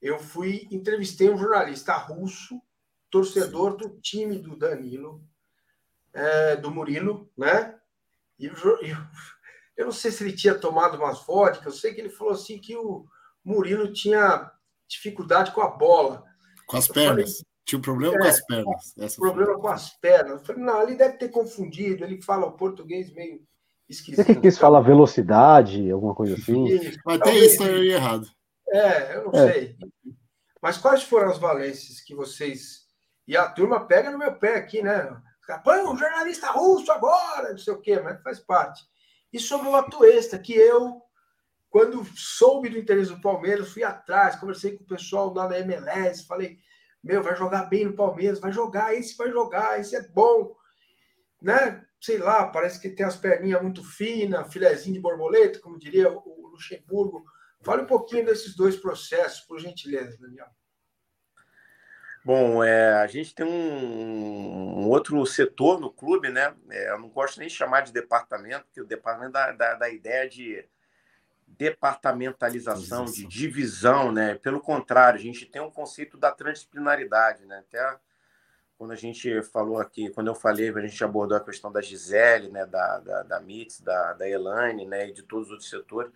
[0.00, 2.60] eu fui entrevistei um jornalista russo,
[3.10, 5.22] torcedor do time do Danilo,
[6.12, 7.78] é, do Murilo, né?
[8.38, 8.96] E eu, eu,
[9.76, 12.58] eu não sei se ele tinha tomado umas vodka, eu sei que ele falou assim
[12.58, 13.06] que o
[13.44, 14.50] Murilo tinha
[14.88, 16.24] dificuldade com a bola.
[16.66, 17.44] Com as pernas.
[17.66, 18.94] Tinha um problema é, com as pernas.
[18.96, 19.60] Essa problema foi.
[19.60, 20.30] com as pernas.
[20.30, 23.42] Eu falei, não, ele deve ter confundido, ele fala o português meio
[23.88, 24.24] esquisito.
[24.24, 26.64] Você que quis falar velocidade, alguma coisa assim?
[26.66, 28.28] Isso, Mas até isso aí errado.
[28.68, 29.52] É, eu não é.
[29.52, 29.76] sei.
[30.62, 32.86] Mas quais foram as valências que vocês.
[33.26, 35.20] E a turma pega no meu pé aqui, né?
[35.64, 38.84] Põe um jornalista russo agora, não sei o quê, mas faz parte.
[39.32, 41.02] E sobre o Atuesta, que eu,
[41.68, 46.26] quando soube do interesse do Palmeiras, fui atrás, conversei com o pessoal lá na MLS,
[46.26, 46.58] falei,
[47.06, 50.56] meu, vai jogar bem no Palmeiras, vai jogar, esse vai jogar, esse é bom,
[51.40, 51.84] né?
[52.00, 56.48] Sei lá, parece que tem as perninhas muito finas, filezinho de borboleta, como diria o
[56.50, 57.24] Luxemburgo.
[57.62, 60.48] Fale um pouquinho desses dois processos, por gentileza, Daniel.
[62.24, 66.56] Bom, é, a gente tem um, um, outro setor no clube, né?
[66.70, 69.88] É, eu não gosto nem de chamar de departamento, porque o departamento dá, dá, dá
[69.88, 70.68] ideia de
[71.46, 74.34] departamentalização, de divisão, né?
[74.34, 77.58] Pelo contrário, a gente tem um conceito da transdisciplinaridade, né?
[77.58, 77.98] Até
[78.76, 82.50] quando a gente falou aqui, quando eu falei, a gente abordou a questão da Gisele,
[82.50, 82.66] né?
[82.66, 85.08] Da, da, da Mits, da, da Elane, né?
[85.08, 86.12] E de todos os outros setores,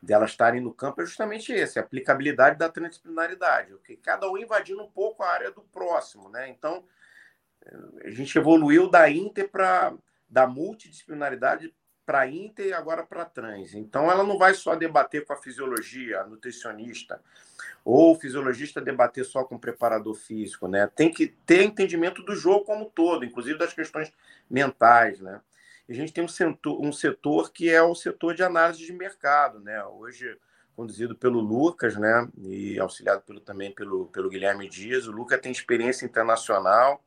[0.00, 4.82] delas estarem no campo, é justamente esse, a aplicabilidade da transdisciplinaridade, que cada um invadindo
[4.82, 6.48] um pouco a área do próximo, né?
[6.48, 6.84] Então,
[8.04, 9.92] a gente evoluiu da inter para
[10.28, 11.74] da multidisciplinaridade
[12.08, 13.74] para Inter e agora para trans.
[13.74, 17.20] Então, ela não vai só debater com a fisiologia, a nutricionista,
[17.84, 20.86] ou o fisiologista debater só com o preparador físico, né?
[20.86, 24.10] Tem que ter entendimento do jogo como um todo, inclusive das questões
[24.48, 25.42] mentais, né?
[25.86, 28.92] E a gente tem um setor, um setor que é o setor de análise de
[28.94, 29.84] mercado, né?
[29.84, 30.34] Hoje
[30.74, 32.26] conduzido pelo Lucas, né?
[32.38, 35.06] E auxiliado pelo, também pelo, pelo Guilherme Dias.
[35.06, 37.04] O Lucas tem experiência internacional,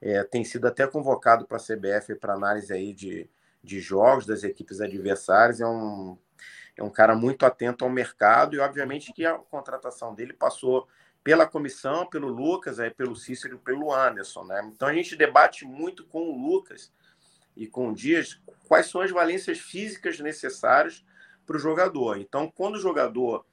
[0.00, 3.28] é, tem sido até convocado para a CBF para análise aí de
[3.62, 6.16] de jogos das equipes adversárias, é um,
[6.76, 10.88] é um cara muito atento ao mercado e, obviamente, que a contratação dele passou
[11.22, 14.44] pela comissão, pelo Lucas, aí, pelo Cícero pelo Anderson.
[14.44, 14.70] Né?
[14.74, 16.92] Então, a gente debate muito com o Lucas
[17.56, 21.04] e com o Dias quais são as valências físicas necessárias
[21.46, 22.18] para o jogador.
[22.18, 23.44] Então, quando o jogador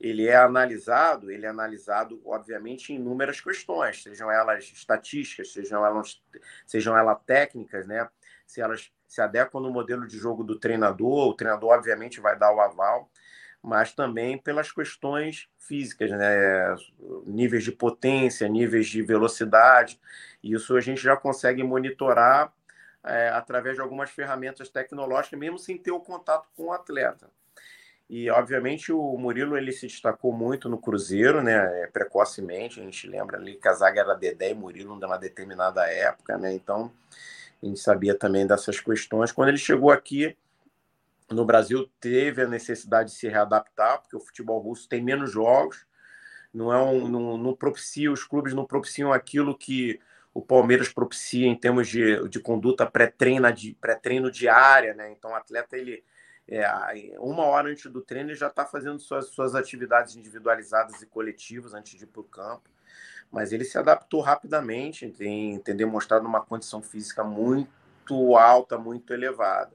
[0.00, 6.22] ele é analisado, ele é analisado, obviamente, em inúmeras questões, sejam elas estatísticas, sejam elas,
[6.66, 8.08] sejam elas técnicas, né?
[8.46, 12.54] se elas se adequam no modelo de jogo do treinador, o treinador, obviamente, vai dar
[12.54, 13.10] o aval,
[13.60, 16.76] mas também pelas questões físicas, né?
[17.26, 20.00] níveis de potência, níveis de velocidade.
[20.40, 22.52] Isso a gente já consegue monitorar
[23.02, 27.28] é, através de algumas ferramentas tecnológicas, mesmo sem ter o contato com o atleta.
[28.08, 31.88] E, obviamente, o Murilo ele se destacou muito no Cruzeiro, né?
[31.92, 32.80] Precocemente.
[32.80, 36.52] A gente lembra ali que a zaga era Dedé e Murilo numa determinada época, né?
[36.52, 36.92] Então,
[37.66, 39.32] gente sabia também dessas questões.
[39.32, 40.36] Quando ele chegou aqui
[41.30, 45.86] no Brasil, teve a necessidade de se readaptar, porque o futebol russo tem menos jogos,
[46.52, 50.00] não é um, não, não propicia, os clubes não propiciam aquilo que
[50.34, 53.46] o Palmeiras propicia em termos de, de conduta pré-treino
[53.80, 54.00] pré
[54.32, 55.10] diária, né?
[55.12, 56.04] Então, o atleta, ele
[56.50, 56.66] é,
[57.20, 61.74] uma hora antes do treino, ele já está fazendo suas, suas atividades individualizadas e coletivas
[61.74, 62.68] antes de ir para o campo.
[63.30, 69.72] Mas ele se adaptou rapidamente, tem, tem demonstrado uma condição física muito alta, muito elevada.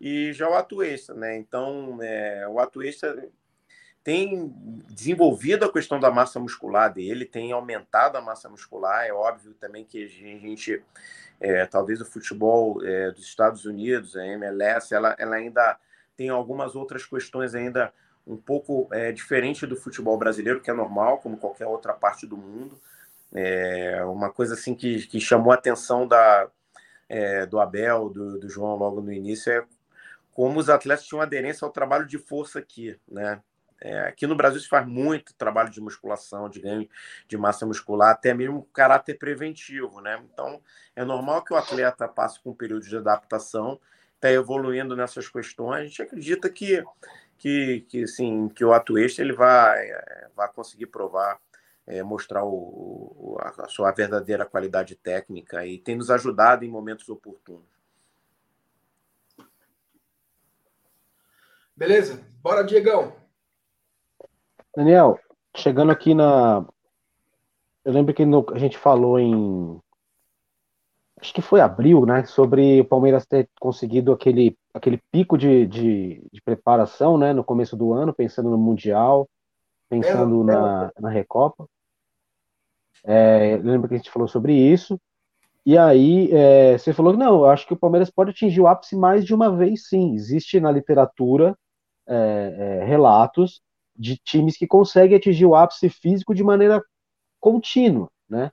[0.00, 1.36] E já o atuista, né?
[1.36, 3.30] Então, é, o atuista
[4.02, 4.52] tem
[4.88, 9.04] desenvolvido a questão da massa muscular dele, tem aumentado a massa muscular.
[9.04, 10.82] É óbvio também que a gente,
[11.38, 15.78] é, talvez o futebol é, dos Estados Unidos, a MLS, ela, ela ainda
[16.16, 17.92] tem algumas outras questões ainda
[18.26, 22.36] um pouco é, diferente do futebol brasileiro, que é normal, como qualquer outra parte do
[22.36, 22.80] mundo.
[23.32, 26.48] É, uma coisa assim que, que chamou a atenção da,
[27.08, 29.64] é, do Abel, do, do João logo no início, é
[30.32, 33.42] como os atletas tinham aderência ao trabalho de força aqui, né?
[33.82, 36.86] É, aqui no Brasil se faz muito trabalho de musculação, de ganho
[37.26, 40.22] de massa muscular, até mesmo caráter preventivo, né?
[40.32, 40.60] Então,
[40.94, 43.80] é normal que o atleta passe por um período de adaptação
[44.14, 45.80] está evoluindo nessas questões.
[45.80, 46.84] A gente acredita que,
[47.40, 51.40] que, que, assim, que o atuista ele vai, é, vai conseguir provar,
[51.86, 57.64] é, mostrar o, a sua verdadeira qualidade técnica e tem nos ajudado em momentos oportunos.
[61.74, 63.16] Beleza, bora, Diegão.
[64.76, 65.18] Daniel,
[65.56, 66.66] chegando aqui na.
[67.82, 68.44] Eu lembro que no...
[68.52, 69.80] a gente falou em
[71.20, 76.26] acho que foi abril, né, sobre o Palmeiras ter conseguido aquele, aquele pico de, de,
[76.32, 79.28] de preparação, né, no começo do ano, pensando no Mundial,
[79.88, 81.00] pensando é, na, é.
[81.00, 81.66] na Recopa.
[83.04, 84.98] É, lembro que a gente falou sobre isso.
[85.64, 88.66] E aí, é, você falou que não, eu acho que o Palmeiras pode atingir o
[88.66, 90.14] ápice mais de uma vez, sim.
[90.14, 91.56] Existe na literatura
[92.06, 93.60] é, é, relatos
[93.94, 96.82] de times que conseguem atingir o ápice físico de maneira
[97.38, 98.50] contínua, né?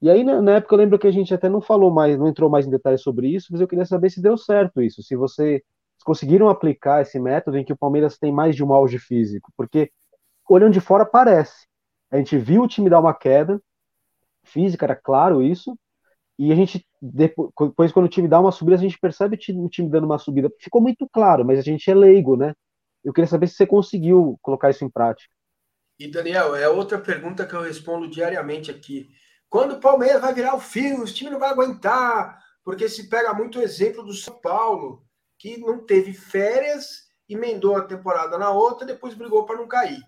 [0.00, 2.50] E aí, na, época, eu lembro que a gente até não falou mais, não entrou
[2.50, 5.62] mais em detalhes sobre isso, mas eu queria saber se deu certo isso, se vocês
[6.04, 9.90] conseguiram aplicar esse método em que o Palmeiras tem mais de um auge físico, porque
[10.48, 11.66] olhando de fora parece.
[12.10, 13.60] A gente viu o time dar uma queda
[14.44, 15.76] física, era claro isso,
[16.38, 19.88] e a gente, depois, quando o time dá uma subida, a gente percebe o time
[19.88, 20.52] dando uma subida.
[20.60, 22.52] Ficou muito claro, mas a gente é leigo, né?
[23.02, 25.32] Eu queria saber se você conseguiu colocar isso em prática.
[25.98, 29.08] E, Daniel, é outra pergunta que eu respondo diariamente aqui.
[29.48, 33.32] Quando o Palmeiras vai virar o fio, o time não vai aguentar, porque se pega
[33.32, 35.06] muito o exemplo do São Paulo,
[35.38, 40.02] que não teve férias, emendou a temporada na outra, depois brigou para não cair.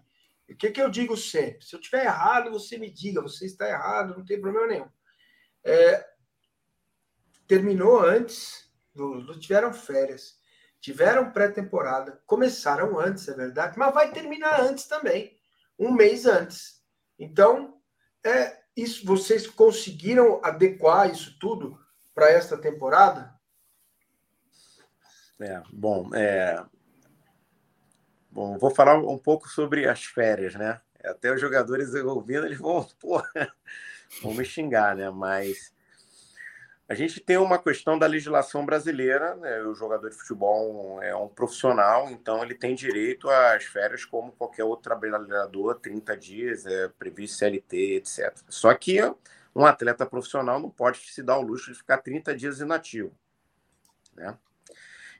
[0.48, 1.64] O que, que eu digo sempre?
[1.64, 4.88] Se eu tiver errado, você me diga, você está errado, não tem problema nenhum.
[5.62, 6.08] É,
[7.46, 10.38] terminou antes, não tiveram férias,
[10.80, 15.36] tiveram pré-temporada, começaram antes, é verdade, mas vai terminar antes também,
[15.78, 16.82] um mês antes.
[17.18, 17.80] Então,
[18.24, 21.78] é, isso, vocês conseguiram adequar isso tudo
[22.14, 23.34] para esta temporada?
[25.40, 26.64] É, bom, é...
[28.30, 30.80] bom, vou falar um pouco sobre as férias, né?
[31.04, 33.52] Até os jogadores ouvindo, eles vão, porra,
[34.22, 35.10] vão me xingar, né?
[35.10, 35.72] Mas
[36.88, 39.60] a gente tem uma questão da legislação brasileira, né?
[39.60, 44.64] o jogador de futebol é um profissional, então ele tem direito às férias como qualquer
[44.64, 48.34] outro trabalhador, 30 dias, é previsto CLT, etc.
[48.48, 49.00] Só que
[49.54, 53.12] um atleta profissional não pode se dar o luxo de ficar 30 dias inativo.
[54.14, 54.34] Né?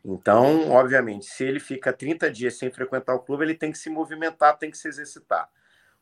[0.03, 3.91] Então, obviamente, se ele fica 30 dias sem frequentar o clube, ele tem que se
[3.91, 5.51] movimentar, tem que se exercitar.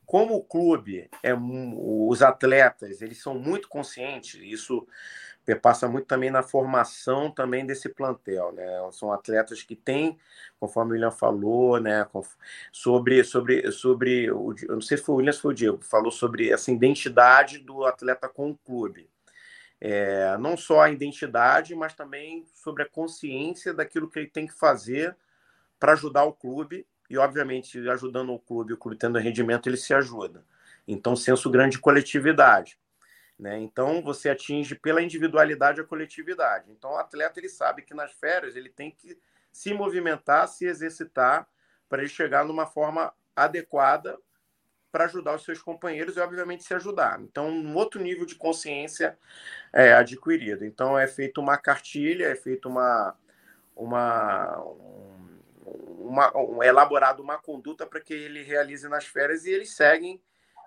[0.04, 4.86] Como o clube, é, os atletas, eles são muito conscientes, isso
[5.54, 8.66] passa muito também na formação também desse plantel, né?
[8.90, 10.18] São atletas que têm,
[10.58, 12.06] conforme o William falou, né?
[12.72, 16.10] Sobre, sobre, sobre, eu não sei se foi o William, se foi o Diego, falou
[16.10, 19.08] sobre essa identidade do atleta com o clube.
[19.80, 24.54] É, não só a identidade, mas também sobre a consciência daquilo que ele tem que
[24.54, 25.16] fazer
[25.78, 29.94] para ajudar o clube e, obviamente, ajudando o clube, o clube tendo rendimento, ele se
[29.94, 30.44] ajuda.
[30.88, 32.78] Então, senso grande de coletividade.
[33.38, 33.58] Né?
[33.58, 36.70] Então você atinge pela individualidade a coletividade.
[36.70, 39.18] Então o atleta ele sabe que nas férias ele tem que
[39.52, 41.46] se movimentar, se exercitar
[41.88, 44.18] para ele chegar numa forma adequada
[44.90, 47.20] para ajudar os seus companheiros e obviamente se ajudar.
[47.20, 49.18] Então um outro nível de consciência
[49.70, 50.64] é adquirido.
[50.64, 53.14] Então é feita uma cartilha, é feita uma
[53.74, 55.38] uma um,
[55.98, 60.18] uma, um, elaborado uma conduta para que ele realize nas férias e eles seguem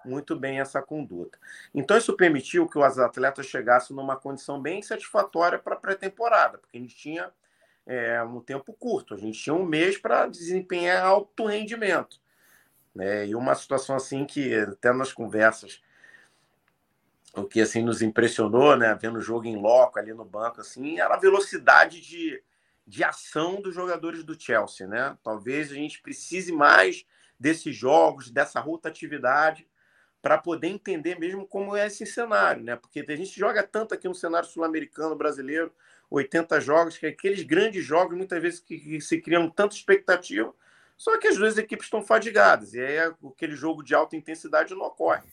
[0.06, 1.38] muito bem essa conduta.
[1.74, 6.78] Então, isso permitiu que os atletas chegassem numa condição bem satisfatória para a pré-temporada, porque
[6.78, 7.32] a gente tinha
[7.86, 12.20] é, um tempo curto, a gente tinha um mês para desempenhar alto rendimento.
[12.94, 13.28] Né?
[13.28, 15.82] E uma situação assim que, até nas conversas,
[17.34, 21.00] o que assim nos impressionou, né, vendo o jogo em loco ali no banco, assim,
[21.00, 22.44] era a velocidade de,
[22.86, 25.16] de ação dos jogadores do Chelsea, né?
[25.24, 27.06] Talvez a gente precise mais
[27.40, 29.69] desses jogos, dessa rotatividade,
[30.22, 32.76] para poder entender mesmo como é esse cenário, né?
[32.76, 35.74] Porque a gente joga tanto aqui no cenário sul-americano, brasileiro,
[36.10, 40.54] 80 jogos, que aqueles grandes jogos, muitas vezes que, que, se criam tanta expectativa,
[40.98, 44.86] só que as duas equipes estão fadigadas, e aí aquele jogo de alta intensidade não
[44.86, 45.30] ocorre.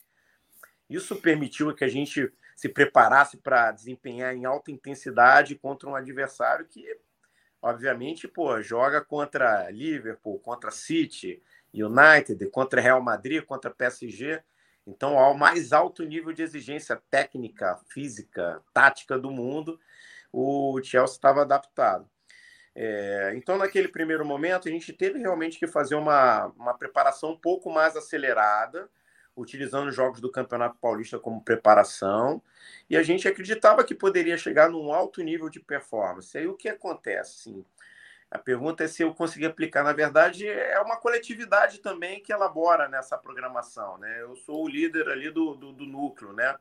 [0.89, 6.65] Isso permitiu que a gente se preparasse para desempenhar em alta intensidade contra um adversário
[6.65, 6.97] que,
[7.61, 11.43] obviamente, pô, joga contra Liverpool, contra City,
[11.73, 14.41] United, contra Real Madrid, contra PSG
[14.87, 19.77] então, ao mais alto nível de exigência técnica, física, tática do mundo,
[20.31, 22.09] o Chelsea estava adaptado.
[22.73, 27.37] É, então, naquele primeiro momento, a gente teve realmente que fazer uma, uma preparação um
[27.37, 28.89] pouco mais acelerada,
[29.35, 32.41] utilizando os jogos do Campeonato Paulista como preparação,
[32.89, 36.37] e a gente acreditava que poderia chegar num alto nível de performance.
[36.37, 37.49] Aí o que acontece?
[37.49, 37.65] Assim,
[38.29, 39.83] a pergunta é se eu consegui aplicar.
[39.83, 43.97] Na verdade, é uma coletividade também que elabora nessa programação.
[43.97, 44.21] Né?
[44.21, 46.55] Eu sou o líder ali do, do, do, núcleo, né?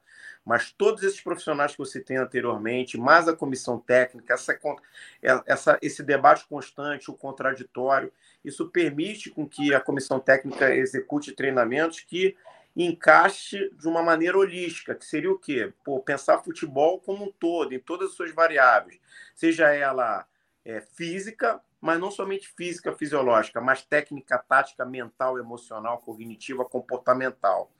[0.44, 5.78] mas todos esses profissionais que você tem anteriormente, mais a comissão técnica, essa, é, essa,
[5.82, 8.12] esse debate constante, o contraditório,
[8.44, 12.36] isso permite com que a comissão técnica execute treinamentos que
[12.76, 15.72] encaixe de uma maneira holística, que seria o quê?
[15.82, 19.00] Pô, pensar futebol como um todo, em todas as suas variáveis,
[19.34, 20.26] seja ela
[20.66, 27.72] é, física, mas não somente física, fisiológica, mas técnica, tática, mental, emocional, cognitiva, comportamental.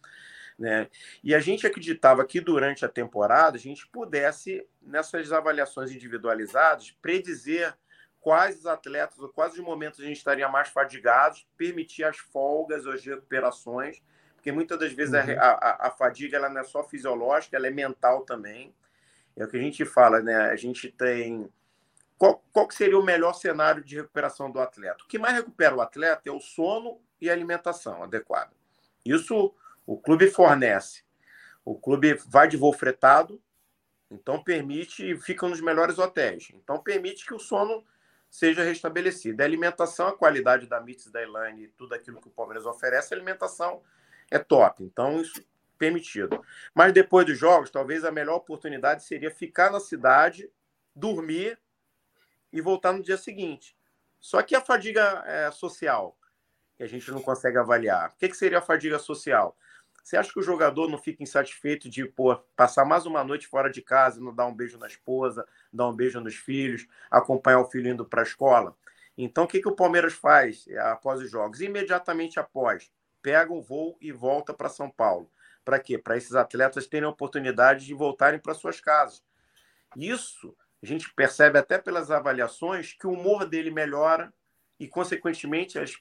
[0.56, 0.88] Né?
[1.22, 7.76] E a gente acreditava que durante a temporada a gente pudesse, nessas avaliações individualizadas, predizer
[8.20, 12.86] quais os atletas ou quais os momentos a gente estaria mais fadigados, permitir as folgas
[12.86, 14.00] ou as recuperações,
[14.36, 15.38] porque muitas das vezes uhum.
[15.40, 18.72] a, a, a, fadiga ela não é só fisiológica, ela é mental também.
[19.36, 20.36] É o que a gente fala, né?
[20.36, 21.50] A gente tem
[22.18, 25.04] qual, qual seria o melhor cenário de recuperação do atleta?
[25.04, 28.50] O que mais recupera o atleta é o sono e a alimentação adequada.
[29.04, 29.54] Isso
[29.86, 31.04] o clube fornece.
[31.64, 33.40] O clube vai de voo fretado,
[34.10, 36.48] então permite e fica nos melhores hotéis.
[36.54, 37.84] Então permite que o sono
[38.30, 39.40] seja restabelecido.
[39.40, 43.12] A alimentação, a qualidade da Mits, da Elaine e tudo aquilo que o Palmeiras oferece,
[43.12, 43.82] a alimentação
[44.30, 44.82] é top.
[44.82, 45.44] Então isso
[45.78, 46.42] permitido.
[46.74, 50.50] Mas depois dos jogos, talvez a melhor oportunidade seria ficar na cidade,
[50.94, 51.58] dormir
[52.52, 53.76] e voltar no dia seguinte.
[54.20, 56.18] Só que a fadiga é, social,
[56.76, 58.10] que a gente não consegue avaliar.
[58.10, 59.56] O que, que seria a fadiga social?
[60.02, 63.68] Você acha que o jogador não fica insatisfeito de pô, passar mais uma noite fora
[63.68, 67.68] de casa, não dar um beijo na esposa, dar um beijo nos filhos, acompanhar o
[67.68, 68.76] filho indo para a escola?
[69.18, 71.60] Então, o que, que o Palmeiras faz é, após os jogos?
[71.60, 72.90] Imediatamente após,
[73.20, 75.28] pega um voo e volta para São Paulo.
[75.64, 75.98] Para quê?
[75.98, 79.24] Para esses atletas terem a oportunidade de voltarem para suas casas.
[79.96, 80.56] Isso
[80.86, 84.32] gente percebe até pelas avaliações que o humor dele melhora
[84.78, 85.96] e, consequentemente, as,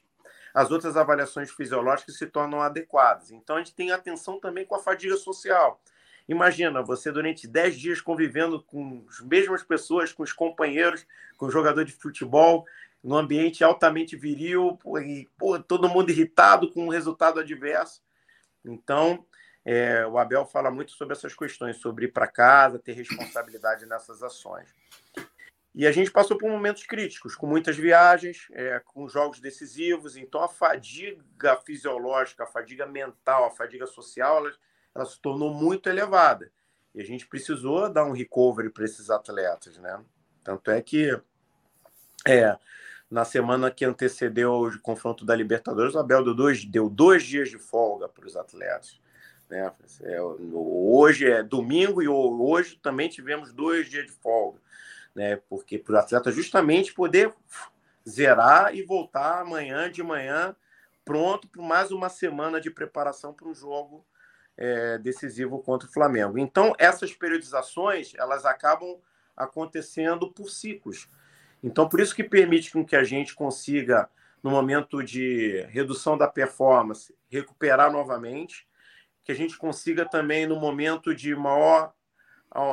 [0.54, 3.30] as outras avaliações fisiológicas se tornam adequadas.
[3.30, 5.80] Então, a gente tem atenção também com a fadiga social.
[6.28, 11.06] Imagina você durante 10 dias convivendo com as mesmas pessoas, com os companheiros,
[11.36, 12.66] com o jogador de futebol,
[13.02, 18.02] num ambiente altamente viril, e pô, todo mundo irritado com um resultado adverso.
[18.64, 19.24] Então,
[19.68, 24.22] é, o Abel fala muito sobre essas questões, sobre ir para casa, ter responsabilidade nessas
[24.22, 24.72] ações.
[25.74, 30.16] E a gente passou por momentos críticos, com muitas viagens, é, com jogos decisivos.
[30.16, 34.54] Então, a fadiga fisiológica, a fadiga mental, a fadiga social, ela,
[34.94, 36.48] ela se tornou muito elevada.
[36.94, 40.00] E a gente precisou dar um recovery para esses atletas, né?
[40.44, 41.10] Tanto é que
[42.24, 42.56] é,
[43.10, 47.50] na semana que antecedeu o confronto da Libertadores, o Abel deu dois, deu dois dias
[47.50, 49.04] de folga para os atletas.
[49.48, 49.72] Né?
[50.02, 54.60] É, hoje é domingo e hoje também tivemos dois dias de folga,
[55.14, 55.36] né?
[55.48, 57.32] porque para o atleta justamente poder
[58.08, 60.54] zerar e voltar amanhã de manhã
[61.04, 64.04] pronto para mais uma semana de preparação para um jogo
[64.56, 66.38] é, decisivo contra o Flamengo.
[66.38, 68.98] Então, essas periodizações elas acabam
[69.36, 71.08] acontecendo por ciclos.
[71.62, 74.08] Então, por isso que permite com que a gente consiga,
[74.42, 78.66] no momento de redução da performance, recuperar novamente,
[79.26, 81.92] que a gente consiga também, no momento de maior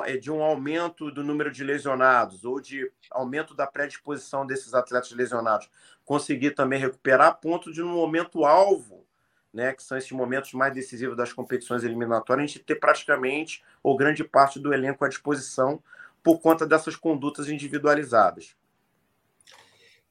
[0.06, 5.12] é, de um aumento do número de lesionados ou de aumento da predisposição desses atletas
[5.14, 5.68] lesionados,
[6.06, 9.04] conseguir também recuperar a ponto de, no momento alvo,
[9.52, 13.98] né, que são esses momentos mais decisivos das competições eliminatórias, a gente ter praticamente ou
[13.98, 15.82] grande parte do elenco à disposição
[16.22, 18.56] por conta dessas condutas individualizadas.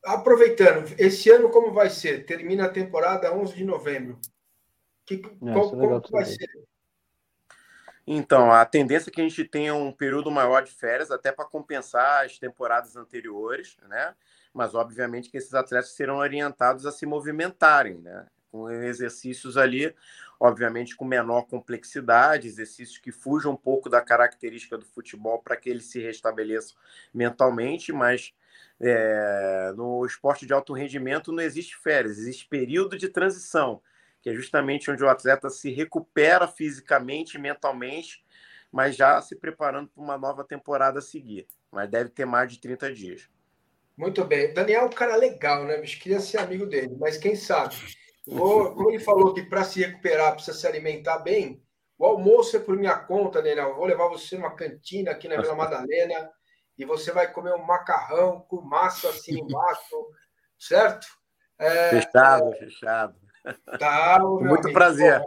[0.05, 2.27] Aproveitando, esse ano como vai ser?
[2.27, 4.19] Termina a temporada 11 de novembro.
[5.05, 6.49] Que, é, qual, é como vai ser?
[8.07, 11.45] Então, a tendência é que a gente tenha um período maior de férias, até para
[11.45, 14.15] compensar as temporadas anteriores, né?
[14.53, 18.27] Mas, obviamente, que esses atletas serão orientados a se movimentarem, né?
[18.51, 19.95] Com exercícios ali,
[20.39, 25.71] obviamente, com menor complexidade, exercícios que fujam um pouco da característica do futebol para que
[25.71, 26.75] ele se restabeleça
[27.15, 28.35] mentalmente, mas
[28.81, 33.81] é, no esporte de alto rendimento não existe férias, existe período de transição
[34.23, 38.25] que é justamente onde o atleta se recupera fisicamente e mentalmente,
[38.71, 41.47] mas já se preparando para uma nova temporada a seguir.
[41.71, 43.29] Mas deve ter mais de 30 dias.
[43.97, 44.55] Muito bem.
[44.55, 46.01] Daniel é um cara legal, né, bicho?
[46.01, 47.75] Queria ser amigo dele, mas quem sabe?
[48.25, 51.61] Como ele falou que para se recuperar precisa se alimentar bem,
[51.99, 53.71] o almoço é por minha conta, Daniel.
[53.71, 56.31] Eu vou levar você numa cantina aqui na Vila Madalena
[56.79, 60.11] e você vai comer um macarrão com massa assim embaixo,
[60.59, 61.07] certo?
[61.59, 63.22] É, fechado, fechado.
[63.79, 64.73] Tá, Muito amigo.
[64.73, 65.23] prazer.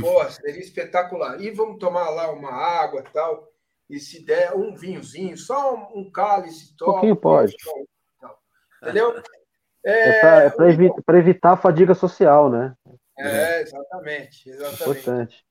[0.00, 1.40] Pô, seria espetacular.
[1.40, 3.48] E vamos tomar lá uma água e tal.
[3.88, 6.74] E se der um vinhozinho, só um cálice.
[6.74, 7.56] Um pouquinho pode.
[8.82, 9.20] Entendeu?
[9.84, 12.74] É, é para é evitar, evitar a fadiga social, né?
[13.18, 14.48] É, exatamente.
[14.48, 14.82] exatamente.
[14.82, 15.44] Importante.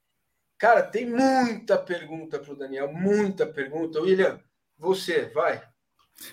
[0.57, 4.02] Cara, tem muita pergunta para o Daniel, muita pergunta.
[4.02, 4.40] William,
[4.78, 5.61] você, vai.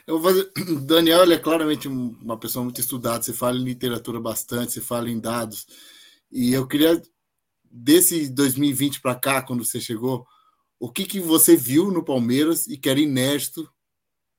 [0.06, 0.52] Eu vou fazer...
[0.84, 5.18] Daniel é claramente uma pessoa muito estudada, você fala em literatura bastante, você fala em
[5.18, 5.66] dados.
[6.30, 7.00] E eu queria,
[7.64, 10.26] desse 2020 para cá, quando você chegou,
[10.78, 13.68] o que, que você viu no Palmeiras e que era inédito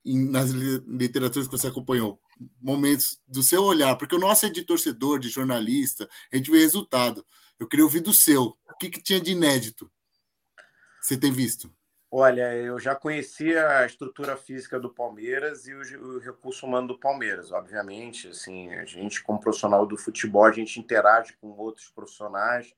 [0.05, 2.19] nas literaturas que você acompanhou?
[2.61, 6.59] Momentos do seu olhar, porque o nosso é de torcedor, de jornalista, a gente vê
[6.59, 7.25] resultado.
[7.59, 8.55] Eu queria ouvir do seu.
[8.69, 9.89] O que, que tinha de inédito?
[11.01, 11.71] Você tem visto?
[12.09, 15.81] Olha, eu já conhecia a estrutura física do Palmeiras e o,
[16.15, 18.29] o, recurso humano do Palmeiras, obviamente.
[18.29, 22.73] Assim, a gente, como profissional do futebol, a gente interage com outros profissionais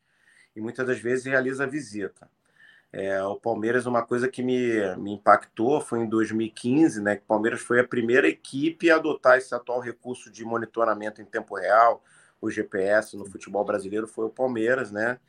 [0.55, 2.27] e muitas das vezes realiza visita.
[2.91, 7.15] É, o Palmeiras, uma coisa que me, me impactou foi em 2015, né?
[7.15, 11.25] Que o Palmeiras foi a primeira equipe a adotar esse atual recurso de monitoramento em
[11.25, 12.03] tempo real,
[12.41, 15.19] o GPS no futebol brasileiro foi o Palmeiras, né?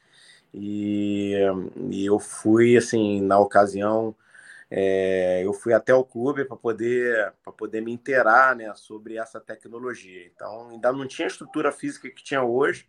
[0.53, 1.35] E,
[1.91, 4.15] e eu fui, assim, na ocasião,
[4.71, 10.27] é, eu fui até o clube para poder, poder me inteirar né, sobre essa tecnologia.
[10.27, 12.89] Então, ainda não tinha a estrutura física que tinha hoje,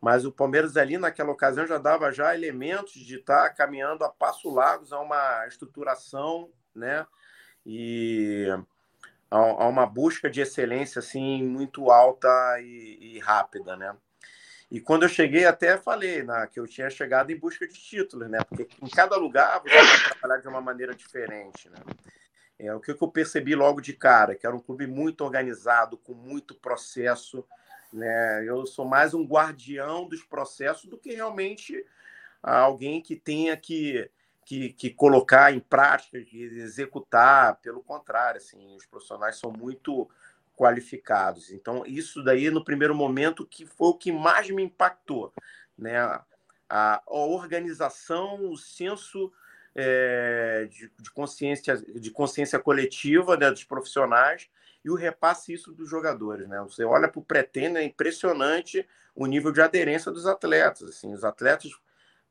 [0.00, 4.08] mas o Palmeiras ali naquela ocasião já dava já elementos de estar tá caminhando a
[4.08, 7.06] passo largos a uma estruturação, né?
[7.66, 8.46] E
[9.30, 12.28] a, a uma busca de excelência assim muito alta
[12.60, 13.94] e, e rápida, né?
[14.70, 18.30] E quando eu cheguei, até falei né, que eu tinha chegado em busca de títulos,
[18.30, 18.38] né?
[18.48, 21.78] Porque em cada lugar você vai trabalhar de uma maneira diferente, né?
[22.56, 26.14] É, o que eu percebi logo de cara, que era um clube muito organizado, com
[26.14, 27.44] muito processo,
[27.92, 28.44] né?
[28.46, 31.84] Eu sou mais um guardião dos processos do que realmente
[32.40, 34.08] alguém que tenha que,
[34.44, 37.56] que, que colocar em prática, executar.
[37.56, 40.08] Pelo contrário, assim, os profissionais são muito
[40.60, 41.50] qualificados.
[41.50, 45.32] Então, isso daí, no primeiro momento, que foi o que mais me impactou.
[45.78, 45.96] Né?
[45.96, 46.22] A,
[46.68, 49.32] a organização, o senso
[49.74, 54.50] é, de, de, consciência, de consciência coletiva né, dos profissionais
[54.84, 56.46] e o repasse isso dos jogadores.
[56.46, 56.60] Né?
[56.60, 60.90] Você olha para o pretendo, é impressionante o nível de aderência dos atletas.
[60.90, 61.72] Assim, os atletas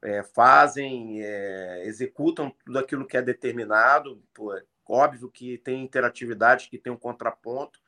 [0.04, 4.22] é, fazem, é, executam tudo aquilo que é determinado.
[4.36, 4.54] Pô,
[4.88, 7.80] óbvio que tem interatividade, que tem um contraponto,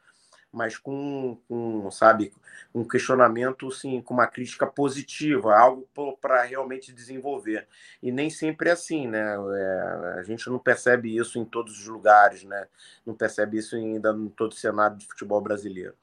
[0.51, 2.33] mas com, com sabe,
[2.73, 5.87] um questionamento, sim, com uma crítica positiva, algo
[6.19, 7.67] para realmente desenvolver.
[8.03, 9.35] E nem sempre é assim, né?
[9.35, 12.67] É, a gente não percebe isso em todos os lugares, né?
[13.05, 15.95] Não percebe isso ainda em todo o cenário de futebol brasileiro.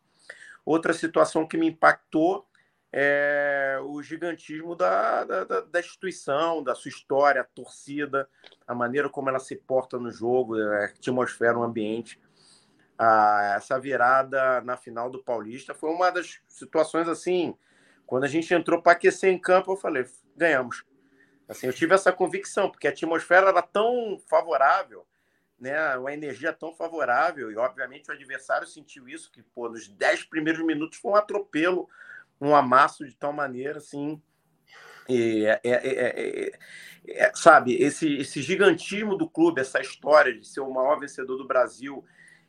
[0.65, 2.47] Outra situação que me impactou
[2.91, 8.27] é o gigantismo da, da, da, instituição, da sua história, a torcida,
[8.67, 12.19] a maneira como ela se porta no jogo, a atmosfera, o ambiente
[13.55, 17.57] essa virada na final do Paulista foi uma das situações assim.
[18.05, 20.05] Quando a gente entrou para aquecer em campo, eu falei:
[20.37, 20.85] ganhamos.
[21.49, 25.07] Assim, eu tive essa convicção, porque a atmosfera era tão favorável,
[25.59, 30.23] né, uma energia tão favorável, e obviamente o adversário sentiu isso, que pô, nos dez
[30.23, 31.89] primeiros minutos foi um atropelo,
[32.39, 34.21] um amasso de tal maneira assim.
[35.09, 36.53] E, é, é,
[37.07, 41.47] é, sabe, esse, esse gigantismo do clube, essa história de ser o maior vencedor do
[41.47, 42.05] Brasil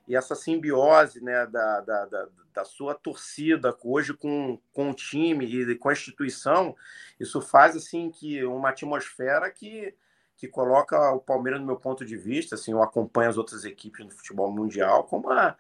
[0.10, 5.46] e essa simbiose né, da, da, da, da sua torcida hoje com, com o time
[5.46, 6.76] e com a instituição,
[7.20, 9.96] isso faz assim que uma atmosfera que,
[10.36, 14.04] que coloca o Palmeiras, no meu ponto de vista, assim, eu acompanho as outras equipes
[14.04, 15.56] no futebol mundial como a,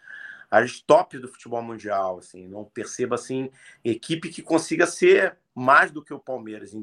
[0.49, 3.51] as tops do futebol mundial, assim, não perceba assim
[3.84, 6.76] equipe que consiga ser mais do que o Palmeiras,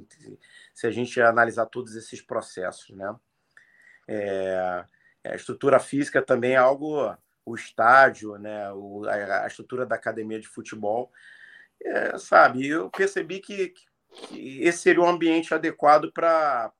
[0.72, 3.12] se a gente analisar todos esses processos, né?
[4.06, 4.84] É,
[5.24, 7.12] a estrutura física também é algo
[7.46, 11.12] o estádio, né, o, a, a, estrutura da academia de futebol,
[11.80, 12.66] é, sabe?
[12.66, 13.86] Eu percebi que, que,
[14.62, 16.72] esse seria um ambiente adequado para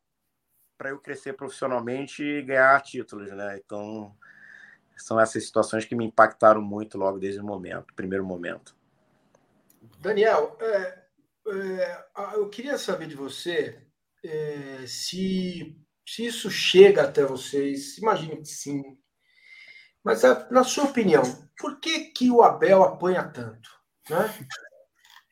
[0.77, 3.59] para eu crescer profissionalmente e ganhar títulos, né?
[3.65, 4.15] Então
[4.95, 8.77] são essas situações que me impactaram muito logo desde o momento, primeiro momento.
[10.01, 11.03] Daniel, é,
[11.49, 13.83] é, eu queria saber de você
[14.25, 15.77] é, se,
[16.07, 17.97] se isso chega até vocês.
[17.99, 18.99] Imagino que sim.
[20.07, 20.23] Mas,
[20.53, 21.25] na sua opinião,
[21.59, 23.69] por que, que o Abel apanha tanto?
[24.09, 24.47] Né?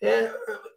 [0.03, 0.35] É,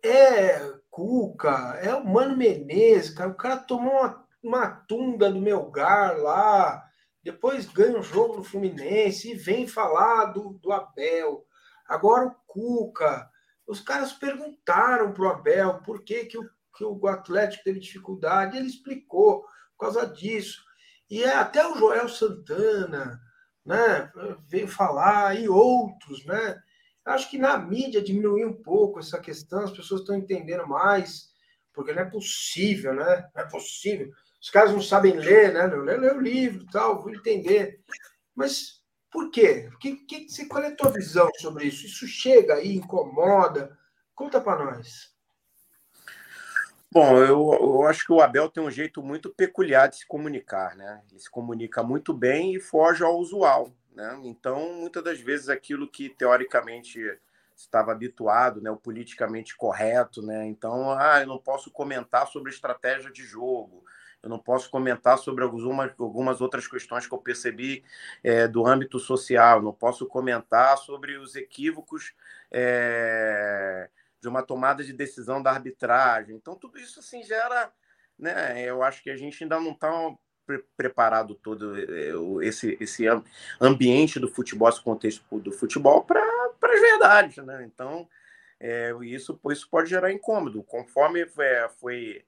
[0.07, 3.31] é Cuca, é o Mano Menezes, cara.
[3.31, 6.87] O cara tomou uma, uma tunda do meu gar lá,
[7.23, 11.43] depois ganha um jogo no Fluminense e vem falar do, do Abel.
[11.87, 13.27] Agora o Cuca.
[13.65, 16.47] Os caras perguntaram pro Abel por que, que, o,
[16.77, 18.57] que o Atlético teve dificuldade.
[18.57, 19.41] Ele explicou
[19.75, 20.63] por causa disso.
[21.09, 23.19] E é até o Joel Santana
[23.67, 24.09] né,
[24.47, 26.57] veio falar, e outros, né?
[27.05, 31.29] Acho que na mídia diminuiu um pouco essa questão, as pessoas estão entendendo mais,
[31.73, 33.29] porque não é possível, né?
[33.35, 34.09] Não é possível.
[34.41, 35.67] Os caras não sabem ler, né?
[35.67, 37.81] Não lê, lê o livro tal, vou entender.
[38.33, 38.81] Mas
[39.11, 39.69] por quê?
[39.79, 41.85] Que, que, qual é a tua visão sobre isso?
[41.85, 43.77] Isso chega aí, incomoda?
[44.15, 45.16] Conta para nós.
[46.91, 50.75] Bom, eu, eu, acho que o Abel tem um jeito muito peculiar de se comunicar,
[50.75, 51.01] né?
[51.11, 54.19] Ele se comunica muito bem e foge ao usual, né?
[54.23, 56.99] Então, muitas das vezes, aquilo que teoricamente
[57.55, 60.45] estava habituado, né, o politicamente correto, né?
[60.45, 63.83] Então, ah, eu não posso comentar sobre estratégia de jogo,
[64.21, 67.83] eu não posso comentar sobre algumas, algumas outras questões que eu percebi
[68.23, 72.13] é, do âmbito social, não posso comentar sobre os equívocos
[72.51, 73.89] é,
[74.21, 76.35] de uma tomada de decisão da arbitragem.
[76.35, 77.71] Então, tudo isso assim gera.
[78.17, 79.91] Né, eu acho que a gente ainda não está
[80.45, 83.05] pre preparado todo eh, esse, esse
[83.61, 86.19] ambiente do futebol, esse contexto do futebol para
[86.63, 87.37] as verdades.
[87.45, 87.63] Né?
[87.65, 88.07] Então,
[88.59, 90.63] é, isso, isso pode gerar incômodo.
[90.63, 92.23] Conforme é, foi.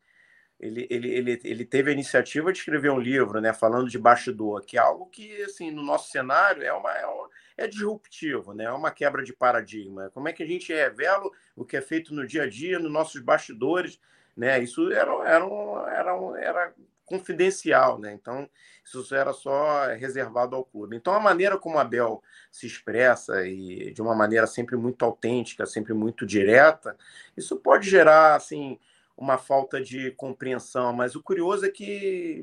[0.60, 4.62] Ele, ele, ele, ele teve a iniciativa de escrever um livro, né, falando de bastidor,
[4.66, 7.30] que é algo que, assim, no nosso cenário é uma, é uma
[7.60, 8.66] é disruptivo, né?
[8.66, 10.10] é uma quebra de paradigma.
[10.14, 12.92] Como é que a gente revela o que é feito no dia a dia, nos
[12.92, 14.00] nossos bastidores?
[14.36, 14.62] Né?
[14.64, 15.46] Isso era, era,
[15.92, 16.74] era, era
[17.06, 18.14] confidencial, né?
[18.14, 18.48] então
[18.86, 20.96] isso era só reservado ao clube.
[20.96, 25.66] Então a maneira como a Bel se expressa e de uma maneira sempre muito autêntica,
[25.66, 26.96] sempre muito direta,
[27.36, 28.80] isso pode gerar assim
[29.18, 32.42] uma falta de compreensão, mas o curioso é que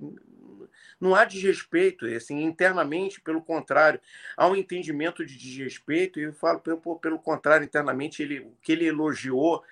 [1.01, 4.01] não há desrespeito, assim, internamente, pelo contrário,
[4.37, 8.87] há um entendimento de desrespeito, e eu falo pelo, pelo contrário, internamente, ele, que ele
[8.87, 9.63] elogiou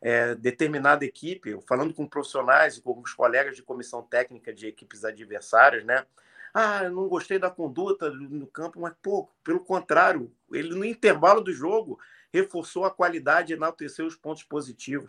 [0.00, 5.04] é, determinada equipe, falando com profissionais e com os colegas de comissão técnica de equipes
[5.04, 6.04] adversárias, né?
[6.52, 11.40] Ah, eu não gostei da conduta no campo, mas, pô, pelo contrário, ele no intervalo
[11.40, 11.98] do jogo
[12.32, 15.08] reforçou a qualidade e enalteceu os pontos positivos.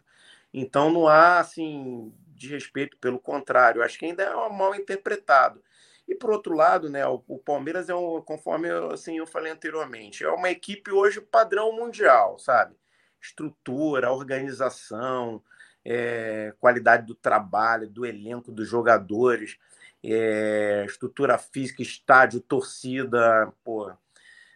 [0.53, 5.61] Então não há assim de respeito, pelo contrário, acho que ainda é mal interpretado.
[6.07, 9.51] E por outro lado, né, o, o Palmeiras é um, conforme eu, assim, eu falei
[9.51, 12.75] anteriormente, é uma equipe hoje padrão mundial, sabe?
[13.21, 15.41] Estrutura, organização,
[15.85, 19.57] é, qualidade do trabalho, do elenco, dos jogadores,
[20.03, 23.91] é, estrutura física, estádio, torcida, pô,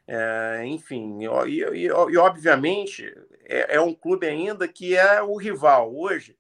[0.08, 3.14] é, enfim, e, e, e obviamente
[3.44, 5.94] é, é, um clube ainda que é o rival.
[5.94, 6.38] Hoje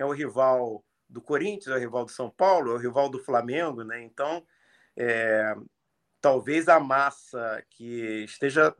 [0.00, 3.18] é o rival do Corinthians, é o rival do São Paulo, é o rival do
[3.18, 4.02] Flamengo, né?
[4.02, 4.42] Então,
[4.96, 5.54] é,
[6.20, 8.74] talvez a massa que esteja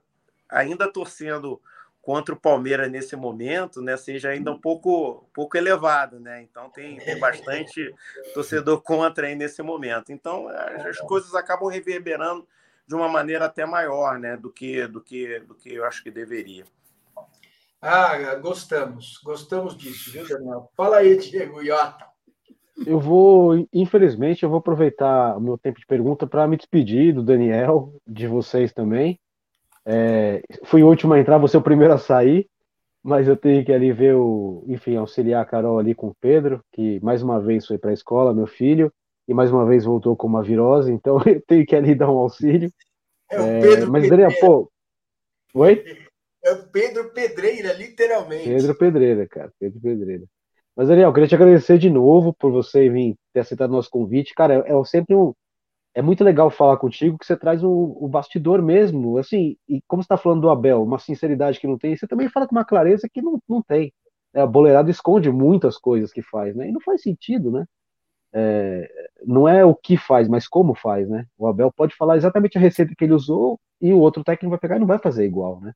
[0.49, 1.61] ainda torcendo
[2.01, 6.41] contra o Palmeiras nesse momento, né, seja ainda um pouco, pouco elevado, né?
[6.43, 7.95] Então tem, tem bastante
[8.33, 10.11] torcedor contra aí nesse momento.
[10.11, 12.49] Então as, as coisas acabam reverberando
[12.87, 16.11] de uma maneira até maior, né, do que do que do que eu acho que
[16.11, 16.65] deveria.
[17.83, 20.71] Ah, gostamos, gostamos disso, viu, Daniel?
[20.77, 22.07] Fala aí, Diego Iota.
[22.87, 27.23] Eu vou, infelizmente, eu vou aproveitar o meu tempo de pergunta para me despedir do
[27.23, 29.19] Daniel, de vocês também.
[29.85, 32.49] É, fui o último a entrar, você é o primeiro a sair.
[33.03, 36.63] mas eu tenho que ali ver o, enfim, auxiliar a Carol ali com o Pedro,
[36.73, 38.93] que mais uma vez foi para a escola, meu filho,
[39.27, 42.19] e mais uma vez voltou com uma virose, então eu tenho que ali dar um
[42.19, 42.71] auxílio.
[43.31, 44.71] É o Pedro é, mas, Daniel, pô.
[45.55, 45.83] Oi?
[46.43, 48.49] É o Pedro Pedreira, literalmente.
[48.49, 50.25] Pedro Pedreira, cara, Pedro Pedreira.
[50.75, 54.35] Mas, Daniel, queria te agradecer de novo por você vir ter aceitado nosso convite.
[54.35, 55.35] Cara, é, é sempre um,
[55.95, 60.03] é muito legal falar contigo que você traz o, o bastidor mesmo, assim, e como
[60.03, 62.65] você está falando do Abel, uma sinceridade que não tem, você também fala com uma
[62.65, 63.93] clareza que não, não tem.
[64.33, 66.69] É, a boleirada esconde muitas coisas que faz, né?
[66.69, 67.67] E não faz sentido, né?
[68.33, 68.89] É,
[69.27, 71.27] não é o que faz, mas como faz, né?
[71.37, 74.59] O Abel pode falar exatamente a receita que ele usou e o outro técnico vai
[74.59, 75.73] pegar e não vai fazer igual, né?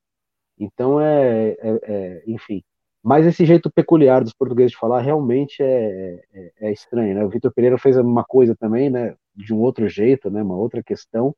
[0.59, 2.63] Então é, é, é enfim.
[3.03, 7.23] Mas esse jeito peculiar dos portugueses de falar realmente é, é, é, estranho, né?
[7.23, 9.15] O Vitor Pereira fez uma coisa também, né?
[9.35, 10.41] De um outro jeito, né?
[10.41, 11.35] Uma outra questão,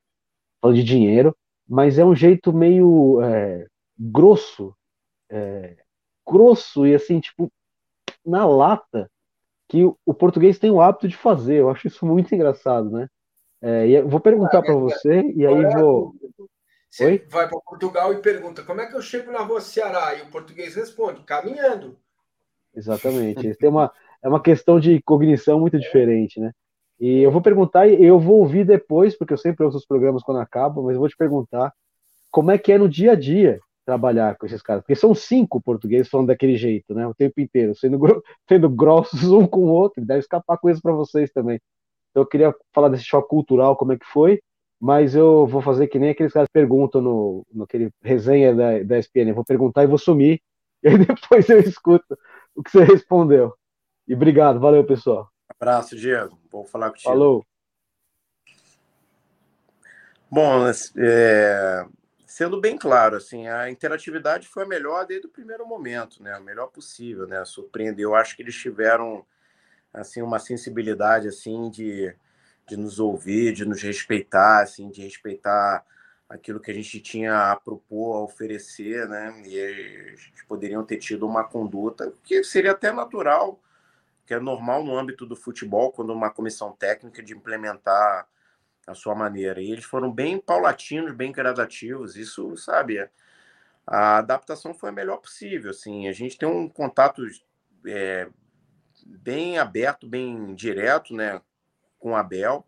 [0.62, 1.36] falando de dinheiro,
[1.68, 3.68] mas é um jeito meio é,
[4.00, 4.74] grosso,
[5.30, 5.76] é,
[6.26, 7.52] grosso e assim, tipo,
[8.26, 9.10] na lata,
[9.68, 11.56] que o, português tem o hábito de fazer.
[11.56, 13.10] Eu acho isso muito engraçado, né?
[13.62, 16.14] É, e eu vou perguntar para você, e aí vou.
[16.90, 17.26] Você Oi?
[17.30, 20.16] vai para Portugal e pergunta como é que eu chego na rua Ceará?
[20.16, 21.98] E o português responde, caminhando.
[22.74, 23.54] Exatamente.
[23.58, 23.92] Tem uma,
[24.24, 26.52] é uma questão de cognição muito diferente, né?
[27.00, 30.24] E eu vou perguntar, e eu vou ouvir depois, porque eu sempre ouço os programas
[30.24, 31.72] quando acabam, mas eu vou te perguntar
[32.32, 34.82] como é que é no dia a dia trabalhar com esses caras.
[34.82, 37.08] Porque são cinco portugueses falando daquele jeito, né?
[37.08, 37.98] O tempo inteiro, sendo,
[38.50, 41.60] sendo grossos um com o outro, deve escapar com isso para vocês também.
[42.12, 44.42] Então eu queria falar desse choque cultural, como é que foi,
[44.80, 47.68] mas eu vou fazer que nem aqueles caras perguntam no, no
[48.02, 49.30] resenha da, da ESPN.
[49.30, 50.42] Eu vou perguntar e vou sumir,
[50.84, 52.18] e aí depois eu escuto
[52.56, 53.54] o que você respondeu.
[54.08, 55.30] E obrigado, valeu, pessoal.
[55.50, 56.38] Abraço, Diego.
[56.52, 57.10] Vou falar contigo.
[57.10, 57.46] Falou.
[60.30, 60.68] Bom,
[60.98, 61.86] é,
[62.26, 66.34] sendo bem claro, assim, a interatividade foi a melhor desde o primeiro momento, né?
[66.34, 67.44] A melhor possível, né?
[67.46, 68.10] Surpreendeu.
[68.12, 69.26] Eu acho que eles tiveram
[69.94, 72.14] assim uma sensibilidade assim de
[72.68, 75.86] de nos ouvir, de nos respeitar, assim, de respeitar
[76.30, 79.42] aquilo que a gente tinha a propor, a oferecer, né?
[79.46, 83.60] E eles poderiam ter tido uma conduta que seria até natural,
[84.26, 88.28] que é normal no âmbito do futebol, quando uma comissão técnica de implementar
[88.86, 89.62] a sua maneira.
[89.62, 92.18] E eles foram bem paulatinos, bem gradativos.
[92.18, 93.10] Isso, sabe,
[93.86, 95.72] a adaptação foi a melhor possível.
[95.72, 97.24] Assim, a gente tem um contato
[97.86, 98.28] é,
[99.06, 101.42] bem aberto, bem direto, né?
[102.08, 102.66] Com o Abel.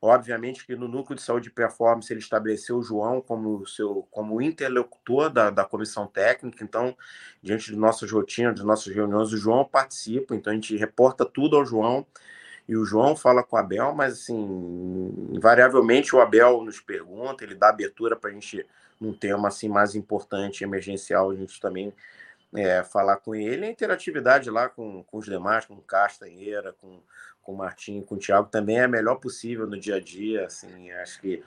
[0.00, 4.40] Obviamente que no núcleo de saúde e performance ele estabeleceu o João como seu como
[4.40, 6.62] interlocutor da, da comissão técnica.
[6.62, 6.96] Então,
[7.42, 10.36] diante de nossas rotinas, de nossas reuniões, o João participa.
[10.36, 12.06] Então, a gente reporta tudo ao João
[12.68, 17.54] e o João fala com o Abel, mas assim, invariavelmente o Abel nos pergunta, ele
[17.54, 18.64] dá abertura para a gente
[19.00, 21.92] num tema assim mais importante, emergencial, a gente também
[22.54, 23.66] é, falar com ele.
[23.66, 27.00] A interatividade lá com, com os demais, com Castanheira, com
[27.48, 30.44] com o Martim, com o Thiago, também é a melhor possível no dia a dia.
[30.44, 31.42] Assim, acho que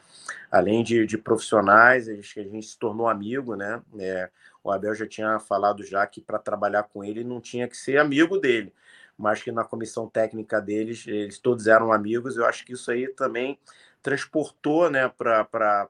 [0.50, 3.80] além de, de profissionais, acho que a gente se tornou amigo, né?
[4.00, 4.28] É,
[4.64, 8.00] o Abel já tinha falado já que para trabalhar com ele não tinha que ser
[8.00, 8.74] amigo dele,
[9.16, 12.36] mas que na comissão técnica deles, eles todos eram amigos.
[12.36, 13.60] Eu acho que isso aí também
[14.02, 15.88] transportou, né, para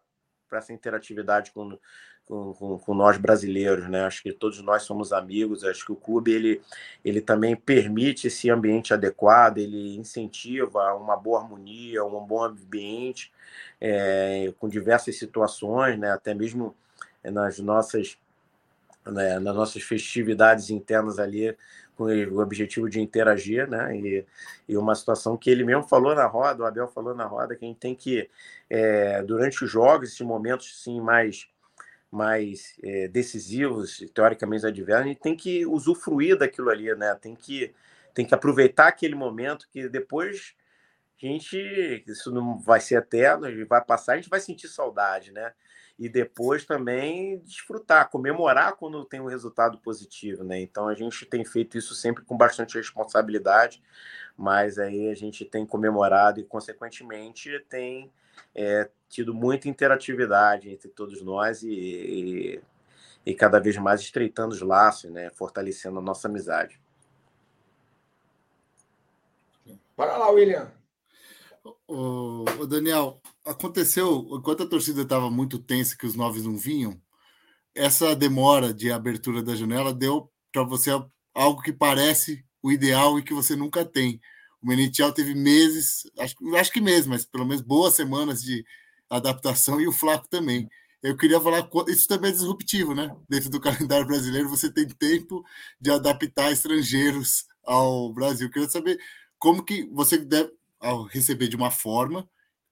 [0.51, 1.79] essa interatividade com,
[2.27, 4.05] com, com, com, nós brasileiros, né?
[4.05, 5.63] Acho que todos nós somos amigos.
[5.63, 6.61] Acho que o clube ele,
[7.03, 13.31] ele também permite esse ambiente adequado, ele incentiva uma boa harmonia, um bom ambiente,
[13.79, 16.11] é, com diversas situações, né?
[16.11, 16.75] Até mesmo
[17.23, 18.17] nas nossas
[19.05, 21.55] né, nas nossas festividades internas ali,
[21.95, 23.95] com o objetivo de interagir, né?
[23.95, 24.25] E,
[24.67, 27.65] e uma situação que ele mesmo falou na roda, o Abel falou na roda, que
[27.65, 28.29] a gente tem que,
[28.69, 31.47] é, durante os jogos, esses momentos sim mais
[32.11, 37.15] mais é, decisivos, teoricamente adversos, a gente tem que usufruir daquilo ali, né?
[37.15, 37.73] Tem que,
[38.13, 40.53] tem que aproveitar aquele momento que depois
[41.23, 44.67] a gente, isso não vai ser eterno, a gente vai passar, a gente vai sentir
[44.67, 45.53] saudade, né?
[46.01, 50.59] E depois também desfrutar, comemorar quando tem um resultado positivo, né?
[50.59, 53.83] Então a gente tem feito isso sempre com bastante responsabilidade,
[54.35, 58.11] mas aí a gente tem comemorado e, consequentemente, tem
[58.55, 62.61] é, tido muita interatividade entre todos nós e, e,
[63.23, 66.81] e, cada vez mais estreitando os laços, né, fortalecendo a nossa amizade.
[69.95, 70.71] Para lá, William.
[71.87, 77.01] O, o Daniel, aconteceu, enquanto a torcida estava muito tensa que os nove não vinham,
[77.75, 80.91] essa demora de abertura da janela deu para você
[81.33, 84.19] algo que parece o ideal e que você nunca tem.
[84.61, 88.63] O Menitiel teve meses, acho, acho que meses, mas pelo menos boas semanas de
[89.09, 90.69] adaptação e o Flaco também.
[91.01, 93.15] eu queria falar, isso também é disruptivo, né?
[93.27, 95.43] Dentro do calendário brasileiro, você tem tempo
[95.79, 98.47] de adaptar estrangeiros ao Brasil.
[98.47, 98.99] Eu queria saber
[99.39, 102.29] como que você deve, ao receber de uma forma,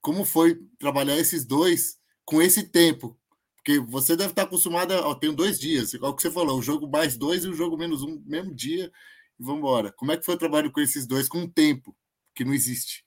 [0.10, 3.15] como foi trabalhar esses dois com esse tempo?
[3.56, 5.14] Porque você deve estar acostumado a.
[5.14, 8.02] Tenho dois dias, igual que você falou, o jogo mais dois e o jogo menos
[8.02, 8.91] um, mesmo dia,
[9.40, 9.91] e vamos embora.
[9.91, 11.95] Como é que foi o trabalho com esses dois com tempo
[12.34, 13.06] que não existe?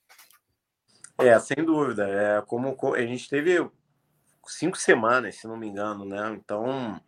[1.19, 2.09] É, sem dúvida.
[2.09, 3.69] É, como a gente teve
[4.47, 6.33] cinco semanas, se não me engano, né?
[6.39, 7.01] Então,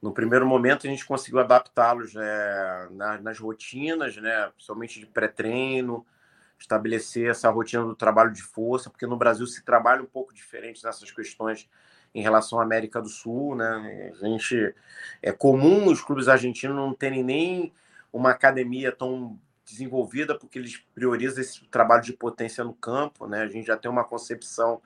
[0.00, 4.46] no primeiro momento, a gente conseguiu adaptá-los é, nas, nas rotinas, né?
[4.50, 6.06] Principalmente de pré-treino,
[6.58, 10.82] estabelecer essa rotina do trabalho de força, porque no Brasil se trabalha um pouco diferente
[10.84, 11.68] nessas questões
[12.14, 14.12] em relação à América do Sul, né?
[14.20, 14.74] A gente
[15.20, 17.72] é comum os clubes argentinos não terem nem
[18.12, 23.42] uma academia tão desenvolvida, porque eles priorizam esse trabalho de potência no campo, né?
[23.42, 24.80] A gente já tem uma concepção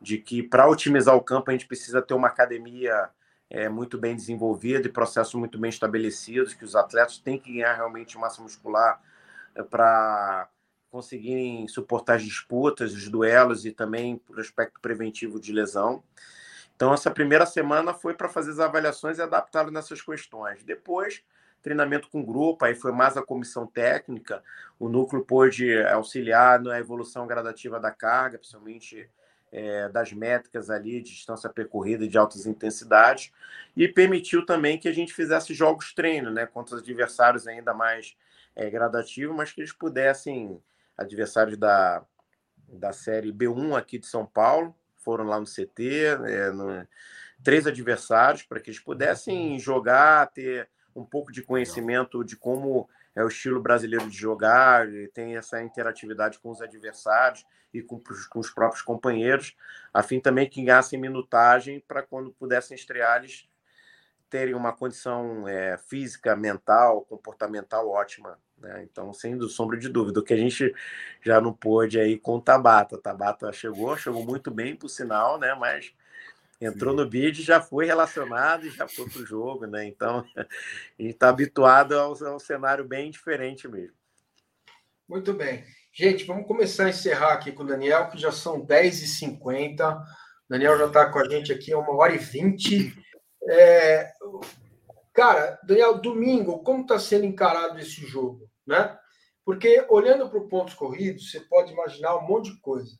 [0.00, 3.10] de que para otimizar o campo a gente precisa ter uma academia
[3.50, 7.74] é, muito bem desenvolvida e processos muito bem estabelecidos, que os atletas têm que ganhar
[7.74, 9.00] realmente massa muscular
[9.54, 10.48] é, para
[10.90, 16.02] conseguirem suportar as disputas, os duelos e também por aspecto preventivo de lesão.
[16.74, 20.62] Então, essa primeira semana foi para fazer as avaliações e adaptá-lo nessas questões.
[20.62, 21.22] Depois,
[21.62, 24.42] treinamento com grupo, aí foi mais a comissão técnica,
[24.78, 29.10] o núcleo pôde auxiliar na evolução gradativa da carga, principalmente
[29.50, 33.32] é, das métricas ali de distância percorrida de altas intensidades,
[33.76, 38.16] e permitiu também que a gente fizesse jogos treino, né, contra os adversários ainda mais
[38.54, 40.60] é, gradativos, mas que eles pudessem,
[40.98, 42.04] adversários da,
[42.68, 46.86] da série B1 aqui de São Paulo, foram lá no CT, é, no,
[47.42, 53.22] três adversários, para que eles pudessem jogar, ter um pouco de conhecimento de como é
[53.22, 58.00] o estilo brasileiro de jogar, tem essa interatividade com os adversários e com,
[58.30, 59.56] com os próprios companheiros,
[59.92, 63.48] a fim também que ganhassem minutagem para quando pudessem estrear eles
[64.28, 68.38] terem uma condição é, física, mental, comportamental ótima.
[68.58, 68.86] Né?
[68.90, 70.74] Então, sem sombra de dúvida, o que a gente
[71.22, 72.96] já não pôde aí com o Tabata.
[72.96, 75.54] O Tabata chegou, chegou muito bem, por sinal, né?
[75.54, 75.92] mas
[76.60, 77.00] entrou Sim.
[77.00, 79.66] no bid, já foi relacionado e já foi para o jogo.
[79.66, 79.86] Né?
[79.86, 83.96] Então, a gente está habituado a um cenário bem diferente mesmo.
[85.08, 85.64] Muito bem.
[85.92, 89.96] Gente, vamos começar a encerrar aqui com o Daniel, que já são 10h50.
[89.96, 90.04] O
[90.48, 92.94] Daniel já está com a gente aqui há uma hora e vinte.
[93.48, 94.12] É...
[95.12, 98.48] Cara, Daniel, domingo, como está sendo encarado esse jogo?
[98.66, 98.96] Né?
[99.44, 102.92] Porque olhando para o pontos corridos, você pode imaginar um monte de coisa.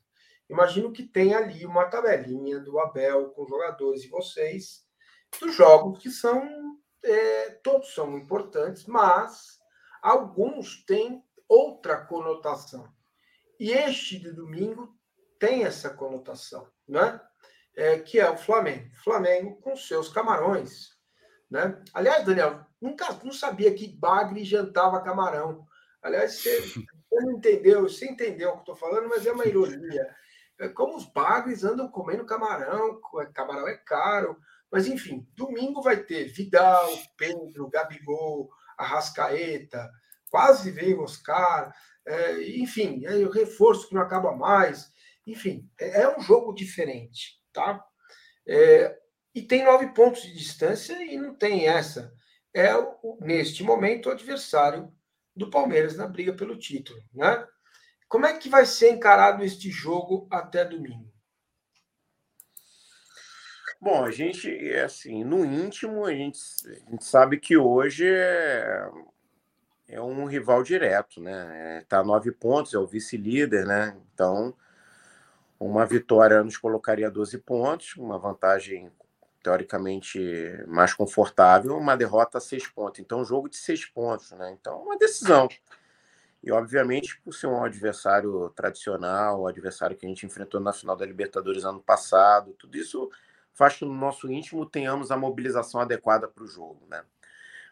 [0.49, 4.83] Imagino que tem ali uma tabelinha do Abel com jogadores e vocês,
[5.39, 6.41] dos jogos que são.
[7.01, 9.59] É, todos são importantes, mas
[10.01, 12.85] alguns têm outra conotação.
[13.59, 14.93] E este de domingo
[15.39, 17.21] tem essa conotação, né?
[17.79, 18.89] É, que é o Flamengo.
[19.03, 20.89] Flamengo com seus camarões.
[21.49, 21.81] Né?
[21.93, 25.65] Aliás, Daniel, nunca não sabia que bagre jantava camarão.
[26.01, 30.15] Aliás, você, você não entendeu, você entendeu o que estou falando, mas é uma ironia.
[30.59, 32.99] É como os bagres andam comendo camarão,
[33.33, 34.37] camarão é caro.
[34.71, 39.89] Mas, enfim, domingo vai ter Vidal, Pedro, Gabigol, Arrascaeta,
[40.29, 41.73] quase veio Oscar,
[42.05, 44.91] é, enfim, é o reforço que não acaba mais,
[45.25, 47.85] enfim, é, é um jogo diferente, tá?
[48.47, 48.97] É,
[49.35, 52.13] e tem nove pontos de distância e não tem essa.
[52.53, 52.69] É,
[53.19, 54.91] neste momento, o adversário
[55.35, 57.45] do Palmeiras na briga pelo título, né?
[58.07, 61.13] Como é que vai ser encarado este jogo até domingo?
[63.79, 68.89] Bom, a gente, assim, no íntimo, a gente, a gente sabe que hoje é,
[69.87, 71.79] é um rival direto, né?
[71.81, 73.95] Está é, nove pontos, é o vice-líder, né?
[74.13, 74.53] Então,
[75.59, 78.91] uma vitória nos colocaria 12 pontos, uma vantagem
[79.43, 80.19] teoricamente
[80.67, 82.99] mais confortável, uma derrota seis pontos.
[82.99, 84.55] Então, um jogo de seis pontos, né?
[84.59, 85.47] Então, uma decisão.
[86.41, 90.95] E, obviamente, por ser um adversário tradicional, o adversário que a gente enfrentou na final
[90.95, 93.09] da Libertadores ano passado, tudo isso
[93.53, 97.03] faz que no nosso íntimo tenhamos a mobilização adequada para o jogo, né?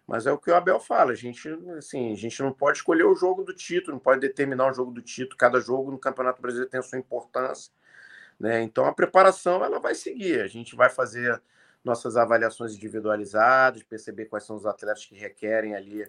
[0.06, 3.04] Mas é o que o Abel fala, a gente, assim, a gente não pode escolher
[3.04, 5.38] o jogo do título, não pode determinar o jogo do título.
[5.38, 7.72] Cada jogo no Campeonato Brasileiro tem a sua importância,
[8.40, 8.62] né?
[8.62, 10.42] Então a preparação ela vai seguir.
[10.42, 11.42] A gente vai fazer
[11.84, 16.06] nossas avaliações individualizadas, perceber quais são os atletas que requerem ali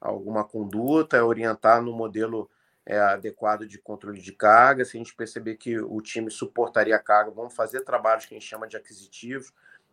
[0.00, 2.50] alguma conduta, orientar no modelo
[2.84, 4.84] é, adequado de controle de carga.
[4.84, 8.38] Se a gente perceber que o time suportaria a carga, vamos fazer trabalhos que a
[8.38, 9.52] gente chama de aquisitivos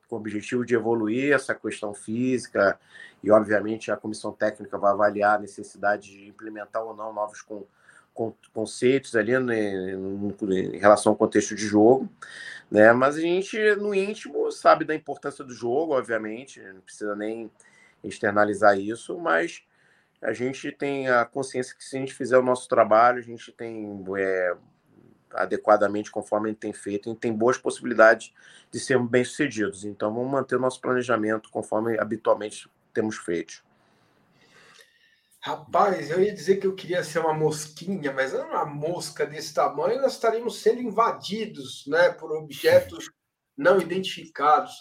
[0.09, 2.79] com o objetivo de evoluir essa questão física
[3.23, 7.63] e, obviamente, a comissão técnica vai avaliar a necessidade de implementar ou não novos, com,
[8.53, 12.09] conceitos ali né, em relação ao contexto de jogo,
[12.69, 12.91] né?
[12.93, 17.49] Mas a gente, no íntimo, sabe da importância do jogo, obviamente, não precisa nem
[18.03, 19.63] externalizar isso, mas
[20.21, 23.51] a gente tem a consciência que se a gente fizer o nosso trabalho, a gente
[23.51, 24.55] tem é,
[25.31, 28.33] adequadamente conforme a gente tem feito, a gente tem boas possibilidades
[28.69, 29.85] de sermos bem-sucedidos.
[29.85, 33.63] Então, vamos manter o nosso planejamento conforme habitualmente temos feito.
[35.41, 39.53] Rapaz, eu ia dizer que eu queria ser uma mosquinha, mas não uma mosca desse
[39.53, 43.09] tamanho, nós estaríamos sendo invadidos né, por objetos
[43.57, 44.73] não identificados.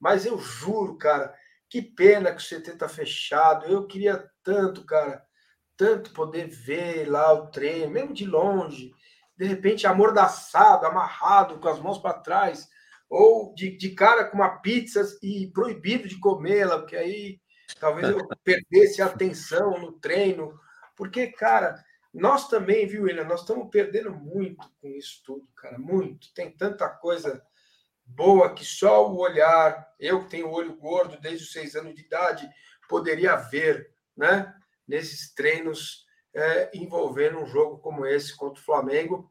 [0.00, 1.34] Mas eu juro, cara,
[1.68, 3.66] que pena que o CT está fechado.
[3.66, 5.22] Eu queria tanto, cara,
[5.76, 8.92] tanto poder ver lá o treino, mesmo de longe,
[9.36, 12.66] de repente amordaçado, amarrado, com as mãos para trás,
[13.10, 17.40] ou de, de cara com uma pizza e proibido de comê-la, porque aí
[17.78, 20.58] Talvez eu perdesse a atenção no treino,
[20.96, 21.82] porque, cara,
[22.12, 23.24] nós também, viu, William?
[23.24, 26.32] Nós estamos perdendo muito com isso tudo, cara, muito.
[26.34, 27.42] Tem tanta coisa
[28.04, 32.02] boa que só o olhar, eu que tenho olho gordo desde os seis anos de
[32.02, 32.48] idade,
[32.88, 34.54] poderia ver, né?
[34.86, 39.30] Nesses treinos é, envolvendo um jogo como esse contra o Flamengo,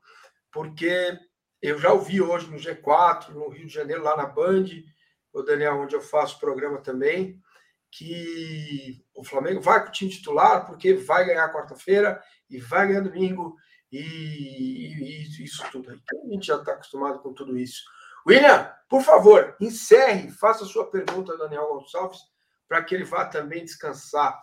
[0.51, 1.17] porque
[1.61, 4.65] eu já ouvi hoje no G4, no Rio de Janeiro, lá na Band,
[5.33, 7.41] o Daniel, onde eu faço programa também,
[7.91, 13.01] que o Flamengo vai com o time titular porque vai ganhar quarta-feira e vai ganhar
[13.01, 13.55] domingo
[13.91, 15.99] e, e, e isso tudo aí.
[16.01, 17.83] Então, a gente já está acostumado com tudo isso.
[18.27, 22.19] William, por favor, encerre, faça a sua pergunta ao Daniel Gonçalves
[22.67, 24.37] para que ele vá também descansar.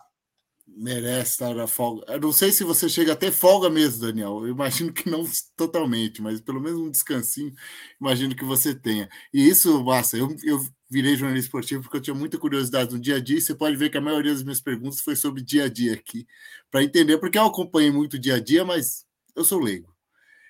[0.67, 2.11] Merece estar na folga.
[2.11, 4.39] Eu não sei se você chega até folga mesmo, Daniel.
[4.41, 5.23] Eu imagino que não
[5.55, 7.53] totalmente, mas pelo menos um descansinho,
[8.01, 9.07] imagino que você tenha.
[9.33, 10.59] E isso, massa, eu, eu
[10.89, 13.37] virei jornalista esportivo porque eu tinha muita curiosidade no dia a dia.
[13.37, 15.93] E você pode ver que a maioria das minhas perguntas foi sobre dia a dia
[15.93, 16.27] aqui,
[16.71, 19.05] para entender, porque eu acompanhei muito dia a dia, mas
[19.35, 19.95] eu sou leigo.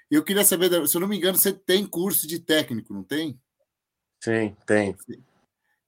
[0.10, 3.40] Eu queria saber, se eu não me engano, você tem curso de técnico, não tem?
[4.24, 4.96] Sim, tem.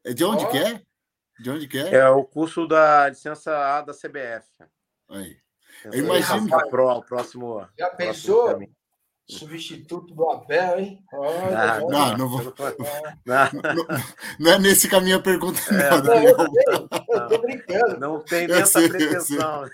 [0.04, 0.49] É de onde oh.
[0.49, 0.82] que é?
[1.40, 1.96] De onde que é?
[1.96, 4.48] É o curso da licença A da CBF.
[5.10, 5.38] Aí.
[5.86, 6.48] Eu imagino.
[6.48, 7.68] que Pro, o próximo.
[7.78, 8.46] Já pensou?
[8.46, 8.78] Próximo
[9.30, 11.04] substituto do Abel, hein?
[11.12, 12.44] Olha, não, não, não, vou,
[13.26, 13.86] não,
[14.40, 16.38] não, é nesse caminho a pergunta, é, não, não, eu,
[17.10, 18.00] eu tô brincando.
[18.00, 19.66] Não tem nem essa pretensão.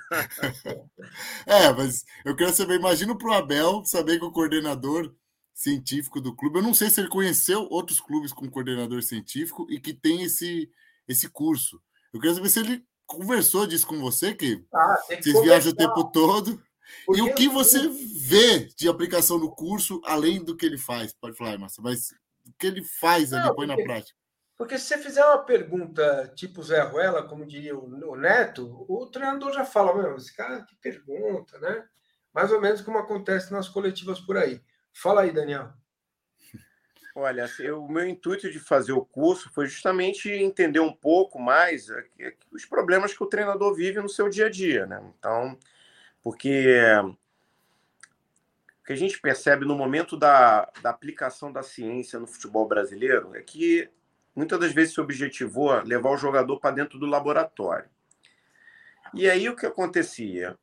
[1.46, 5.14] É, mas eu quero saber, imagina para o Abel saber que o coordenador
[5.54, 9.80] científico do clube, eu não sei se ele conheceu outros clubes com coordenador científico e
[9.80, 10.68] que tem esse,
[11.08, 11.82] esse curso.
[12.14, 15.44] Eu quero saber se ele conversou disso com você, que, ah, vocês conversar.
[15.44, 16.62] viajam o tempo todo.
[17.06, 21.14] Porque e o que você vê de aplicação no curso, além do que ele faz?
[21.14, 24.18] Pode falar, mas o que ele faz Não, ali, põe na prática.
[24.58, 29.52] Porque se você fizer uma pergunta tipo Zé Ruela, como diria o Neto, o treinador
[29.54, 31.86] já fala, meu, esse cara que pergunta, né?
[32.34, 34.62] Mais ou menos como acontece nas coletivas por aí.
[34.94, 35.74] Fala aí, Daniel.
[37.16, 41.88] Olha, assim, o meu intuito de fazer o curso foi justamente entender um pouco mais
[41.90, 45.00] é, é, os problemas que o treinador vive no seu dia a dia, né?
[45.20, 45.58] Então,
[46.24, 46.80] porque
[48.82, 53.36] o que a gente percebe no momento da, da aplicação da ciência no futebol brasileiro
[53.36, 53.88] é que
[54.36, 57.90] muitas das vezes se objetivou levar o jogador para dentro do laboratório.
[59.14, 60.58] E aí o que acontecia?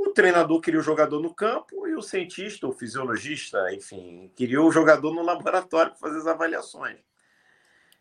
[0.00, 4.72] O treinador queria o jogador no campo e o cientista, o fisiologista, enfim, queria o
[4.72, 6.98] jogador no laboratório para fazer as avaliações.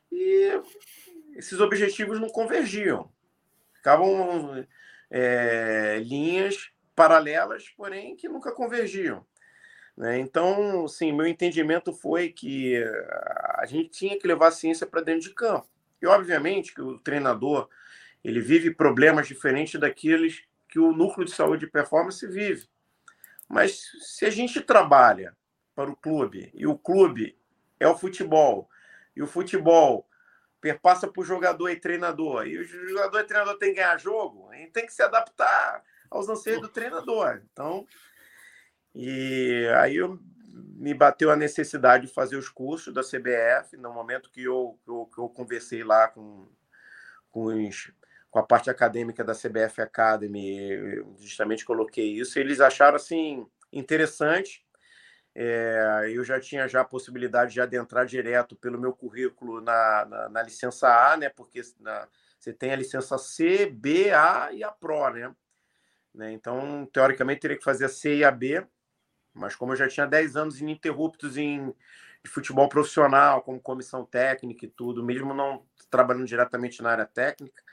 [0.09, 0.61] E
[1.35, 3.11] esses objetivos não convergiam.
[3.73, 4.65] Ficavam
[5.11, 9.25] é, linhas paralelas, porém que nunca convergiam.
[9.97, 10.19] Né?
[10.19, 12.81] Então, sim, meu entendimento foi que
[13.55, 15.67] a gente tinha que levar a ciência para dentro de campo.
[16.01, 17.67] E, obviamente, que o treinador
[18.23, 22.69] ele vive problemas diferentes daqueles que o núcleo de saúde e performance vive.
[23.47, 25.35] Mas se a gente trabalha
[25.75, 27.37] para o clube e o clube
[27.79, 28.69] é o futebol
[29.15, 30.07] e o futebol
[30.61, 34.49] perpassa para o jogador e treinador e o jogador e treinador tem que ganhar jogo,
[34.53, 37.41] gente tem que se adaptar aos anseios do treinador.
[37.51, 37.87] Então,
[38.93, 40.19] e aí eu,
[40.51, 45.09] me bateu a necessidade de fazer os cursos da CBF, no momento que eu, eu,
[45.13, 46.47] que eu conversei lá com,
[47.31, 47.91] com, os,
[48.29, 54.65] com a parte acadêmica da CBF Academy, justamente coloquei isso, eles acharam assim interessante.
[55.33, 60.29] É, eu já tinha já a possibilidade de adentrar direto pelo meu currículo na, na,
[60.29, 61.29] na licença A, né?
[61.29, 62.07] Porque na,
[62.37, 65.33] você tem a licença C, B, A e a Pro, né?
[66.13, 66.31] Né?
[66.33, 68.65] Então, teoricamente, teria que fazer a C e a B,
[69.33, 71.73] mas como eu já tinha 10 anos ininterruptos em
[72.23, 77.63] de futebol profissional, como comissão técnica e tudo, mesmo não trabalhando diretamente na área técnica,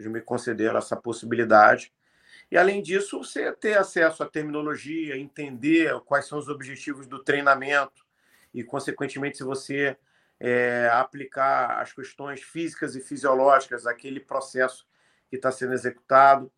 [0.00, 1.92] eles me concederam essa possibilidade.
[2.50, 8.04] E, além disso, você ter acesso à terminologia, entender quais são os objetivos do treinamento
[8.52, 9.96] e, consequentemente, se você
[10.40, 14.88] é, aplicar as questões físicas e fisiológicas àquele processo
[15.28, 16.50] que está sendo executado.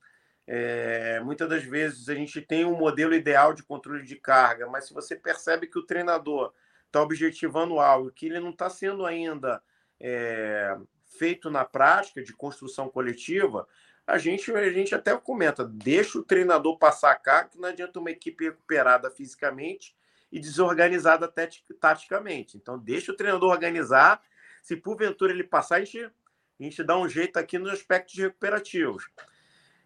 [0.46, 4.86] É, muitas das vezes a gente tem um modelo ideal de controle de carga, mas
[4.86, 6.52] se você percebe que o treinador
[6.86, 9.62] está objetivando algo que ele não está sendo ainda
[10.00, 10.76] é,
[11.22, 13.68] feito na prática de construção coletiva,
[14.04, 18.10] a gente, a gente até comenta, deixa o treinador passar cá, que não adianta uma
[18.10, 19.94] equipe recuperada fisicamente
[20.32, 21.32] e desorganizada
[21.78, 22.56] taticamente.
[22.56, 24.20] Então, deixa o treinador organizar.
[24.64, 26.10] Se porventura ele passar, a gente, a
[26.58, 29.08] gente dá um jeito aqui nos aspectos recuperativos.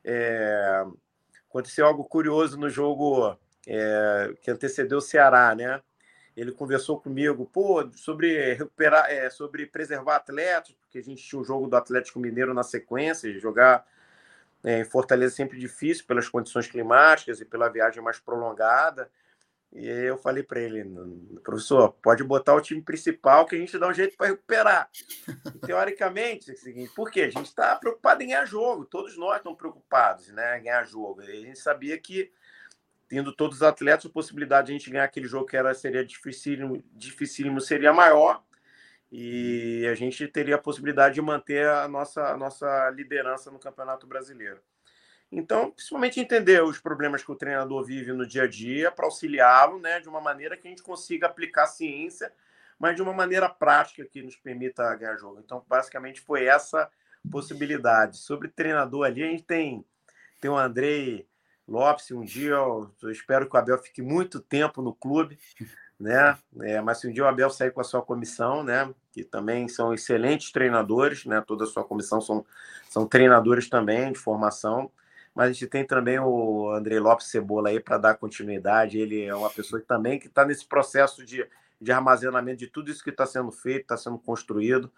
[0.03, 0.87] É,
[1.51, 5.83] aconteceu algo curioso no jogo é, que antecedeu o Ceará, né?
[6.37, 11.45] Ele conversou comigo, pô, sobre recuperar, é, sobre preservar atletas, porque a gente tinha o
[11.45, 13.87] jogo do Atlético Mineiro na sequência, jogar
[14.67, 19.09] é, em Fortaleza é sempre difícil pelas condições climáticas e pela viagem mais prolongada.
[19.73, 20.85] E eu falei para ele,
[21.43, 24.91] professor, pode botar o time principal que a gente dá um jeito para recuperar.
[25.55, 27.23] E, teoricamente, é o seguinte, por quê?
[27.23, 31.23] A gente está preocupado em ganhar jogo, todos nós estamos preocupados né, em ganhar jogo.
[31.23, 32.33] E a gente sabia que,
[33.09, 36.05] tendo todos os atletas, a possibilidade de a gente ganhar aquele jogo que era, seria
[36.05, 38.43] dificílimo, dificílimo seria maior
[39.11, 44.07] e a gente teria a possibilidade de manter a nossa, a nossa liderança no Campeonato
[44.07, 44.61] Brasileiro.
[45.31, 49.79] Então, principalmente entender os problemas que o treinador vive no dia a dia para auxiliá-lo
[49.81, 52.33] né, de uma maneira que a gente consiga aplicar ciência,
[52.79, 55.41] mas de uma maneira prática que nos permita ganhar jogo.
[55.45, 56.91] Então, basicamente, foi essa
[57.31, 58.19] possibilidade.
[58.19, 59.85] Sobre treinador ali, a gente tem,
[60.41, 61.27] tem o Andrei
[61.67, 62.11] Lopes.
[62.11, 65.39] Um dia eu, eu espero que o Abel fique muito tempo no clube
[65.99, 66.39] né?
[66.61, 68.93] É, mas se um dia o Abel sair com a sua comissão, né?
[69.13, 71.43] Que também são excelentes treinadores, né?
[71.47, 72.45] Toda a sua comissão são,
[72.89, 74.91] são treinadores também de formação.
[75.35, 78.99] Mas a gente tem também o André Lopes Cebola aí para dar continuidade.
[78.99, 81.47] Ele é uma pessoa que também que está nesse processo de,
[81.81, 84.91] de armazenamento de tudo isso que está sendo feito, está sendo construído,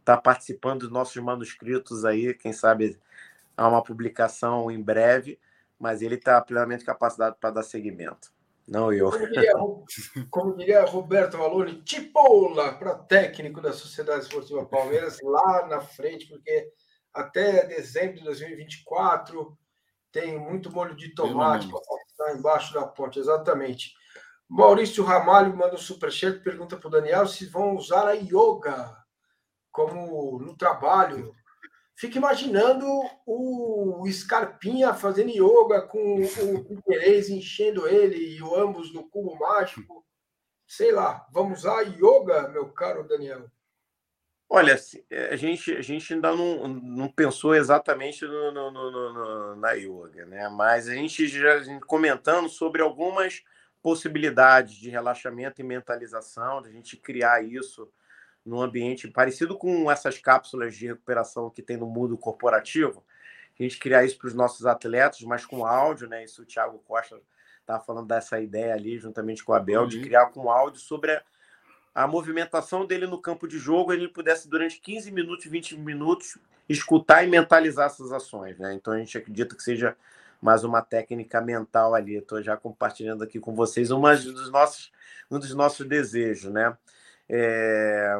[0.00, 2.34] está participando dos nossos manuscritos aí.
[2.34, 2.98] Quem sabe
[3.56, 5.38] há uma publicação em breve,
[5.78, 8.34] mas ele está plenamente capacitado para dar seguimento.
[8.66, 9.10] Não eu.
[9.10, 9.52] Como diria,
[10.30, 16.72] como diria Roberto Valone, tipola para técnico da Sociedade Esportiva Palmeiras lá na frente, porque
[17.14, 19.56] até dezembro de 2024
[20.10, 23.94] tem muito molho de tomate para passar embaixo da ponte, exatamente.
[24.48, 28.96] Maurício Ramalho manda um superchat, pergunta para o Daniel se vão usar a yoga
[29.70, 31.34] como no trabalho
[31.96, 32.86] fico imaginando
[33.26, 40.04] o Scarpinha fazendo yoga com o Perez enchendo ele e o ambos no cubo mágico.
[40.66, 43.50] Sei lá, vamos usar yoga, meu caro Daniel?
[44.48, 44.76] Olha,
[45.10, 50.24] é, a gente, a gente ainda não, não pensou exatamente no, no, no, na yoga,
[50.26, 50.48] né?
[50.48, 53.42] Mas a gente já comentando sobre algumas
[53.82, 57.90] possibilidades de relaxamento e mentalização, de a gente criar isso
[58.46, 63.04] num ambiente parecido com essas cápsulas de recuperação que tem no mundo corporativo.
[63.58, 66.22] A gente criar isso para os nossos atletas, mas com áudio, né?
[66.22, 67.20] Isso o Thiago Costa
[67.60, 69.88] estava falando dessa ideia ali, juntamente com o Abel, uhum.
[69.88, 71.22] de criar com áudio sobre a,
[71.94, 77.24] a, movimentação dele no campo de jogo, ele pudesse, durante 15 minutos, 20 minutos, escutar
[77.24, 78.74] e mentalizar essas ações, né?
[78.74, 79.96] Então a gente acredita que seja
[80.40, 82.16] mais uma técnica mental ali.
[82.16, 84.92] Estou já compartilhando aqui com vocês uma dos nossos,
[85.30, 86.76] um dos nossos desejos, né?
[87.28, 88.18] É,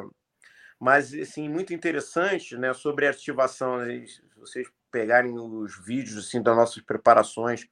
[0.79, 6.55] mas, assim, muito interessante, né, sobre ativação, né, se vocês pegarem os vídeos, assim, das
[6.55, 7.67] nossas preparações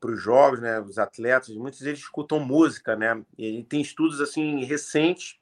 [0.00, 4.64] para os jogos, né, os atletas, muitos deles escutam música, né, e tem estudos, assim,
[4.64, 5.38] recentes,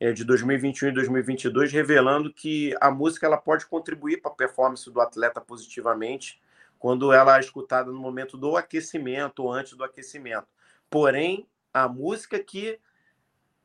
[0.00, 4.90] é, de 2021 e 2022, revelando que a música ela pode contribuir para a performance
[4.90, 6.40] do atleta positivamente
[6.78, 10.46] quando ela é escutada no momento do aquecimento ou antes do aquecimento.
[10.88, 12.80] Porém, a música que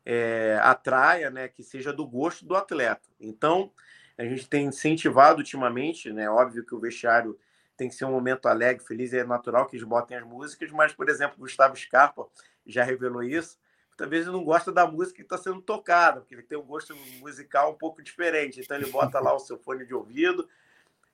[0.05, 3.09] é, atraia, né, que seja do gosto do atleta.
[3.19, 3.71] Então,
[4.17, 7.37] a gente tem incentivado ultimamente, né, óbvio que o vestiário
[7.75, 10.93] tem que ser um momento alegre, feliz, é natural que eles botem as músicas, mas,
[10.93, 12.25] por exemplo, Gustavo Scarpa
[12.65, 13.59] já revelou isso,
[13.97, 16.95] talvez ele não gosta da música que está sendo tocada, porque ele tem um gosto
[17.19, 20.47] musical um pouco diferente, então ele bota lá o seu fone de ouvido,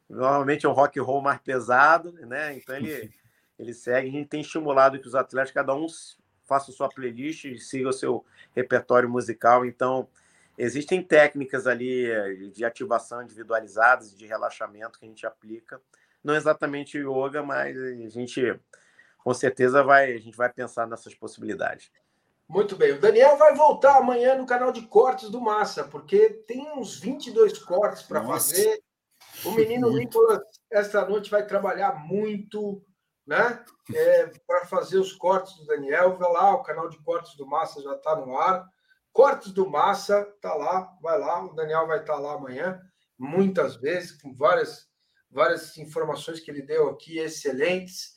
[0.07, 3.11] normalmente é um rock and roll mais pesado, né, então ele,
[3.57, 5.88] ele segue, a gente tem estimulado que os atletas, cada um
[6.52, 9.65] faça sua playlist, siga o seu repertório musical.
[9.65, 10.06] Então,
[10.57, 15.80] existem técnicas ali eh, de ativação individualizadas, de relaxamento que a gente aplica.
[16.22, 18.60] Não exatamente yoga, mas a gente
[19.23, 21.90] com certeza vai, a gente vai pensar nessas possibilidades.
[22.49, 22.91] Muito bem.
[22.91, 27.60] O Daniel vai voltar amanhã no canal de cortes do Massa, porque tem uns 22
[27.60, 28.82] cortes para fazer.
[29.45, 32.84] O menino Nicolas, esta noite, vai trabalhar muito
[33.26, 33.64] né?
[33.93, 36.18] É, para fazer os cortes do Daniel.
[36.18, 38.68] Vai lá, o canal de cortes do Massa já está no ar.
[39.14, 41.43] Cortes do Massa, tá lá, vai lá.
[41.45, 42.80] O Daniel vai estar tá lá amanhã,
[43.18, 44.88] muitas vezes, com várias,
[45.30, 48.15] várias informações que ele deu aqui, excelentes.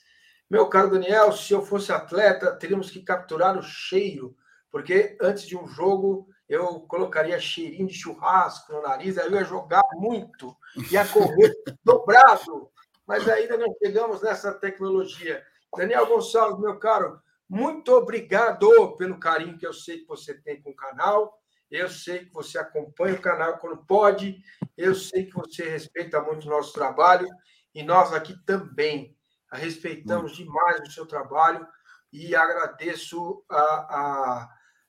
[0.48, 4.36] Meu caro Daniel, se eu fosse atleta, teríamos que capturar o cheiro,
[4.70, 9.44] porque antes de um jogo eu colocaria cheirinho de churrasco no nariz, aí eu ia
[9.44, 10.54] jogar muito,
[10.90, 11.52] ia correr
[11.82, 12.70] dobrado,
[13.06, 15.44] mas ainda não chegamos nessa tecnologia.
[15.76, 20.70] Daniel Gonçalves, meu caro, muito obrigado pelo carinho que eu sei que você tem com
[20.70, 21.38] o canal.
[21.70, 24.42] Eu sei que você acompanha o canal quando pode.
[24.76, 27.28] Eu sei que você respeita muito o nosso trabalho.
[27.74, 29.16] E nós aqui também
[29.52, 31.66] respeitamos demais o seu trabalho.
[32.12, 34.48] E agradeço a, a,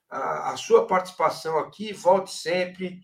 [0.10, 1.92] a, a sua participação aqui.
[1.92, 3.02] Volte sempre.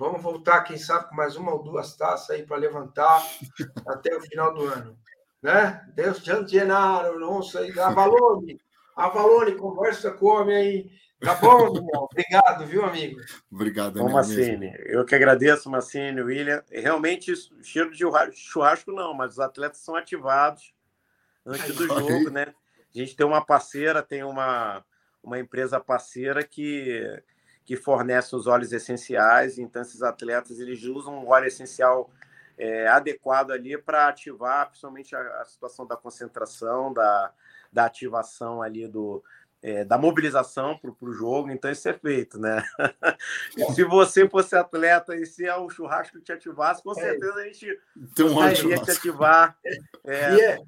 [0.00, 3.22] Vamos voltar, quem sabe, com mais uma ou duas taças aí para levantar
[3.86, 4.98] até o final do ano.
[5.42, 5.86] Né?
[5.94, 8.58] Deus te Genaro, não sei, Avalone,
[8.96, 10.90] Avalone, conversa com o homem aí.
[11.20, 11.66] Tá bom?
[12.10, 13.20] Obrigado, viu, amigo?
[13.52, 14.72] Obrigado, Bom, Massini.
[14.86, 16.64] Eu que agradeço, Massini, William.
[16.70, 18.02] Realmente, cheiro de
[18.32, 20.72] churrasco não, mas os atletas são ativados
[21.44, 22.54] antes do jogo, né?
[22.94, 24.82] A gente tem uma parceira, tem uma,
[25.22, 27.22] uma empresa parceira que
[27.70, 29.56] que fornece os óleos essenciais.
[29.56, 32.10] Então, esses atletas eles usam um óleo essencial
[32.58, 37.32] é, adequado ali para ativar, principalmente a, a, situação da concentração, da,
[37.72, 39.22] da ativação ali do,
[39.62, 42.60] é, da mobilização para o jogo, então isso é feito, né?
[43.72, 46.94] se você fosse atleta e se é o churrasco que te ativasse, com é.
[46.94, 49.56] certeza a gente então, um te ativar.
[50.02, 50.58] É,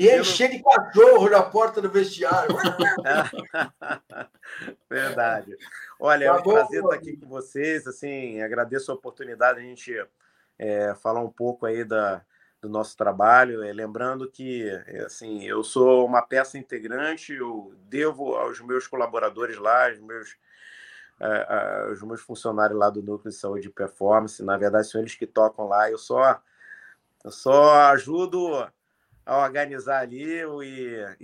[0.00, 2.56] e, é, e é cheio de cachorro na porta do vestiário.
[4.88, 5.54] Verdade.
[5.98, 7.86] Olha, tá é um bom, prazer estar aqui com vocês.
[7.86, 10.06] Assim, agradeço a oportunidade de a gente
[10.58, 12.22] é, falar um pouco aí da,
[12.62, 13.62] do nosso trabalho.
[13.62, 14.70] É, lembrando que,
[15.04, 17.34] assim, eu sou uma peça integrante.
[17.34, 20.34] Eu devo aos meus colaboradores lá, aos meus
[21.20, 24.42] é, os meus funcionários lá do núcleo de saúde e performance.
[24.42, 25.90] Na verdade, são eles que tocam lá.
[25.90, 26.40] Eu só
[27.22, 28.66] eu só ajudo
[29.30, 31.16] a organizar ali e,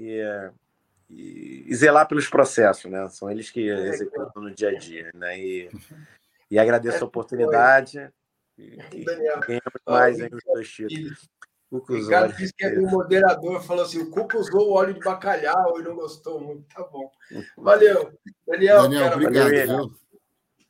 [1.11, 3.09] e, e, zelar pelos processos, né?
[3.09, 5.37] São eles que executam no dia a dia, né?
[5.37, 5.69] E,
[6.49, 8.09] e agradeço a oportunidade.
[8.57, 11.29] E, ganhamos mais aí os dois títulos.
[11.69, 15.01] O Ricardo disse que é o moderador, falou assim: o Cuca usou o óleo de
[15.01, 16.63] bacalhau e não gostou muito.
[16.73, 17.11] Tá bom.
[17.57, 18.17] Valeu.
[18.47, 19.49] Daniel, Daniel cara, obrigado.
[19.49, 19.97] Valeu,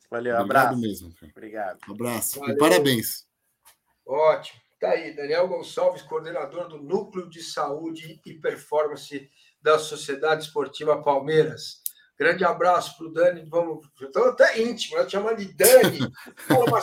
[0.09, 0.73] valeu abraço.
[0.73, 1.13] Obrigado mesmo.
[1.13, 1.31] Cara.
[1.31, 1.79] Obrigado.
[1.87, 2.49] Um abraço.
[2.49, 3.27] E parabéns.
[4.03, 4.66] Ótimo.
[4.79, 9.27] Tá aí, Daniel Gonçalves, coordenador do Núcleo de Saúde e Performance
[9.59, 11.81] da Sociedade Esportiva Palmeiras.
[12.17, 13.47] Grande abraço para o Dani.
[13.49, 15.09] Vamos, estou até íntimo, né?
[15.09, 15.99] chamando de Dani.
[16.47, 16.81] Fala,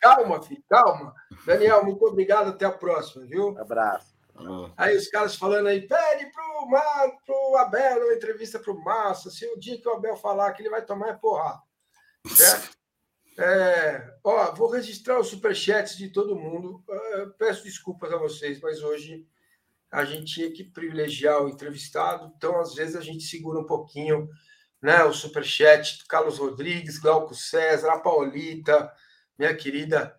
[0.00, 1.14] calma, filho, calma.
[1.44, 2.50] Daniel, muito obrigado.
[2.50, 3.56] Até a próxima, viu?
[3.58, 4.12] Abraço.
[4.76, 9.30] Aí os caras falando aí, pede pro, Mar, pro Abel uma entrevista pro Massa.
[9.30, 11.60] Se o dia que o Abel falar que ele vai tomar é porrada.
[12.28, 12.70] Certo?
[13.38, 16.84] É, ó, vou registrar os superchats de todo mundo.
[16.88, 19.26] É, peço desculpas a vocês, mas hoje
[19.90, 24.28] a gente tinha que privilegiar o entrevistado, então às vezes a gente segura um pouquinho
[24.80, 28.90] né, o superchat do Carlos Rodrigues, Glauco César, a Paulita,
[29.38, 30.16] minha querida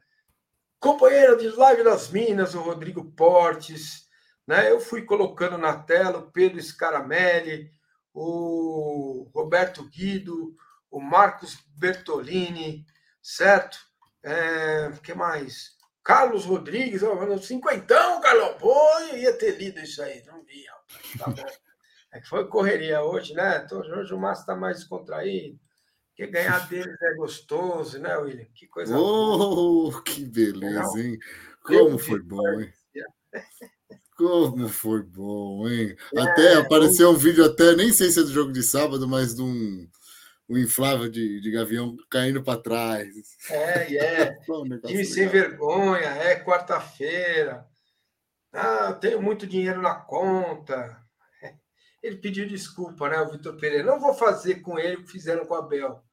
[0.80, 4.08] companheira de Live das Minas, o Rodrigo Portes.
[4.46, 7.72] Né, eu fui colocando na tela o Pedro Scaramelli,
[8.14, 10.56] o Roberto Guido,
[10.92, 12.86] o Marcos Bertolini,
[13.24, 13.78] certo?
[14.22, 15.72] É, que mais?
[16.04, 17.02] Carlos Rodrigues,
[17.42, 18.76] cinquentão, Carlão, pô,
[19.10, 20.66] eu ia ter lido isso aí, não vi,
[21.18, 21.46] tá bom.
[22.14, 23.66] É que foi correria hoje, né?
[23.72, 25.58] Hoje o Márcio está mais descontraído.
[26.10, 28.46] Porque ganhar deles é gostoso, né, William?
[28.54, 30.04] Que coisa Oh, boa.
[30.04, 31.18] que beleza, hein?
[31.64, 32.72] Como foi bom, hein?
[34.16, 35.96] Como foi bom, hein?
[36.16, 39.34] É, até apareceu um vídeo, até nem sei se é do jogo de sábado, mas
[39.34, 39.88] de um
[40.54, 43.10] o inflável de, de gavião caindo para trás.
[43.50, 44.38] É, e é.
[44.86, 47.68] Time sem vergonha, é quarta-feira.
[48.52, 51.02] Ah, tenho muito dinheiro na conta.
[52.04, 53.86] Ele pediu desculpa, né, o Vitor Pereira.
[53.86, 56.04] Não vou fazer com ele o que fizeram com o Abel.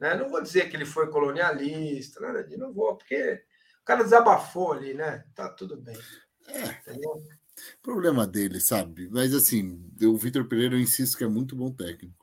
[0.00, 0.14] Né?
[0.14, 3.42] Não vou dizer que ele foi colonialista, nada de não vou, porque
[3.82, 5.24] o cara desabafou ali, né?
[5.34, 5.98] Tá tudo bem.
[6.48, 6.90] É.
[6.90, 7.20] Entendeu?
[7.82, 9.08] Problema dele, sabe?
[9.10, 12.21] Mas assim, o Vitor Pereira eu insisto que é muito bom técnico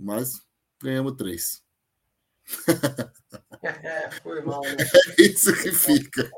[0.00, 0.40] mas
[0.82, 1.62] ganhamos três.
[3.62, 4.62] É, foi mal.
[4.62, 4.76] Né?
[5.18, 6.30] É isso que fica.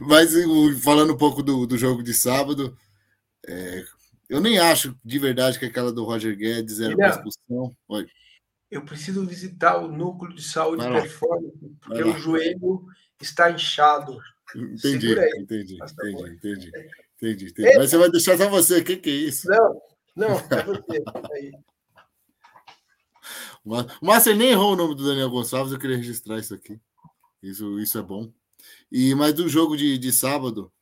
[0.00, 0.32] Mas
[0.82, 2.76] falando um pouco do, do jogo de sábado,
[3.46, 3.84] é,
[4.28, 7.76] eu nem acho de verdade que aquela do Roger Guedes era uma expulsão.
[7.88, 8.06] Oi.
[8.70, 12.86] Eu preciso visitar o núcleo de saúde e performance, porque o joelho
[13.20, 14.18] está inchado.
[14.54, 16.72] Entendi, entendi, entendi, entendi,
[17.16, 17.78] entendi, entendi.
[17.78, 19.48] Mas você vai deixar só você, o que, que é isso?
[19.48, 19.80] Não,
[20.16, 21.04] não, é você.
[21.34, 21.52] Aí.
[23.64, 26.80] O Márcio nem errou o nome do Daniel Gonçalves, eu queria registrar isso aqui.
[27.42, 28.32] Isso, isso é bom.
[28.90, 30.72] E Mas do jogo de, de sábado,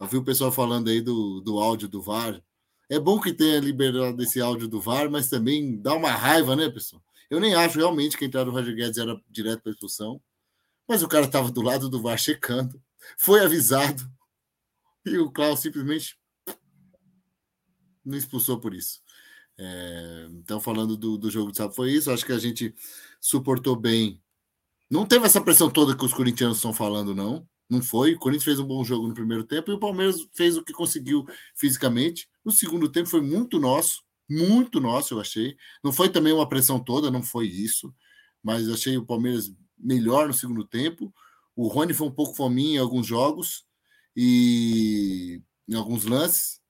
[0.00, 2.42] eu vi o pessoal falando aí do, do áudio do VAR.
[2.88, 6.68] É bom que tenha liberado esse áudio do VAR, mas também dá uma raiva, né,
[6.68, 7.02] pessoal?
[7.30, 10.20] Eu nem acho realmente que a entrada do Roger Guedes era direto para expulsão.
[10.86, 12.82] Mas o cara estava do lado do VAR checando,
[13.16, 14.02] foi avisado,
[15.06, 16.18] e o Klaus simplesmente
[18.04, 19.00] não expulsou por isso.
[19.58, 22.10] É, então, falando do, do jogo de sábado, foi isso.
[22.10, 22.74] Acho que a gente
[23.20, 24.20] suportou bem.
[24.90, 27.46] Não teve essa pressão toda que os corintianos estão falando, não.
[27.68, 28.14] Não foi.
[28.14, 30.72] O Corinthians fez um bom jogo no primeiro tempo e o Palmeiras fez o que
[30.72, 31.24] conseguiu
[31.54, 32.28] fisicamente.
[32.44, 35.56] No segundo tempo foi muito nosso, muito nosso, eu achei.
[35.82, 37.94] Não foi também uma pressão toda, não foi isso.
[38.42, 41.14] Mas achei o Palmeiras melhor no segundo tempo.
[41.56, 43.64] O Rony foi um pouco fominho em alguns jogos
[44.16, 46.60] e em alguns lances.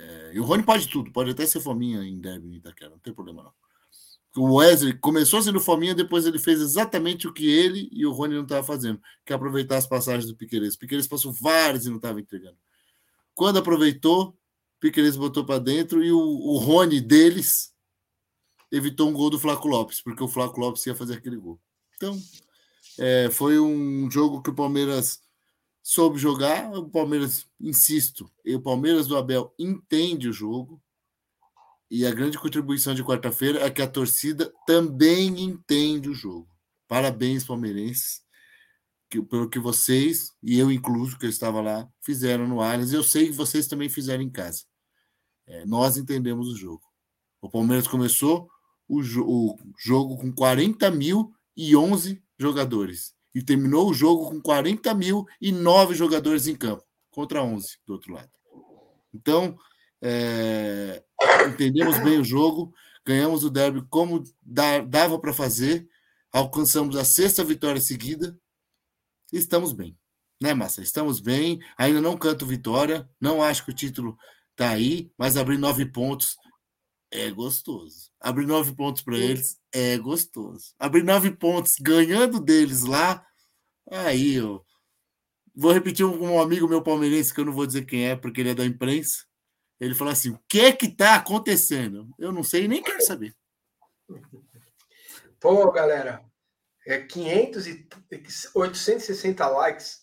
[0.00, 3.12] É, e o Rony pode tudo, pode até ser fominha em derby Itaquera, não tem
[3.12, 3.52] problema não.
[4.36, 8.36] O Wesley começou sendo fominha, depois ele fez exatamente o que ele e o Rony
[8.36, 10.76] não estavam fazendo, que é aproveitar as passagens do Piqueires.
[10.76, 12.56] Piqueires passou várias e não estava entregando.
[13.34, 14.38] Quando aproveitou,
[14.78, 17.74] Piqueires botou para dentro e o, o Rony deles
[18.70, 21.60] evitou um gol do Flaco Lopes, porque o Flaco Lopes ia fazer aquele gol.
[21.96, 22.16] Então,
[22.98, 25.20] é, foi um jogo que o Palmeiras
[25.82, 26.72] soube jogar.
[26.72, 30.82] O Palmeiras, insisto, e o Palmeiras do Abel entende o jogo.
[31.90, 36.48] E a grande contribuição de quarta-feira é que a torcida também entende o jogo.
[36.86, 38.22] Parabéns, palmeirenses,
[39.08, 42.92] que, pelo que vocês, e eu incluso, que eu estava lá, fizeram no Allianz.
[42.92, 44.64] Eu sei que vocês também fizeram em casa.
[45.46, 46.82] É, nós entendemos o jogo.
[47.40, 48.48] O Palmeiras começou
[48.88, 54.40] o, jo o jogo com 40 mil e 11 jogadores e terminou o jogo com
[54.40, 58.30] 40 mil e 9 jogadores em campo, contra 11 do outro lado.
[59.14, 59.56] Então,
[60.02, 61.02] é,
[61.48, 62.72] entendemos bem o jogo,
[63.04, 65.88] ganhamos o derby como dava para fazer,
[66.32, 68.38] alcançamos a sexta vitória seguida
[69.32, 69.96] e estamos bem.
[70.42, 70.80] Né, Massa?
[70.80, 74.16] Estamos bem, ainda não canto vitória, não acho que o título
[74.52, 76.36] está aí, mas abrir nove pontos
[77.10, 78.10] é gostoso.
[78.20, 80.74] Abrir nove pontos para eles é gostoso.
[80.78, 83.26] Abrir nove pontos ganhando deles lá,
[83.90, 84.64] aí eu
[85.54, 88.40] vou repetir um, um amigo meu palmeirense que eu não vou dizer quem é porque
[88.40, 89.24] ele é da imprensa.
[89.80, 92.08] Ele falou assim: o que é que está acontecendo?
[92.18, 93.34] Eu não sei nem quero saber.
[95.40, 96.22] Pô, galera,
[96.86, 97.88] é 500 e
[98.54, 100.00] 860 likes.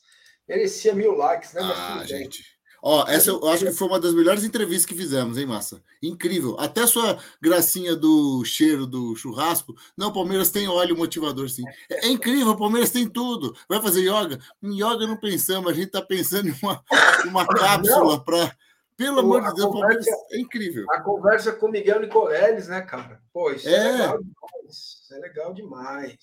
[0.47, 1.61] Merecia mil likes, né?
[1.61, 2.56] Mas ah, gente.
[2.81, 5.81] Ó, essa eu acho que foi uma das melhores entrevistas que fizemos, hein, Massa?
[6.01, 6.55] Incrível.
[6.59, 9.75] Até a sua gracinha do cheiro do churrasco.
[9.97, 11.63] Não, o Palmeiras tem óleo motivador, sim.
[11.89, 13.55] É, é incrível, o Palmeiras tem tudo.
[13.67, 14.39] Vai fazer yoga?
[14.61, 16.83] Em yoga não pensamos, a gente está pensando em uma,
[17.25, 18.55] uma cápsula para.
[18.95, 20.85] Pelo amor de Deus, conversa, é incrível.
[20.89, 23.21] A conversa com Miguel Nicoleles, né, cara?
[23.31, 24.71] Pô, isso é, é legal demais.
[24.71, 26.17] Isso é legal demais.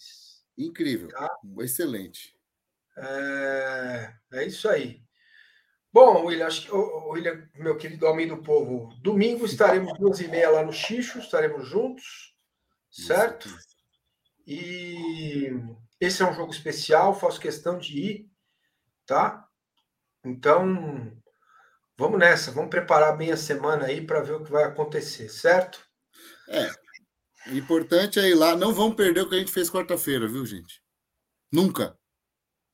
[0.59, 1.09] Incrível.
[1.09, 1.31] Tá?
[1.60, 2.36] Excelente.
[2.97, 5.03] É, é isso aí.
[5.94, 10.50] Bom, William, acho que, William, meu querido homem do povo, domingo estaremos duas e meia
[10.50, 12.34] lá no Xixo, estaremos juntos,
[12.90, 13.48] certo?
[14.44, 15.52] E
[16.00, 18.30] esse é um jogo especial, faço questão de ir,
[19.06, 19.48] tá?
[20.24, 21.16] Então,
[21.96, 25.78] vamos nessa, vamos preparar bem a semana aí para ver o que vai acontecer, certo?
[26.48, 26.72] É.
[27.52, 30.44] O importante é ir lá, não vamos perder o que a gente fez quarta-feira, viu,
[30.44, 30.82] gente?
[31.52, 31.96] Nunca.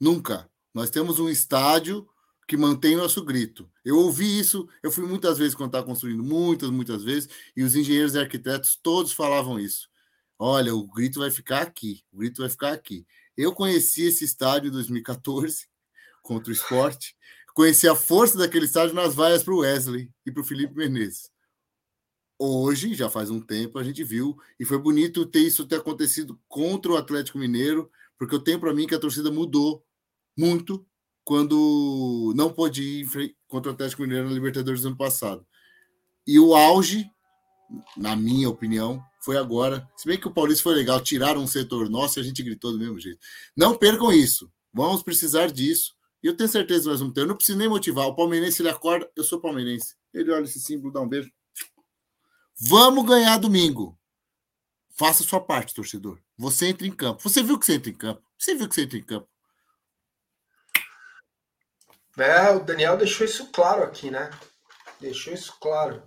[0.00, 0.50] Nunca.
[0.72, 2.09] Nós temos um estádio
[2.50, 3.70] que mantém nosso grito.
[3.84, 7.76] Eu ouvi isso, eu fui muitas vezes quando estava construindo, muitas, muitas vezes, e os
[7.76, 9.88] engenheiros e arquitetos todos falavam isso.
[10.36, 13.06] Olha, o grito vai ficar aqui, o grito vai ficar aqui.
[13.36, 15.68] Eu conheci esse estádio em 2014
[16.24, 17.16] contra o esporte,
[17.54, 21.30] conheci a força daquele estádio nas vaias para o Wesley e para o Felipe Menezes.
[22.36, 26.36] Hoje, já faz um tempo, a gente viu, e foi bonito ter isso ter acontecido
[26.48, 29.86] contra o Atlético Mineiro, porque eu tenho para mim que a torcida mudou
[30.36, 30.84] muito
[31.30, 35.46] quando não pôde ir contra o Atlético Mineiro na Libertadores do ano passado.
[36.26, 37.08] E o auge,
[37.96, 39.88] na minha opinião, foi agora.
[39.96, 42.72] Se bem que o Paulista foi legal, tiraram um setor nosso e a gente gritou
[42.72, 43.20] do mesmo jeito.
[43.56, 44.50] Não percam isso.
[44.74, 45.94] Vamos precisar disso.
[46.20, 47.20] E eu tenho certeza que nós vamos ter.
[47.20, 48.08] Eu não preciso nem motivar.
[48.08, 49.94] O palmeirense ele acorda, eu sou palmeirense.
[50.12, 51.30] Ele olha esse símbolo, dá um beijo.
[52.60, 53.96] Vamos ganhar domingo.
[54.96, 56.18] Faça sua parte, torcedor.
[56.36, 57.22] Você entra em campo.
[57.22, 58.20] Você viu que você entra em campo.
[58.36, 59.28] Você viu que você entra em campo.
[62.18, 64.30] É, o Daniel deixou isso claro aqui, né?
[65.00, 66.02] Deixou isso claro.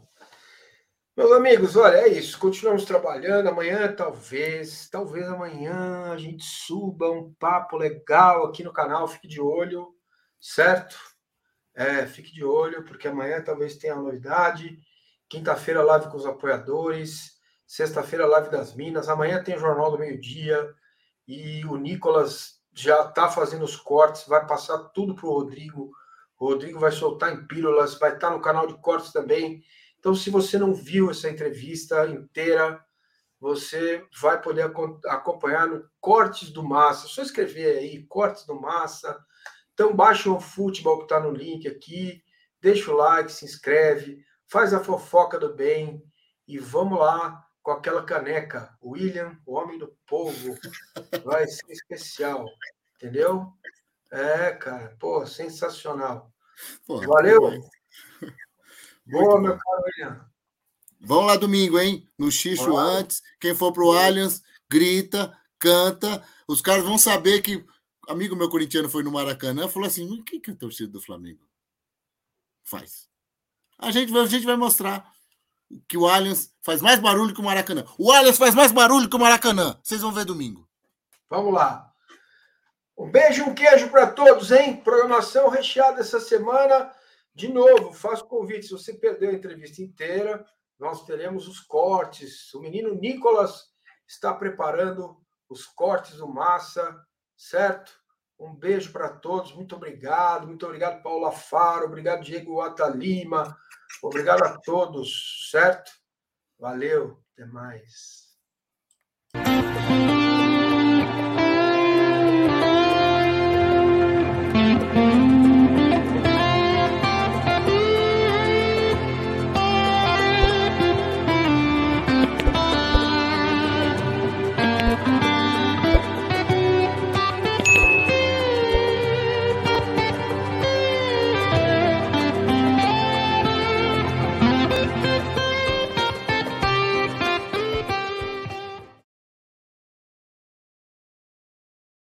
[1.16, 2.40] Meus amigos, olha, é isso.
[2.40, 3.48] Continuamos trabalhando.
[3.48, 9.08] Amanhã, talvez, talvez amanhã a gente suba um papo legal aqui no canal.
[9.08, 9.94] Fique de olho,
[10.42, 10.98] certo?
[11.76, 14.78] É, fique de olho, porque amanhã talvez tenha novidade.
[15.30, 17.34] Quinta-feira, live com os apoiadores.
[17.66, 19.08] Sexta-feira, live das Minas.
[19.08, 20.74] Amanhã tem Jornal do Meio-Dia.
[21.28, 25.92] E o Nicolas já está fazendo os cortes, vai passar tudo para o Rodrigo.
[26.40, 29.64] O Rodrigo vai soltar em pílulas, vai estar tá no canal de cortes também.
[30.00, 32.84] Então, se você não viu essa entrevista inteira,
[33.40, 34.72] você vai poder
[35.08, 37.06] acompanhar no Cortes do Massa.
[37.06, 39.18] É só escrever aí, Cortes do Massa.
[39.74, 42.22] Então, baixa o futebol que está no link aqui,
[42.62, 46.02] deixa o like, se inscreve, faz a fofoca do bem
[46.48, 48.78] e vamos lá com aquela caneca.
[48.84, 50.56] William, o homem do povo,
[51.24, 52.46] vai ser especial,
[52.96, 53.52] entendeu?
[54.12, 56.32] É, cara, pô, sensacional.
[56.88, 57.40] Valeu.
[59.06, 60.34] Boa, meu caro William.
[61.06, 62.08] Vamos lá domingo, hein?
[62.18, 63.22] No Xixo antes.
[63.40, 66.24] Quem for pro Allianz, grita, canta.
[66.48, 67.66] Os caras vão saber que.
[68.08, 71.46] Amigo meu corintiano foi no Maracanã falou assim: o que, que a torcida do Flamengo
[72.64, 73.10] faz?
[73.78, 75.13] A gente, a gente vai mostrar
[75.88, 77.86] que o Allianz faz mais barulho que o Maracanã.
[77.98, 79.78] O Allianz faz mais barulho que o Maracanã.
[79.84, 80.68] Vocês vão ver domingo.
[81.30, 81.92] Vamos lá.
[82.98, 84.78] Um beijo e um queijo para todos, hein?
[84.78, 86.92] Programação recheada essa semana.
[87.34, 88.68] De novo, faço convite.
[88.68, 90.46] Se você perdeu a entrevista inteira,
[90.78, 92.54] nós teremos os cortes.
[92.54, 93.66] O menino Nicolas
[94.08, 95.18] está preparando
[95.50, 96.96] os cortes do Massa,
[97.36, 97.92] certo?
[98.40, 100.48] Um beijo para todos, muito obrigado.
[100.48, 101.86] Muito obrigado, Paula Faro.
[101.86, 103.58] Obrigado, Diego Atalima.
[104.02, 105.92] Obrigado a todos, certo?
[106.60, 108.23] Valeu, até mais.